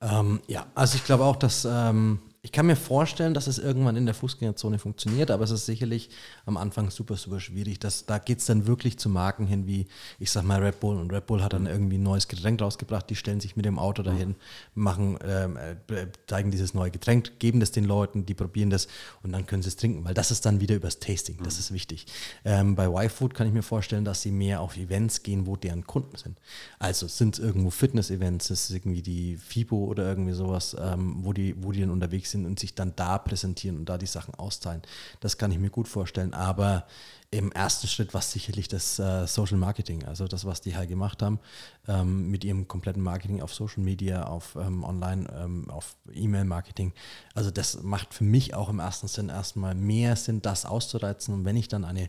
Ähm, 0.00 0.40
ja, 0.46 0.66
also 0.74 0.96
ich 0.96 1.04
glaube 1.04 1.24
auch, 1.24 1.36
dass 1.36 1.66
ähm, 1.70 2.18
ich 2.44 2.52
kann 2.52 2.66
mir 2.66 2.76
vorstellen, 2.76 3.32
dass 3.32 3.46
es 3.46 3.58
irgendwann 3.58 3.96
in 3.96 4.04
der 4.04 4.14
Fußgängerzone 4.14 4.78
funktioniert, 4.78 5.30
aber 5.30 5.44
es 5.44 5.50
ist 5.50 5.64
sicherlich 5.64 6.10
am 6.44 6.58
Anfang 6.58 6.90
super, 6.90 7.16
super 7.16 7.40
schwierig. 7.40 7.78
Das, 7.78 8.04
da 8.04 8.18
geht 8.18 8.40
es 8.40 8.44
dann 8.44 8.66
wirklich 8.66 8.98
zu 8.98 9.08
Marken 9.08 9.46
hin, 9.46 9.66
wie 9.66 9.86
ich 10.18 10.30
sag 10.30 10.44
mal 10.44 10.62
Red 10.62 10.78
Bull. 10.78 10.98
Und 10.98 11.10
Red 11.10 11.26
Bull 11.26 11.42
hat 11.42 11.54
dann 11.54 11.64
irgendwie 11.64 11.96
ein 11.96 12.02
neues 12.02 12.28
Getränk 12.28 12.60
rausgebracht. 12.60 13.08
Die 13.08 13.16
stellen 13.16 13.40
sich 13.40 13.56
mit 13.56 13.64
dem 13.64 13.78
Auto 13.78 14.02
dahin, 14.02 14.34
machen, 14.74 15.18
ähm, 15.24 15.56
äh, 15.56 16.06
zeigen 16.26 16.50
dieses 16.50 16.74
neue 16.74 16.90
Getränk, 16.90 17.38
geben 17.38 17.60
das 17.60 17.72
den 17.72 17.84
Leuten, 17.84 18.26
die 18.26 18.34
probieren 18.34 18.68
das 18.68 18.88
und 19.22 19.32
dann 19.32 19.46
können 19.46 19.62
sie 19.62 19.68
es 19.68 19.76
trinken, 19.76 20.04
weil 20.04 20.12
das 20.12 20.30
ist 20.30 20.44
dann 20.44 20.60
wieder 20.60 20.74
übers 20.74 20.98
Tasting. 20.98 21.38
Das 21.42 21.58
ist 21.58 21.72
wichtig. 21.72 22.04
Ähm, 22.44 22.74
bei 22.74 22.88
Y-Food 22.88 23.32
kann 23.32 23.46
ich 23.46 23.54
mir 23.54 23.62
vorstellen, 23.62 24.04
dass 24.04 24.20
sie 24.20 24.32
mehr 24.32 24.60
auf 24.60 24.76
Events 24.76 25.22
gehen, 25.22 25.46
wo 25.46 25.56
deren 25.56 25.86
Kunden 25.86 26.18
sind. 26.18 26.38
Also 26.78 27.08
sind 27.08 27.38
es 27.38 27.40
irgendwo 27.42 27.70
Fitness-Events, 27.70 28.50
ist 28.50 28.70
irgendwie 28.70 29.00
die 29.00 29.38
FIBO 29.38 29.86
oder 29.86 30.06
irgendwie 30.06 30.34
sowas, 30.34 30.76
ähm, 30.78 31.20
wo, 31.20 31.32
die, 31.32 31.54
wo 31.64 31.72
die 31.72 31.80
dann 31.80 31.90
unterwegs 31.90 32.33
sind 32.33 32.33
sind 32.34 32.46
und 32.46 32.58
sich 32.58 32.74
dann 32.74 32.94
da 32.96 33.18
präsentieren 33.18 33.78
und 33.78 33.88
da 33.88 33.98
die 33.98 34.06
Sachen 34.06 34.34
austeilen. 34.34 34.82
Das 35.20 35.38
kann 35.38 35.52
ich 35.52 35.58
mir 35.58 35.70
gut 35.70 35.88
vorstellen. 35.88 36.34
Aber 36.34 36.86
im 37.30 37.50
ersten 37.50 37.88
Schritt 37.88 38.14
war 38.14 38.20
es 38.20 38.30
sicherlich 38.30 38.68
das 38.68 38.98
äh, 39.00 39.26
Social 39.26 39.58
Marketing, 39.58 40.04
also 40.04 40.28
das, 40.28 40.44
was 40.44 40.60
die 40.60 40.76
halt 40.76 40.88
gemacht 40.88 41.20
haben, 41.20 41.40
ähm, 41.88 42.30
mit 42.30 42.44
ihrem 42.44 42.68
kompletten 42.68 43.02
Marketing 43.02 43.42
auf 43.42 43.52
Social 43.52 43.82
Media, 43.82 44.24
auf 44.24 44.56
ähm, 44.56 44.84
Online, 44.84 45.26
ähm, 45.36 45.68
auf 45.68 45.96
E-Mail-Marketing. 46.12 46.92
Also 47.34 47.50
das 47.50 47.82
macht 47.82 48.14
für 48.14 48.22
mich 48.22 48.54
auch 48.54 48.68
im 48.68 48.78
ersten 48.78 49.08
Sinn 49.08 49.30
erstmal 49.30 49.74
mehr 49.74 50.14
Sinn, 50.14 50.42
das 50.42 50.64
auszureizen. 50.64 51.34
Und 51.34 51.44
wenn 51.44 51.56
ich 51.56 51.66
dann 51.66 51.84
eine, 51.84 52.08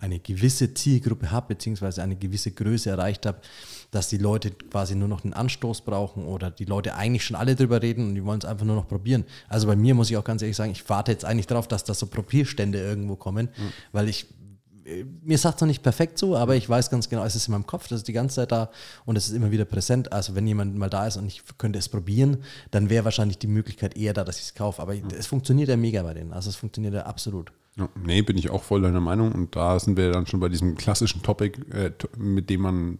eine 0.00 0.18
gewisse 0.18 0.74
Zielgruppe 0.74 1.30
habe, 1.30 1.54
beziehungsweise 1.54 2.02
eine 2.02 2.16
gewisse 2.16 2.50
Größe 2.50 2.90
erreicht 2.90 3.26
habe, 3.26 3.40
dass 3.92 4.08
die 4.08 4.18
Leute 4.18 4.50
quasi 4.50 4.96
nur 4.96 5.08
noch 5.08 5.22
einen 5.22 5.34
Anstoß 5.34 5.82
brauchen 5.82 6.26
oder 6.26 6.50
die 6.50 6.64
Leute 6.64 6.96
eigentlich 6.96 7.24
schon 7.24 7.36
alle 7.36 7.54
drüber 7.54 7.80
reden 7.80 8.08
und 8.08 8.14
die 8.16 8.24
wollen 8.24 8.40
es 8.40 8.44
einfach 8.44 8.66
nur 8.66 8.76
noch 8.76 8.88
probieren. 8.88 9.24
Also 9.48 9.68
bei 9.68 9.76
mir 9.76 9.94
muss 9.94 10.10
ich 10.10 10.16
auch 10.16 10.24
ganz 10.24 10.42
ehrlich 10.42 10.56
sagen, 10.56 10.72
ich 10.72 10.88
warte 10.88 11.12
jetzt 11.12 11.24
eigentlich 11.24 11.46
darauf, 11.46 11.68
dass 11.68 11.84
da 11.84 11.94
so 11.94 12.06
Probierstände 12.06 12.80
irgendwo 12.80 13.14
kommen, 13.14 13.50
mhm. 13.56 13.72
weil 13.92 14.08
ich 14.08 14.26
mir 15.22 15.38
sagt 15.38 15.56
es 15.56 15.60
noch 15.62 15.68
nicht 15.68 15.82
perfekt 15.82 16.18
so, 16.18 16.36
aber 16.36 16.56
ich 16.56 16.68
weiß 16.68 16.90
ganz 16.90 17.08
genau, 17.08 17.24
es 17.24 17.34
ist 17.34 17.48
in 17.48 17.52
meinem 17.52 17.66
Kopf, 17.66 17.88
das 17.88 18.00
ist 18.00 18.08
die 18.08 18.12
ganze 18.12 18.36
Zeit 18.36 18.52
da 18.52 18.70
und 19.06 19.16
es 19.16 19.28
ist 19.28 19.34
immer 19.34 19.50
wieder 19.50 19.64
präsent. 19.64 20.12
Also 20.12 20.34
wenn 20.34 20.46
jemand 20.46 20.76
mal 20.76 20.90
da 20.90 21.06
ist 21.06 21.16
und 21.16 21.26
ich 21.26 21.42
könnte 21.58 21.78
es 21.78 21.88
probieren, 21.88 22.38
dann 22.70 22.90
wäre 22.90 23.04
wahrscheinlich 23.04 23.38
die 23.38 23.46
Möglichkeit 23.46 23.96
eher 23.96 24.12
da, 24.12 24.24
dass 24.24 24.36
ich 24.38 24.44
es 24.44 24.54
kaufe. 24.54 24.82
Aber 24.82 24.94
mhm. 24.94 25.08
es 25.18 25.26
funktioniert 25.26 25.68
ja 25.68 25.76
mega 25.76 26.02
bei 26.02 26.14
denen. 26.14 26.32
Also 26.32 26.50
es 26.50 26.56
funktioniert 26.56 26.94
ja 26.94 27.06
absolut. 27.06 27.52
Ja, 27.76 27.88
nee, 28.04 28.22
bin 28.22 28.36
ich 28.36 28.50
auch 28.50 28.62
voll 28.62 28.82
deiner 28.82 29.00
Meinung. 29.00 29.32
Und 29.32 29.56
da 29.56 29.78
sind 29.80 29.96
wir 29.96 30.12
dann 30.12 30.26
schon 30.26 30.40
bei 30.40 30.48
diesem 30.48 30.76
klassischen 30.76 31.22
Topic, 31.22 31.60
äh, 31.72 31.90
mit 32.16 32.50
dem 32.50 32.60
man 32.60 32.98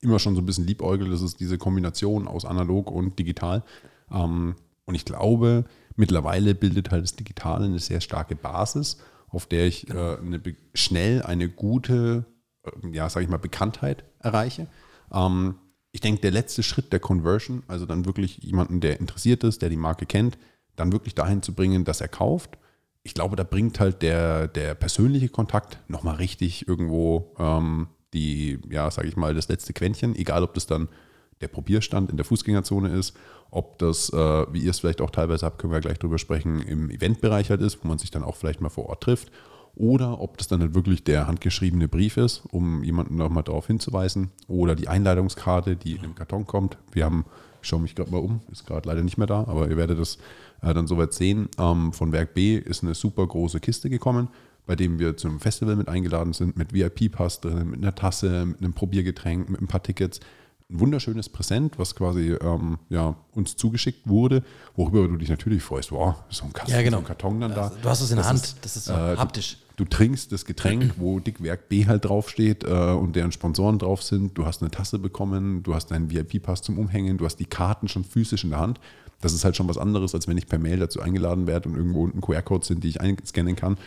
immer 0.00 0.18
schon 0.18 0.34
so 0.34 0.40
ein 0.40 0.46
bisschen 0.46 0.66
liebäugelt. 0.66 1.12
Das 1.12 1.22
ist 1.22 1.40
diese 1.40 1.58
Kombination 1.58 2.28
aus 2.28 2.44
analog 2.44 2.90
und 2.90 3.18
digital. 3.18 3.64
Ähm, 4.10 4.54
und 4.86 4.94
ich 4.94 5.04
glaube, 5.04 5.64
mittlerweile 5.96 6.54
bildet 6.54 6.90
halt 6.90 7.02
das 7.02 7.16
Digitale 7.16 7.64
eine 7.64 7.78
sehr 7.80 8.00
starke 8.00 8.36
Basis 8.36 8.98
auf 9.34 9.46
der 9.46 9.66
ich 9.66 9.88
äh, 9.90 9.92
eine, 9.92 10.40
schnell 10.74 11.22
eine 11.22 11.48
gute, 11.48 12.24
äh, 12.64 12.88
ja, 12.90 13.08
sage 13.08 13.24
ich 13.24 13.30
mal, 13.30 13.38
Bekanntheit 13.38 14.04
erreiche. 14.20 14.66
Ähm, 15.12 15.56
ich 15.92 16.00
denke, 16.00 16.20
der 16.20 16.32
letzte 16.32 16.62
Schritt 16.62 16.92
der 16.92 17.00
Conversion, 17.00 17.62
also 17.68 17.86
dann 17.86 18.04
wirklich 18.04 18.38
jemanden, 18.38 18.80
der 18.80 18.98
interessiert 18.98 19.44
ist, 19.44 19.62
der 19.62 19.68
die 19.68 19.76
Marke 19.76 20.06
kennt, 20.06 20.38
dann 20.76 20.92
wirklich 20.92 21.14
dahin 21.14 21.42
zu 21.42 21.54
bringen, 21.54 21.84
dass 21.84 22.00
er 22.00 22.08
kauft. 22.08 22.58
Ich 23.04 23.14
glaube, 23.14 23.36
da 23.36 23.44
bringt 23.44 23.78
halt 23.78 24.02
der, 24.02 24.48
der 24.48 24.74
persönliche 24.74 25.28
Kontakt 25.28 25.78
nochmal 25.88 26.16
richtig 26.16 26.66
irgendwo 26.66 27.34
ähm, 27.38 27.88
die, 28.12 28.58
ja, 28.70 28.90
sage 28.90 29.08
ich 29.08 29.16
mal, 29.16 29.34
das 29.34 29.48
letzte 29.48 29.72
Quäntchen, 29.72 30.16
egal 30.16 30.42
ob 30.42 30.54
das 30.54 30.66
dann 30.66 30.88
der 31.40 31.48
Probierstand 31.48 32.10
in 32.10 32.16
der 32.16 32.24
Fußgängerzone 32.24 32.88
ist, 32.90 33.16
ob 33.50 33.78
das, 33.78 34.10
äh, 34.10 34.16
wie 34.52 34.60
ihr 34.60 34.70
es 34.70 34.80
vielleicht 34.80 35.00
auch 35.00 35.10
teilweise 35.10 35.46
habt, 35.46 35.58
können 35.58 35.72
wir 35.72 35.80
gleich 35.80 35.98
drüber 35.98 36.18
sprechen, 36.18 36.60
im 36.62 36.90
Eventbereich 36.90 37.50
halt 37.50 37.60
ist, 37.60 37.84
wo 37.84 37.88
man 37.88 37.98
sich 37.98 38.10
dann 38.10 38.24
auch 38.24 38.36
vielleicht 38.36 38.60
mal 38.60 38.68
vor 38.68 38.88
Ort 38.88 39.02
trifft. 39.02 39.30
Oder 39.76 40.20
ob 40.20 40.38
das 40.38 40.46
dann 40.46 40.60
halt 40.60 40.74
wirklich 40.74 41.02
der 41.02 41.26
handgeschriebene 41.26 41.88
Brief 41.88 42.16
ist, 42.16 42.42
um 42.50 42.84
jemanden 42.84 43.16
nochmal 43.16 43.42
darauf 43.42 43.66
hinzuweisen. 43.66 44.30
Oder 44.46 44.74
die 44.76 44.88
Einladungskarte, 44.88 45.76
die 45.76 45.94
in 45.94 46.02
dem 46.02 46.14
Karton 46.14 46.46
kommt. 46.46 46.78
Wir 46.92 47.04
haben, 47.04 47.24
ich 47.60 47.68
schaue 47.68 47.80
mich 47.80 47.94
gerade 47.94 48.10
mal 48.10 48.18
um, 48.18 48.40
ist 48.52 48.66
gerade 48.66 48.88
leider 48.88 49.02
nicht 49.02 49.18
mehr 49.18 49.26
da, 49.26 49.40
aber 49.40 49.68
ihr 49.68 49.76
werdet 49.76 49.98
das 49.98 50.18
äh, 50.62 50.72
dann 50.72 50.86
soweit 50.86 51.12
sehen. 51.12 51.48
Ähm, 51.58 51.92
von 51.92 52.12
Werk 52.12 52.34
B 52.34 52.56
ist 52.56 52.84
eine 52.84 52.94
super 52.94 53.26
große 53.26 53.58
Kiste 53.58 53.90
gekommen, 53.90 54.28
bei 54.66 54.76
dem 54.76 55.00
wir 55.00 55.16
zum 55.16 55.40
Festival 55.40 55.74
mit 55.74 55.88
eingeladen 55.88 56.32
sind, 56.32 56.56
mit 56.56 56.72
VIP-Pass 56.72 57.40
drin, 57.40 57.70
mit 57.70 57.82
einer 57.82 57.94
Tasse, 57.94 58.46
mit 58.46 58.60
einem 58.60 58.74
Probiergetränk, 58.74 59.50
mit 59.50 59.60
ein 59.60 59.66
paar 59.66 59.82
Tickets 59.82 60.20
ein 60.74 60.80
wunderschönes 60.80 61.28
Präsent, 61.28 61.78
was 61.78 61.94
quasi 61.94 62.32
ähm, 62.32 62.78
ja, 62.88 63.14
uns 63.32 63.56
zugeschickt 63.56 64.08
wurde, 64.08 64.42
worüber 64.74 65.06
du 65.08 65.16
dich 65.16 65.28
natürlich 65.28 65.62
freust. 65.62 65.92
Wow, 65.92 66.16
so 66.28 66.44
ein, 66.44 66.52
Kasten, 66.52 66.72
ja, 66.72 66.82
genau. 66.82 66.98
so 66.98 67.02
ein 67.02 67.06
Karton 67.06 67.40
dann 67.40 67.54
da. 67.54 67.72
Du 67.80 67.88
hast 67.88 68.00
es 68.00 68.10
in 68.10 68.16
der 68.16 68.26
Hand, 68.26 68.42
ist, 68.42 68.58
das 68.62 68.76
ist 68.76 68.86
so 68.86 68.92
äh, 68.92 69.16
haptisch. 69.16 69.58
Du, 69.76 69.84
du, 69.84 69.90
trinkst 69.90 70.32
das 70.32 70.44
Getränk, 70.44 70.94
wo 70.98 71.20
Dickwerk 71.20 71.68
B 71.68 71.86
halt 71.86 72.04
draufsteht 72.04 72.64
äh, 72.64 72.68
und 72.68 73.16
deren 73.16 73.32
Sponsoren 73.32 73.78
drauf 73.78 74.02
sind. 74.02 74.36
Du 74.36 74.46
hast 74.46 74.62
eine 74.62 74.70
Tasse 74.70 74.98
bekommen, 74.98 75.62
du 75.62 75.74
hast 75.74 75.90
deinen 75.90 76.10
VIP-Pass 76.10 76.62
zum 76.62 76.78
Umhängen, 76.78 77.18
du 77.18 77.24
hast 77.24 77.36
die 77.36 77.46
Karten 77.46 77.88
schon 77.88 78.04
physisch 78.04 78.44
in 78.44 78.50
der 78.50 78.60
Hand. 78.60 78.80
Das 79.20 79.32
ist 79.32 79.44
halt 79.44 79.56
schon 79.56 79.68
was 79.68 79.78
anderes, 79.78 80.14
als 80.14 80.28
wenn 80.28 80.36
ich 80.36 80.48
per 80.48 80.58
Mail 80.58 80.78
dazu 80.78 81.00
eingeladen 81.00 81.46
werde 81.46 81.68
und 81.68 81.76
irgendwo 81.76 82.02
unten 82.02 82.20
QR-Codes 82.20 82.68
sind, 82.68 82.84
die 82.84 82.88
ich 82.88 83.00
einscannen 83.00 83.56
kann. 83.56 83.78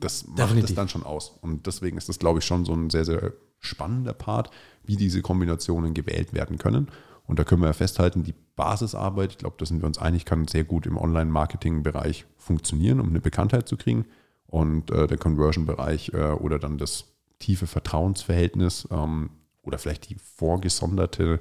Das 0.00 0.26
macht 0.28 0.38
Definitiv. 0.38 0.66
das 0.66 0.74
dann 0.76 0.88
schon 0.88 1.02
aus. 1.02 1.34
Und 1.40 1.66
deswegen 1.66 1.98
ist 1.98 2.08
das, 2.08 2.20
glaube 2.20 2.38
ich, 2.38 2.44
schon 2.44 2.64
so 2.64 2.72
ein 2.72 2.88
sehr, 2.90 3.04
sehr 3.04 3.32
spannender 3.60 4.12
Part, 4.12 4.50
wie 4.88 4.96
diese 4.96 5.22
Kombinationen 5.22 5.94
gewählt 5.94 6.32
werden 6.32 6.58
können. 6.58 6.88
Und 7.26 7.38
da 7.38 7.44
können 7.44 7.60
wir 7.60 7.66
ja 7.66 7.74
festhalten, 7.74 8.24
die 8.24 8.34
Basisarbeit, 8.56 9.32
ich 9.32 9.38
glaube, 9.38 9.56
da 9.58 9.66
sind 9.66 9.82
wir 9.82 9.86
uns 9.86 9.98
einig, 9.98 10.24
kann 10.24 10.48
sehr 10.48 10.64
gut 10.64 10.86
im 10.86 10.96
Online-Marketing-Bereich 10.96 12.24
funktionieren, 12.38 13.00
um 13.00 13.10
eine 13.10 13.20
Bekanntheit 13.20 13.68
zu 13.68 13.76
kriegen. 13.76 14.06
Und 14.46 14.90
äh, 14.90 15.06
der 15.06 15.18
Conversion-Bereich 15.18 16.14
äh, 16.14 16.30
oder 16.30 16.58
dann 16.58 16.78
das 16.78 17.04
tiefe 17.38 17.66
Vertrauensverhältnis 17.66 18.88
ähm, 18.90 19.28
oder 19.62 19.76
vielleicht 19.76 20.08
die 20.08 20.16
vorgesonderte 20.16 21.38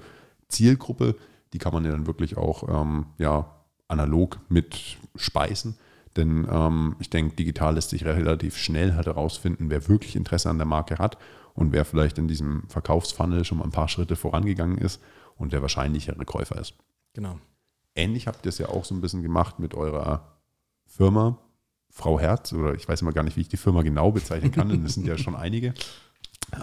Zielgruppe, 0.50 1.16
die 1.54 1.58
kann 1.58 1.74
man 1.74 1.86
ja 1.86 1.92
dann 1.92 2.06
wirklich 2.06 2.36
auch 2.36 2.68
ähm, 2.68 3.06
ja, 3.18 3.56
analog 3.88 4.40
mit 4.50 4.98
speisen. 5.16 5.78
Denn 6.18 6.48
ähm, 6.52 6.96
ich 7.00 7.10
denke, 7.10 7.36
digital 7.36 7.76
lässt 7.76 7.92
sich 7.92 8.06
relativ 8.06 8.58
schnell 8.58 8.96
halt 8.96 9.06
herausfinden, 9.06 9.70
wer 9.70 9.88
wirklich 9.88 10.16
Interesse 10.16 10.50
an 10.50 10.58
der 10.58 10.68
Marke 10.68 10.98
hat 10.98 11.18
und 11.54 11.72
wer 11.72 11.86
vielleicht 11.86 12.18
in 12.18 12.28
diesem 12.28 12.64
Verkaufsfunnel 12.68 13.46
schon 13.46 13.60
mal 13.60 13.64
ein 13.64 13.72
paar 13.72 13.88
Schritte 13.88 14.16
vorangegangen 14.16 14.78
ist 14.78 15.02
und 15.38 15.54
der 15.54 15.62
wahrscheinlichere 15.62 16.26
Käufer 16.26 16.60
ist. 16.60 16.74
Genau. 17.14 17.40
Ähnlich 17.96 18.28
habt 18.28 18.46
ihr 18.46 18.50
es 18.50 18.58
ja 18.58 18.70
auch 18.70 18.86
so 18.86 18.94
ein 18.94 19.02
bisschen 19.02 19.24
gemacht 19.24 19.60
mit 19.60 19.74
eurer 19.74 20.38
Firma, 20.86 21.38
Frau 21.90 22.20
Herz, 22.20 22.54
oder 22.54 22.76
ich 22.76 22.88
weiß 22.88 23.02
immer 23.02 23.14
gar 23.14 23.24
nicht, 23.24 23.38
wie 23.38 23.42
ich 23.42 23.50
die 23.50 23.58
Firma 23.58 23.82
genau 23.82 24.12
bezeichnen 24.12 24.52
kann, 24.52 24.70
denn 24.70 24.86
es 24.86 24.94
sind 24.94 25.08
ja 25.08 25.18
schon 25.18 25.36
einige. 25.38 25.74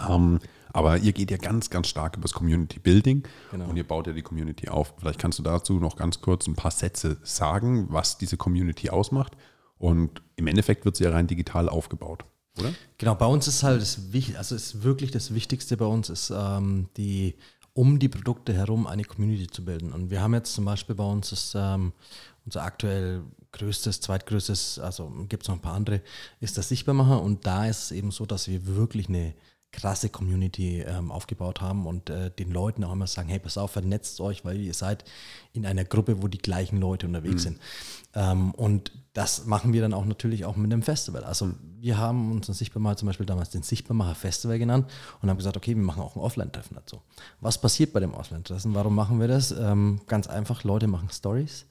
Ähm, 0.09 0.39
aber 0.75 0.97
ihr 0.97 1.13
geht 1.13 1.31
ja 1.31 1.37
ganz, 1.37 1.69
ganz 1.69 1.87
stark 1.87 2.15
über 2.15 2.23
das 2.23 2.33
Community 2.33 2.79
Building 2.79 3.23
genau. 3.51 3.69
und 3.69 3.77
ihr 3.77 3.87
baut 3.87 4.07
ja 4.07 4.13
die 4.13 4.21
Community 4.21 4.69
auf. 4.69 4.93
Vielleicht 4.97 5.19
kannst 5.19 5.39
du 5.39 5.43
dazu 5.43 5.79
noch 5.79 5.95
ganz 5.95 6.21
kurz 6.21 6.47
ein 6.47 6.55
paar 6.55 6.71
Sätze 6.71 7.17
sagen, 7.23 7.87
was 7.89 8.17
diese 8.17 8.37
Community 8.37 8.89
ausmacht. 8.89 9.37
Und 9.77 10.21
im 10.35 10.47
Endeffekt 10.47 10.85
wird 10.85 10.95
sie 10.95 11.03
ja 11.03 11.11
rein 11.11 11.27
digital 11.27 11.69
aufgebaut 11.69 12.25
oder? 12.57 12.73
Genau, 12.97 13.15
bei 13.15 13.25
uns 13.25 13.47
ist 13.47 13.63
halt 13.63 13.81
das 13.81 13.99
also 14.37 14.55
ist 14.55 14.83
wirklich 14.83 15.11
das 15.11 15.33
Wichtigste 15.33 15.77
bei 15.77 15.85
uns 15.85 16.09
ist 16.09 16.31
ähm, 16.35 16.87
die 16.97 17.35
um 17.73 17.99
die 17.99 18.07
Produkte 18.07 18.53
herum 18.53 18.87
eine 18.87 19.03
Community 19.03 19.47
zu 19.47 19.65
bilden. 19.65 19.91
Und 19.91 20.09
wir 20.09 20.21
haben 20.21 20.33
jetzt 20.33 20.53
zum 20.53 20.63
Beispiel 20.63 20.95
bei 20.95 21.03
uns 21.03 21.33
ist 21.33 21.55
ähm, 21.57 21.91
unser 22.45 22.63
aktuell 22.63 23.23
größtes, 23.51 23.99
zweitgrößtes, 23.99 24.79
also 24.79 25.11
gibt 25.27 25.43
es 25.43 25.49
noch 25.49 25.55
ein 25.55 25.61
paar 25.61 25.73
andere, 25.73 26.01
ist 26.39 26.57
das 26.57 26.69
Sichtbarmacher. 26.69 27.21
Und 27.21 27.45
da 27.45 27.65
ist 27.65 27.83
es 27.83 27.91
eben 27.91 28.11
so, 28.11 28.25
dass 28.25 28.47
wir 28.47 28.65
wirklich 28.65 29.09
eine 29.09 29.33
krasse 29.75 30.09
Community 30.09 30.81
ähm, 30.81 31.11
aufgebaut 31.11 31.59
haben 31.59 31.85
und 31.85 32.09
äh, 32.09 32.31
den 32.31 32.51
Leuten 32.51 32.83
auch 32.83 32.93
immer 32.93 33.07
sagen, 33.07 33.27
hey, 33.27 33.39
pass 33.39 33.57
auf, 33.57 33.71
vernetzt 33.71 34.21
euch, 34.21 34.45
weil 34.45 34.59
ihr 34.61 34.73
seid 34.73 35.03
in 35.53 35.65
einer 35.65 35.83
Gruppe, 35.83 36.23
wo 36.23 36.27
die 36.27 36.37
gleichen 36.37 36.79
Leute 36.79 37.05
unterwegs 37.05 37.43
mhm. 37.43 37.49
sind. 37.49 37.59
Ähm, 38.13 38.51
und 38.51 38.91
das 39.13 39.45
machen 39.45 39.73
wir 39.73 39.81
dann 39.81 39.93
auch 39.93 40.05
natürlich 40.05 40.45
auch 40.45 40.55
mit 40.55 40.71
einem 40.71 40.81
Festival. 40.81 41.23
Also 41.23 41.51
wir 41.79 41.97
haben 41.97 42.31
uns 42.31 42.47
sichtbar 42.47 42.81
mal 42.81 42.97
zum 42.97 43.07
Beispiel 43.07 43.25
damals 43.25 43.49
den 43.49 43.63
Sichtbarmacher 43.63 44.15
Festival 44.15 44.57
genannt 44.57 44.89
und 45.21 45.29
haben 45.29 45.37
gesagt, 45.37 45.57
okay, 45.57 45.75
wir 45.75 45.83
machen 45.83 46.01
auch 46.01 46.15
ein 46.15 46.21
Offline-Treffen 46.21 46.75
dazu. 46.75 47.01
Was 47.41 47.59
passiert 47.59 47.91
bei 47.93 47.99
dem 47.99 48.13
Offline-Treffen? 48.13 48.73
Warum 48.73 48.95
machen 48.95 49.19
wir 49.19 49.27
das? 49.27 49.51
Ähm, 49.51 50.01
ganz 50.07 50.27
einfach, 50.27 50.63
Leute 50.63 50.87
machen 50.87 51.09
Stories. 51.11 51.65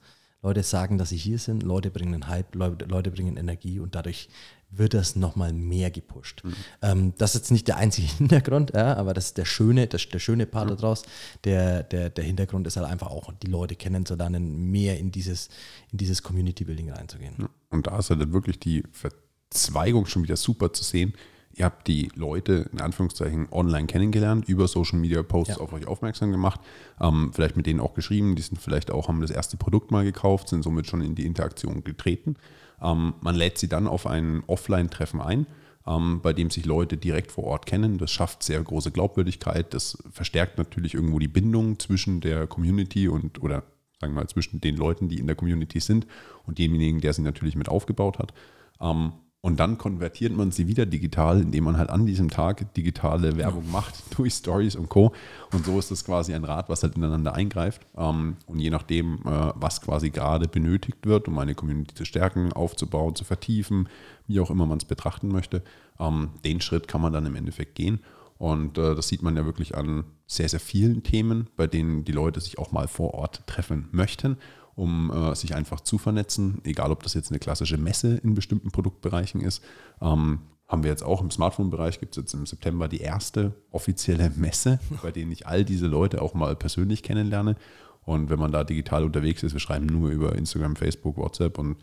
Leute 0.45 0.61
sagen, 0.61 0.99
dass 0.99 1.09
sie 1.09 1.17
hier 1.17 1.39
sind, 1.39 1.63
Leute 1.63 1.89
bringen 1.89 2.27
Hype, 2.27 2.53
Leute, 2.53 2.85
Leute 2.85 3.09
bringen 3.09 3.35
Energie 3.35 3.79
und 3.79 3.95
dadurch 3.95 4.29
wird 4.77 4.93
das 4.93 5.15
nochmal 5.15 5.53
mehr 5.53 5.91
gepusht. 5.91 6.43
Mhm. 6.43 6.53
Ähm, 6.81 7.13
das 7.17 7.35
ist 7.35 7.41
jetzt 7.41 7.51
nicht 7.51 7.67
der 7.67 7.77
einzige 7.77 8.07
Hintergrund, 8.17 8.71
ja, 8.73 8.95
aber 8.95 9.13
das 9.13 9.27
ist 9.27 9.37
der 9.37 9.45
schöne, 9.45 9.87
der, 9.87 9.99
der 9.99 10.19
schöne 10.19 10.45
Part 10.45 10.69
mhm. 10.69 10.75
daraus. 10.77 11.03
Der, 11.43 11.83
der, 11.83 12.09
der 12.09 12.23
Hintergrund 12.23 12.67
ist 12.67 12.77
halt 12.77 12.87
einfach 12.87 13.07
auch, 13.07 13.31
die 13.33 13.47
Leute 13.47 13.75
kennenzulernen, 13.75 14.71
mehr 14.71 14.99
in 14.99 15.11
dieses, 15.11 15.49
in 15.91 15.97
dieses 15.97 16.23
Community-Building 16.23 16.91
reinzugehen. 16.91 17.47
Und 17.69 17.87
da 17.87 17.99
ist 17.99 18.09
halt 18.09 18.31
wirklich 18.31 18.59
die 18.59 18.83
Verzweigung 18.91 20.05
schon 20.05 20.23
wieder 20.23 20.37
super 20.37 20.73
zu 20.73 20.83
sehen. 20.83 21.13
Ihr 21.57 21.63
habt 21.63 21.87
die 21.87 22.11
Leute 22.15 22.69
in 22.73 22.81
Anführungszeichen 22.81 23.47
online 23.49 23.87
kennengelernt, 23.87 24.49
über 24.49 24.67
Social 24.67 24.99
Media 24.99 25.23
Posts 25.23 25.55
ja. 25.55 25.61
auf 25.61 25.71
euch 25.71 25.87
aufmerksam 25.87 26.31
gemacht, 26.31 26.59
ähm, 26.99 27.31
vielleicht 27.33 27.55
mit 27.55 27.65
denen 27.65 27.79
auch 27.79 27.93
geschrieben, 27.93 28.35
die 28.35 28.41
sind 28.41 28.59
vielleicht 28.59 28.91
auch, 28.91 29.07
haben 29.07 29.21
das 29.21 29.31
erste 29.31 29.55
Produkt 29.55 29.89
mal 29.89 30.03
gekauft, 30.03 30.49
sind 30.49 30.63
somit 30.63 30.87
schon 30.87 30.99
in 30.99 31.15
die 31.15 31.25
Interaktion 31.25 31.85
getreten. 31.85 32.35
Ähm, 32.81 33.13
man 33.21 33.35
lädt 33.35 33.57
sie 33.57 33.67
dann 33.67 33.87
auf 33.87 34.07
ein 34.07 34.43
Offline-Treffen 34.47 35.21
ein, 35.21 35.47
ähm, 35.87 36.21
bei 36.21 36.33
dem 36.33 36.49
sich 36.49 36.65
Leute 36.65 36.97
direkt 36.97 37.31
vor 37.31 37.45
Ort 37.45 37.65
kennen. 37.65 37.97
Das 37.97 38.11
schafft 38.11 38.43
sehr 38.43 38.61
große 38.61 38.91
Glaubwürdigkeit. 38.91 39.73
Das 39.73 39.97
verstärkt 40.11 40.57
natürlich 40.57 40.93
irgendwo 40.93 41.19
die 41.19 41.27
Bindung 41.27 41.79
zwischen 41.79 42.21
der 42.21 42.47
Community 42.47 43.07
und 43.07 43.41
oder 43.41 43.63
sagen 43.99 44.13
wir 44.13 44.21
mal 44.21 44.27
zwischen 44.27 44.61
den 44.61 44.75
Leuten, 44.75 45.09
die 45.09 45.19
in 45.19 45.27
der 45.27 45.35
Community 45.35 45.79
sind 45.79 46.05
und 46.45 46.57
demjenigen, 46.57 47.01
der 47.01 47.13
sie 47.13 47.21
natürlich 47.21 47.55
mit 47.55 47.69
aufgebaut 47.69 48.19
hat. 48.19 48.33
Und 49.45 49.59
dann 49.59 49.77
konvertiert 49.77 50.35
man 50.35 50.49
sie 50.49 50.67
wieder 50.67 50.87
digital, 50.87 51.39
indem 51.39 51.65
man 51.65 51.77
halt 51.77 51.91
an 51.91 52.07
diesem 52.07 52.31
Tag 52.31 52.73
digitale 52.73 53.37
Werbung 53.37 53.69
macht 53.69 53.93
durch 54.17 54.33
Stories 54.33 54.75
und 54.75 54.89
Co. 54.89 55.13
Und 55.53 55.67
so 55.67 55.77
ist 55.77 55.91
das 55.91 56.03
quasi 56.03 56.33
ein 56.33 56.43
Rad, 56.43 56.67
was 56.67 56.81
halt 56.81 56.95
ineinander 56.95 57.35
eingreift. 57.35 57.85
Ähm, 57.95 58.37
und 58.47 58.57
je 58.57 58.71
nachdem, 58.71 59.19
äh, 59.19 59.51
was 59.53 59.81
quasi 59.81 60.09
gerade 60.09 60.47
benötigt 60.47 61.05
wird, 61.05 61.27
um 61.27 61.37
eine 61.37 61.53
Community 61.53 61.93
zu 61.93 62.05
stärken, 62.05 62.53
aufzubauen, 62.53 63.13
zu 63.13 63.23
vertiefen, 63.23 63.87
wie 64.25 64.39
auch 64.39 64.49
immer 64.49 64.65
man 64.65 64.79
es 64.79 64.85
betrachten 64.85 65.27
möchte, 65.27 65.61
ähm, 65.99 66.29
den 66.43 66.59
Schritt 66.59 66.87
kann 66.87 67.01
man 67.01 67.13
dann 67.13 67.27
im 67.27 67.35
Endeffekt 67.35 67.75
gehen. 67.75 67.99
Und 68.39 68.79
äh, 68.79 68.95
das 68.95 69.09
sieht 69.09 69.21
man 69.21 69.37
ja 69.37 69.45
wirklich 69.45 69.77
an 69.77 70.05
sehr, 70.25 70.49
sehr 70.49 70.59
vielen 70.59 71.03
Themen, 71.03 71.51
bei 71.55 71.67
denen 71.67 72.03
die 72.03 72.13
Leute 72.13 72.41
sich 72.41 72.57
auch 72.57 72.71
mal 72.71 72.87
vor 72.87 73.13
Ort 73.13 73.43
treffen 73.45 73.89
möchten 73.91 74.37
um 74.75 75.11
äh, 75.11 75.35
sich 75.35 75.55
einfach 75.55 75.81
zu 75.81 75.97
vernetzen, 75.97 76.59
egal 76.63 76.91
ob 76.91 77.03
das 77.03 77.13
jetzt 77.13 77.31
eine 77.31 77.39
klassische 77.39 77.77
Messe 77.77 78.17
in 78.17 78.33
bestimmten 78.35 78.71
Produktbereichen 78.71 79.41
ist. 79.41 79.63
Ähm, 80.01 80.39
haben 80.67 80.83
wir 80.83 80.89
jetzt 80.89 81.03
auch 81.03 81.21
im 81.21 81.29
Smartphone-Bereich, 81.31 81.99
gibt 81.99 82.17
es 82.17 82.21
jetzt 82.23 82.33
im 82.33 82.45
September 82.47 82.87
die 82.87 82.99
erste 82.99 83.53
offizielle 83.71 84.31
Messe, 84.35 84.79
bei 85.03 85.11
denen 85.11 85.31
ich 85.31 85.45
all 85.47 85.63
diese 85.63 85.85
Leute 85.87 86.21
auch 86.21 86.33
mal 86.33 86.55
persönlich 86.55 87.03
kennenlerne. 87.03 87.55
Und 88.03 88.29
wenn 88.29 88.39
man 88.39 88.51
da 88.51 88.63
digital 88.63 89.03
unterwegs 89.03 89.43
ist, 89.43 89.53
wir 89.53 89.59
schreiben 89.59 89.85
nur 89.87 90.09
über 90.09 90.35
Instagram, 90.35 90.75
Facebook, 90.75 91.17
WhatsApp 91.17 91.57
und 91.57 91.77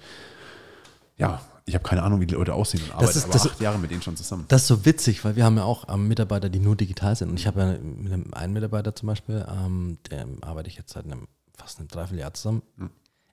ja, 1.17 1.41
ich 1.65 1.75
habe 1.75 1.85
keine 1.85 2.03
Ahnung, 2.03 2.21
wie 2.21 2.27
die 2.27 2.35
Leute 2.35 2.55
aussehen 2.55 2.83
und 2.85 2.93
arbeite 2.95 3.11
ist- 3.19 3.25
aber 3.25 3.33
das- 3.35 3.47
acht 3.47 3.61
Jahre 3.61 3.79
mit 3.79 3.91
denen 3.91 4.03
schon 4.03 4.17
zusammen. 4.17 4.45
Das 4.49 4.63
ist 4.63 4.69
so 4.69 4.85
witzig, 4.85 5.25
weil 5.25 5.37
wir 5.37 5.45
haben 5.45 5.57
ja 5.57 5.65
auch 5.65 5.89
ähm, 5.93 6.09
Mitarbeiter, 6.09 6.49
die 6.49 6.59
nur 6.59 6.75
digital 6.77 7.15
sind. 7.17 7.29
Und 7.31 7.39
ich 7.39 7.47
habe 7.47 7.61
ja 7.61 7.67
mit 7.79 8.13
einem 8.13 8.35
einen 8.35 8.53
Mitarbeiter 8.53 8.95
zum 8.97 9.07
Beispiel, 9.09 9.45
ähm, 9.49 9.99
der 10.11 10.27
arbeite 10.41 10.69
ich 10.69 10.77
jetzt 10.77 10.93
seit 10.93 11.05
einem 11.05 11.29
fast 11.57 11.79
einem 11.79 11.89
Dreivierteljahr 11.89 12.35
zusammen. 12.35 12.63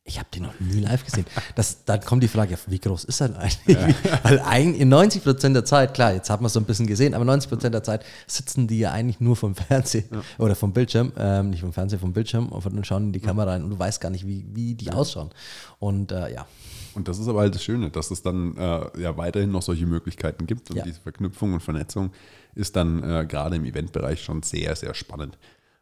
Ich 0.05 0.17
habe 0.17 0.27
den 0.34 0.43
noch 0.43 0.60
nie 0.60 0.79
live 0.79 1.05
gesehen. 1.05 1.25
Das, 1.55 1.84
dann 1.86 2.01
kommt 2.01 2.23
die 2.23 2.27
Frage, 2.27 2.58
wie 2.67 2.79
groß 2.79 3.03
ist 3.03 3.21
er 3.21 3.29
denn 3.29 3.38
eigentlich? 3.38 3.77
Weil 4.23 4.39
eigentlich 4.39 4.82
in 4.82 4.89
90 4.89 5.23
Prozent 5.23 5.55
der 5.55 5.65
Zeit, 5.65 5.93
klar, 5.93 6.13
jetzt 6.13 6.29
hat 6.32 6.41
man 6.41 6.47
es 6.47 6.53
so 6.53 6.60
ein 6.60 6.65
bisschen 6.65 6.88
gesehen, 6.88 7.13
aber 7.13 7.25
90 7.25 7.49
Prozent 7.49 7.75
der 7.75 7.84
Zeit 7.84 8.03
sitzen 8.25 8.67
die 8.67 8.79
ja 8.79 8.91
eigentlich 8.91 9.19
nur 9.19 9.36
vom 9.36 9.53
Fernsehen 9.55 10.05
oder 10.39 10.55
vom 10.55 10.73
Bildschirm, 10.73 11.12
ähm, 11.17 11.51
nicht 11.51 11.62
vom 11.62 11.73
Fernsehen, 11.73 11.99
vom 11.99 12.13
Bildschirm 12.13 12.47
und 12.49 12.65
dann 12.65 12.84
schauen 12.86 13.08
in 13.08 13.13
die 13.13 13.19
Kamera 13.19 13.51
rein 13.51 13.63
und 13.63 13.69
du 13.69 13.77
weißt 13.77 14.01
gar 14.01 14.10
nicht, 14.10 14.25
wie, 14.25 14.45
wie 14.51 14.73
die 14.73 14.91
ausschauen. 14.91 15.29
Und 15.77 16.12
äh, 16.12 16.34
ja, 16.34 16.47
Und 16.95 17.08
das 17.08 17.19
ist 17.19 17.27
aber 17.27 17.41
halt 17.41 17.53
das 17.53 17.63
Schöne, 17.63 17.91
dass 17.91 18.10
es 18.10 18.23
dann 18.23 18.58
äh, 18.58 19.01
ja 19.01 19.15
weiterhin 19.15 19.51
noch 19.51 19.62
solche 19.62 19.86
Möglichkeiten 19.86 20.47
gibt. 20.47 20.71
Und 20.71 20.77
Ja. 20.77 20.84
diese 20.86 21.01
Verknüpfung 21.01 21.53
und 21.53 21.60
Vernetzung 21.62 22.12
ist 22.55 22.75
dann 22.75 23.03
äh, 23.03 23.25
gerade 23.27 23.58
im 23.58 23.65
Eventbereich 23.65 24.23
schon 24.23 24.41
sehr, 24.41 24.75
sehr 24.75 24.95
spannend. 24.95 25.38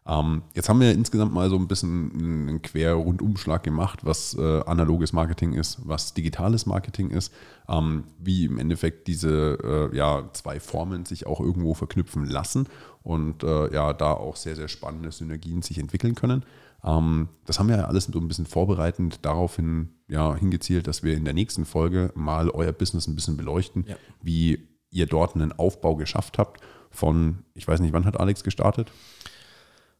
Ähm, 0.08 0.44
jetzt 0.54 0.70
haben 0.70 0.80
wir 0.80 0.92
insgesamt 0.94 1.34
mal 1.34 1.50
so 1.50 1.58
ein 1.58 1.68
bisschen 1.68 2.12
einen 2.48 2.62
Quer-Rundumschlag 2.62 3.62
gemacht, 3.64 4.06
was 4.06 4.36
äh, 4.36 4.62
analoges 4.62 5.12
Marketing 5.12 5.54
ist, 5.54 5.80
was 5.84 6.14
digitales 6.14 6.66
Marketing 6.66 7.10
ist, 7.10 7.34
ähm, 7.68 8.06
wie 8.18 8.46
im 8.46 8.58
Endeffekt 8.58 9.08
diese 9.08 9.90
äh, 9.92 9.96
ja, 9.98 10.30
zwei 10.32 10.60
Formen 10.62 11.06
sich 11.06 11.28
auch 11.28 11.42
irgendwo 11.42 11.74
verknüpfen 11.74 12.26
lassen 12.26 12.68
und 13.04 13.44
äh, 13.44 13.74
ja, 13.74 13.92
da 13.92 14.14
auch 14.14 14.38
sehr, 14.38 14.56
sehr 14.56 14.70
spannende 14.70 15.12
Synergien 15.12 15.62
sich 15.62 15.78
entwickeln 15.78 16.16
können. 16.16 16.46
Ähm, 16.86 17.28
das 17.46 17.60
haben 17.60 17.68
wir 17.68 17.78
ja 17.78 17.86
alles 17.86 18.06
so 18.06 18.18
ein 18.20 18.28
bisschen 18.30 18.46
vorbereitend 18.46 19.26
daraufhin 19.26 19.90
ja, 20.08 20.36
hingezielt, 20.36 20.88
dass 20.88 21.04
wir 21.04 21.18
in 21.18 21.26
der 21.26 21.34
nächsten 21.34 21.66
Folge 21.66 22.14
mal 22.16 22.50
euer 22.50 22.72
Business 22.72 23.08
ein 23.08 23.16
bisschen 23.16 23.36
beleuchten, 23.36 23.84
Ja. 23.88 23.96
wie 24.22 24.68
ihr 24.90 25.06
dort 25.06 25.36
einen 25.36 25.52
Aufbau 25.52 25.98
geschafft 25.98 26.38
habt 26.38 26.62
von, 26.92 27.40
ich 27.56 27.68
weiß 27.68 27.82
nicht, 27.82 27.92
wann 27.92 28.06
hat 28.06 28.18
Alex 28.20 28.44
gestartet? 28.44 28.90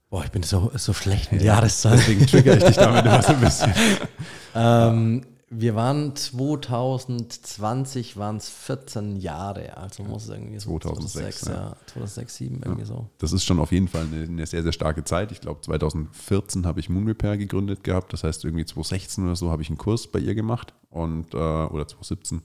Boah, 0.10 0.24
ich 0.24 0.32
bin 0.32 0.44
so, 0.44 0.72
so 0.76 0.94
schlecht 0.94 1.32
mit 1.32 1.42
Jahreszahlen. 1.42 2.00
Deswegen 2.00 2.26
trigger 2.26 2.58
ich 2.58 2.64
dich 2.64 2.76
damit 2.76 3.06
immer 3.06 3.22
so 3.22 3.34
ein 3.34 3.40
bisschen. 3.40 3.74
Ähm, 4.60 5.24
wir 5.50 5.76
waren 5.76 6.16
2020 6.16 8.18
waren 8.18 8.38
es 8.38 8.50
14 8.50 9.18
Jahre, 9.18 9.78
also 9.78 10.04
muss 10.04 10.24
es 10.24 10.30
irgendwie 10.30 10.60
so 10.60 10.78
2006, 10.78 11.46
ja. 11.46 11.54
ja. 11.54 11.76
2006, 11.86 12.38
2007 12.38 12.62
irgendwie 12.66 12.86
so. 12.86 13.08
Das 13.20 13.32
ist 13.32 13.46
schon 13.46 13.60
auf 13.60 13.72
jeden 13.72 13.88
Fall 13.88 14.08
eine, 14.12 14.24
eine 14.24 14.46
sehr, 14.46 14.64
sehr 14.64 14.74
starke 14.74 15.04
Zeit. 15.04 15.32
Ich 15.32 15.40
glaube, 15.40 15.62
2014 15.62 16.66
habe 16.66 16.80
ich 16.80 16.90
Moon 16.90 17.06
Repair 17.06 17.38
gegründet 17.38 17.84
gehabt. 17.84 18.12
Das 18.12 18.24
heißt, 18.24 18.44
irgendwie 18.44 18.66
2016 18.66 19.26
oder 19.26 19.36
so 19.36 19.52
habe 19.52 19.62
ich 19.62 19.70
einen 19.70 19.78
Kurs 19.78 20.08
bei 20.08 20.20
ihr 20.20 20.36
gemacht. 20.36 20.74
Und, 20.90 21.34
äh, 21.34 21.38
oder 21.38 21.88
2017. 21.88 22.42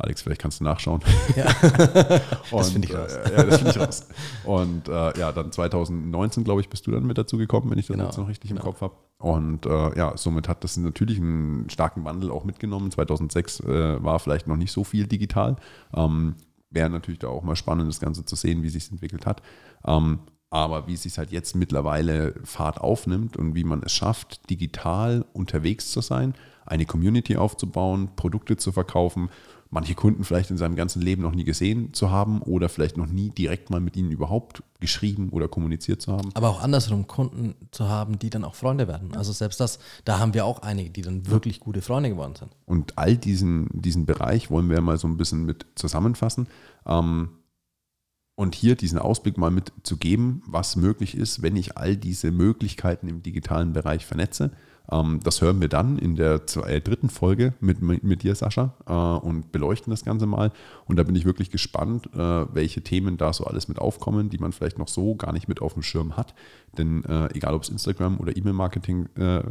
Alex, 0.00 0.22
vielleicht 0.22 0.40
kannst 0.40 0.60
du 0.60 0.64
nachschauen. 0.64 1.00
Ja. 1.36 1.46
Und, 2.50 2.64
finde 2.64 2.88
ich 2.88 2.94
raus. 2.94 3.14
Äh, 3.14 3.36
ja, 3.36 3.44
das 3.44 3.58
finde 3.58 3.70
ich 3.70 3.78
raus. 3.78 4.06
Und 4.44 4.88
äh, 4.88 5.18
ja, 5.18 5.32
dann 5.32 5.52
2019, 5.52 6.44
glaube 6.44 6.60
ich, 6.60 6.68
bist 6.68 6.86
du 6.86 6.90
dann 6.90 7.06
mit 7.06 7.18
dazu 7.18 7.36
gekommen, 7.36 7.70
wenn 7.70 7.78
ich 7.78 7.86
das 7.86 7.94
Genau, 7.94 8.06
jetzt 8.06 8.18
noch 8.18 8.28
richtig 8.28 8.50
genau. 8.50 8.62
im 8.62 8.66
Kopf 8.66 8.80
habe. 8.80 8.94
Und 9.18 9.66
äh, 9.66 9.98
ja, 9.98 10.16
somit 10.16 10.48
hat 10.48 10.64
das 10.64 10.76
natürlich 10.76 11.18
einen 11.18 11.68
starken 11.68 12.04
Wandel 12.04 12.30
auch 12.30 12.44
mitgenommen. 12.44 12.90
2006 12.90 13.60
äh, 13.60 14.02
war 14.02 14.18
vielleicht 14.18 14.46
noch 14.46 14.56
nicht 14.56 14.72
so 14.72 14.84
viel 14.84 15.06
digital. 15.06 15.56
Ähm, 15.94 16.36
Wäre 16.70 16.88
natürlich 16.88 17.18
da 17.18 17.28
auch 17.28 17.42
mal 17.42 17.56
spannend, 17.56 17.88
das 17.88 18.00
Ganze 18.00 18.24
zu 18.24 18.36
sehen, 18.36 18.62
wie 18.62 18.68
sich 18.68 18.84
es 18.84 18.90
entwickelt 18.90 19.26
hat. 19.26 19.42
Ähm, 19.84 20.20
aber 20.50 20.88
wie 20.88 20.94
es 20.94 21.04
sich 21.04 21.16
halt 21.16 21.30
jetzt 21.30 21.54
mittlerweile 21.54 22.34
Fahrt 22.44 22.80
aufnimmt 22.80 23.36
und 23.36 23.54
wie 23.54 23.64
man 23.64 23.82
es 23.84 23.92
schafft, 23.92 24.50
digital 24.50 25.24
unterwegs 25.32 25.92
zu 25.92 26.00
sein, 26.00 26.34
eine 26.66 26.86
Community 26.86 27.36
aufzubauen, 27.36 28.10
Produkte 28.16 28.56
zu 28.56 28.72
verkaufen, 28.72 29.30
manche 29.70 29.94
Kunden 29.94 30.24
vielleicht 30.24 30.50
in 30.50 30.58
seinem 30.58 30.74
ganzen 30.74 31.00
Leben 31.00 31.22
noch 31.22 31.34
nie 31.34 31.44
gesehen 31.44 31.94
zu 31.94 32.10
haben 32.10 32.42
oder 32.42 32.68
vielleicht 32.68 32.96
noch 32.96 33.06
nie 33.06 33.30
direkt 33.30 33.70
mal 33.70 33.80
mit 33.80 33.96
ihnen 33.96 34.10
überhaupt 34.10 34.62
geschrieben 34.80 35.28
oder 35.30 35.48
kommuniziert 35.48 36.02
zu 36.02 36.12
haben. 36.12 36.30
Aber 36.34 36.50
auch 36.50 36.60
andersrum 36.60 37.06
Kunden 37.06 37.54
zu 37.70 37.88
haben, 37.88 38.18
die 38.18 38.30
dann 38.30 38.44
auch 38.44 38.56
Freunde 38.56 38.88
werden. 38.88 39.14
Also 39.16 39.32
selbst 39.32 39.60
das, 39.60 39.78
da 40.04 40.18
haben 40.18 40.34
wir 40.34 40.44
auch 40.44 40.62
einige, 40.62 40.90
die 40.90 41.02
dann 41.02 41.26
wirklich 41.28 41.60
gute 41.60 41.82
Freunde 41.82 42.10
geworden 42.10 42.34
sind. 42.36 42.50
Und 42.66 42.98
all 42.98 43.16
diesen, 43.16 43.68
diesen 43.72 44.06
Bereich 44.06 44.50
wollen 44.50 44.68
wir 44.68 44.80
mal 44.80 44.98
so 44.98 45.06
ein 45.06 45.16
bisschen 45.16 45.44
mit 45.44 45.66
zusammenfassen. 45.76 46.48
Ähm, 46.86 47.30
und 48.34 48.54
hier 48.54 48.74
diesen 48.74 48.98
Ausblick 48.98 49.36
mal 49.36 49.50
mit 49.50 49.72
zu 49.82 49.98
geben, 49.98 50.42
was 50.46 50.74
möglich 50.74 51.14
ist, 51.14 51.42
wenn 51.42 51.56
ich 51.56 51.76
all 51.76 51.96
diese 51.96 52.30
Möglichkeiten 52.30 53.06
im 53.06 53.22
digitalen 53.22 53.74
Bereich 53.74 54.06
vernetze. 54.06 54.50
Ähm, 54.90 55.20
das 55.22 55.40
hören 55.40 55.60
wir 55.60 55.68
dann 55.68 55.98
in 55.98 56.16
der 56.16 56.46
zwei, 56.46 56.68
äh, 56.70 56.80
dritten 56.80 57.08
Folge 57.08 57.54
mit, 57.60 57.80
mit 57.80 58.22
dir, 58.22 58.34
Sascha, 58.34 58.74
äh, 58.86 58.92
und 58.92 59.52
beleuchten 59.52 59.90
das 59.90 60.04
Ganze 60.04 60.26
mal. 60.26 60.52
Und 60.86 60.96
da 60.96 61.02
bin 61.02 61.14
ich 61.14 61.24
wirklich 61.24 61.50
gespannt, 61.50 62.08
äh, 62.14 62.18
welche 62.18 62.82
Themen 62.82 63.16
da 63.16 63.32
so 63.32 63.44
alles 63.44 63.68
mit 63.68 63.78
aufkommen, 63.78 64.30
die 64.30 64.38
man 64.38 64.52
vielleicht 64.52 64.78
noch 64.78 64.88
so 64.88 65.14
gar 65.14 65.32
nicht 65.32 65.48
mit 65.48 65.62
auf 65.62 65.74
dem 65.74 65.82
Schirm 65.82 66.16
hat. 66.16 66.34
Denn 66.78 67.02
egal, 67.34 67.54
ob 67.54 67.62
es 67.62 67.68
Instagram 67.68 68.20
oder 68.20 68.36
E-Mail-Marketing 68.36 69.08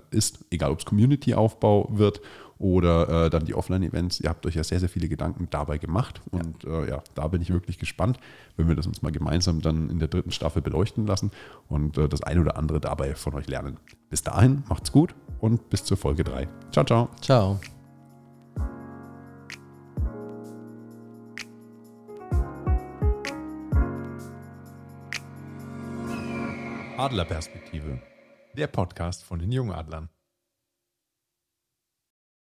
ist, 0.10 0.46
egal, 0.52 0.72
ob 0.72 0.80
es 0.80 0.86
Community-Aufbau 0.86 1.90
wird 1.92 2.22
oder 2.60 3.26
äh, 3.26 3.30
dann 3.30 3.46
die 3.46 3.56
Offline-Events. 3.56 4.20
Ihr 4.20 4.30
habt 4.30 4.46
euch 4.46 4.56
ja 4.56 4.64
sehr, 4.64 4.80
sehr 4.80 4.90
viele 4.90 5.08
Gedanken 5.08 5.48
dabei 5.50 5.78
gemacht 5.78 6.22
und 6.30 6.64
ja. 6.64 6.84
Äh, 6.84 6.90
ja, 6.90 7.04
da 7.16 7.28
bin 7.28 7.42
ich 7.42 7.50
wirklich 7.52 7.80
gespannt, 7.80 8.20
wenn 8.58 8.68
wir 8.68 8.76
das 8.76 8.86
uns 8.86 9.02
mal 9.02 9.12
gemeinsam 9.12 9.62
dann 9.62 9.90
in 9.90 10.00
der 10.00 10.10
dritten 10.10 10.32
Staffel 10.32 10.62
beleuchten 10.62 11.08
lassen 11.08 11.32
und 11.70 11.98
äh, 11.98 12.10
das 12.10 12.22
eine 12.22 12.42
oder 12.42 12.58
andere 12.58 12.80
dabei 12.82 13.16
von 13.16 13.34
euch 13.34 13.48
lernen. 13.48 13.78
Bis 14.10 14.22
dahin, 14.24 14.64
macht's 14.68 14.92
gut 14.92 15.16
und 15.40 15.70
bis 15.70 15.86
zur 15.86 15.98
Folge 15.98 16.24
3. 16.24 16.48
Ciao, 16.72 16.86
ciao. 16.86 17.10
Ciao. 17.22 17.60
Adlerperspektive, 26.98 28.02
der 28.58 28.68
Podcast 28.68 29.24
von 29.24 29.40
den 29.40 29.54
Jungadlern. 29.54 30.10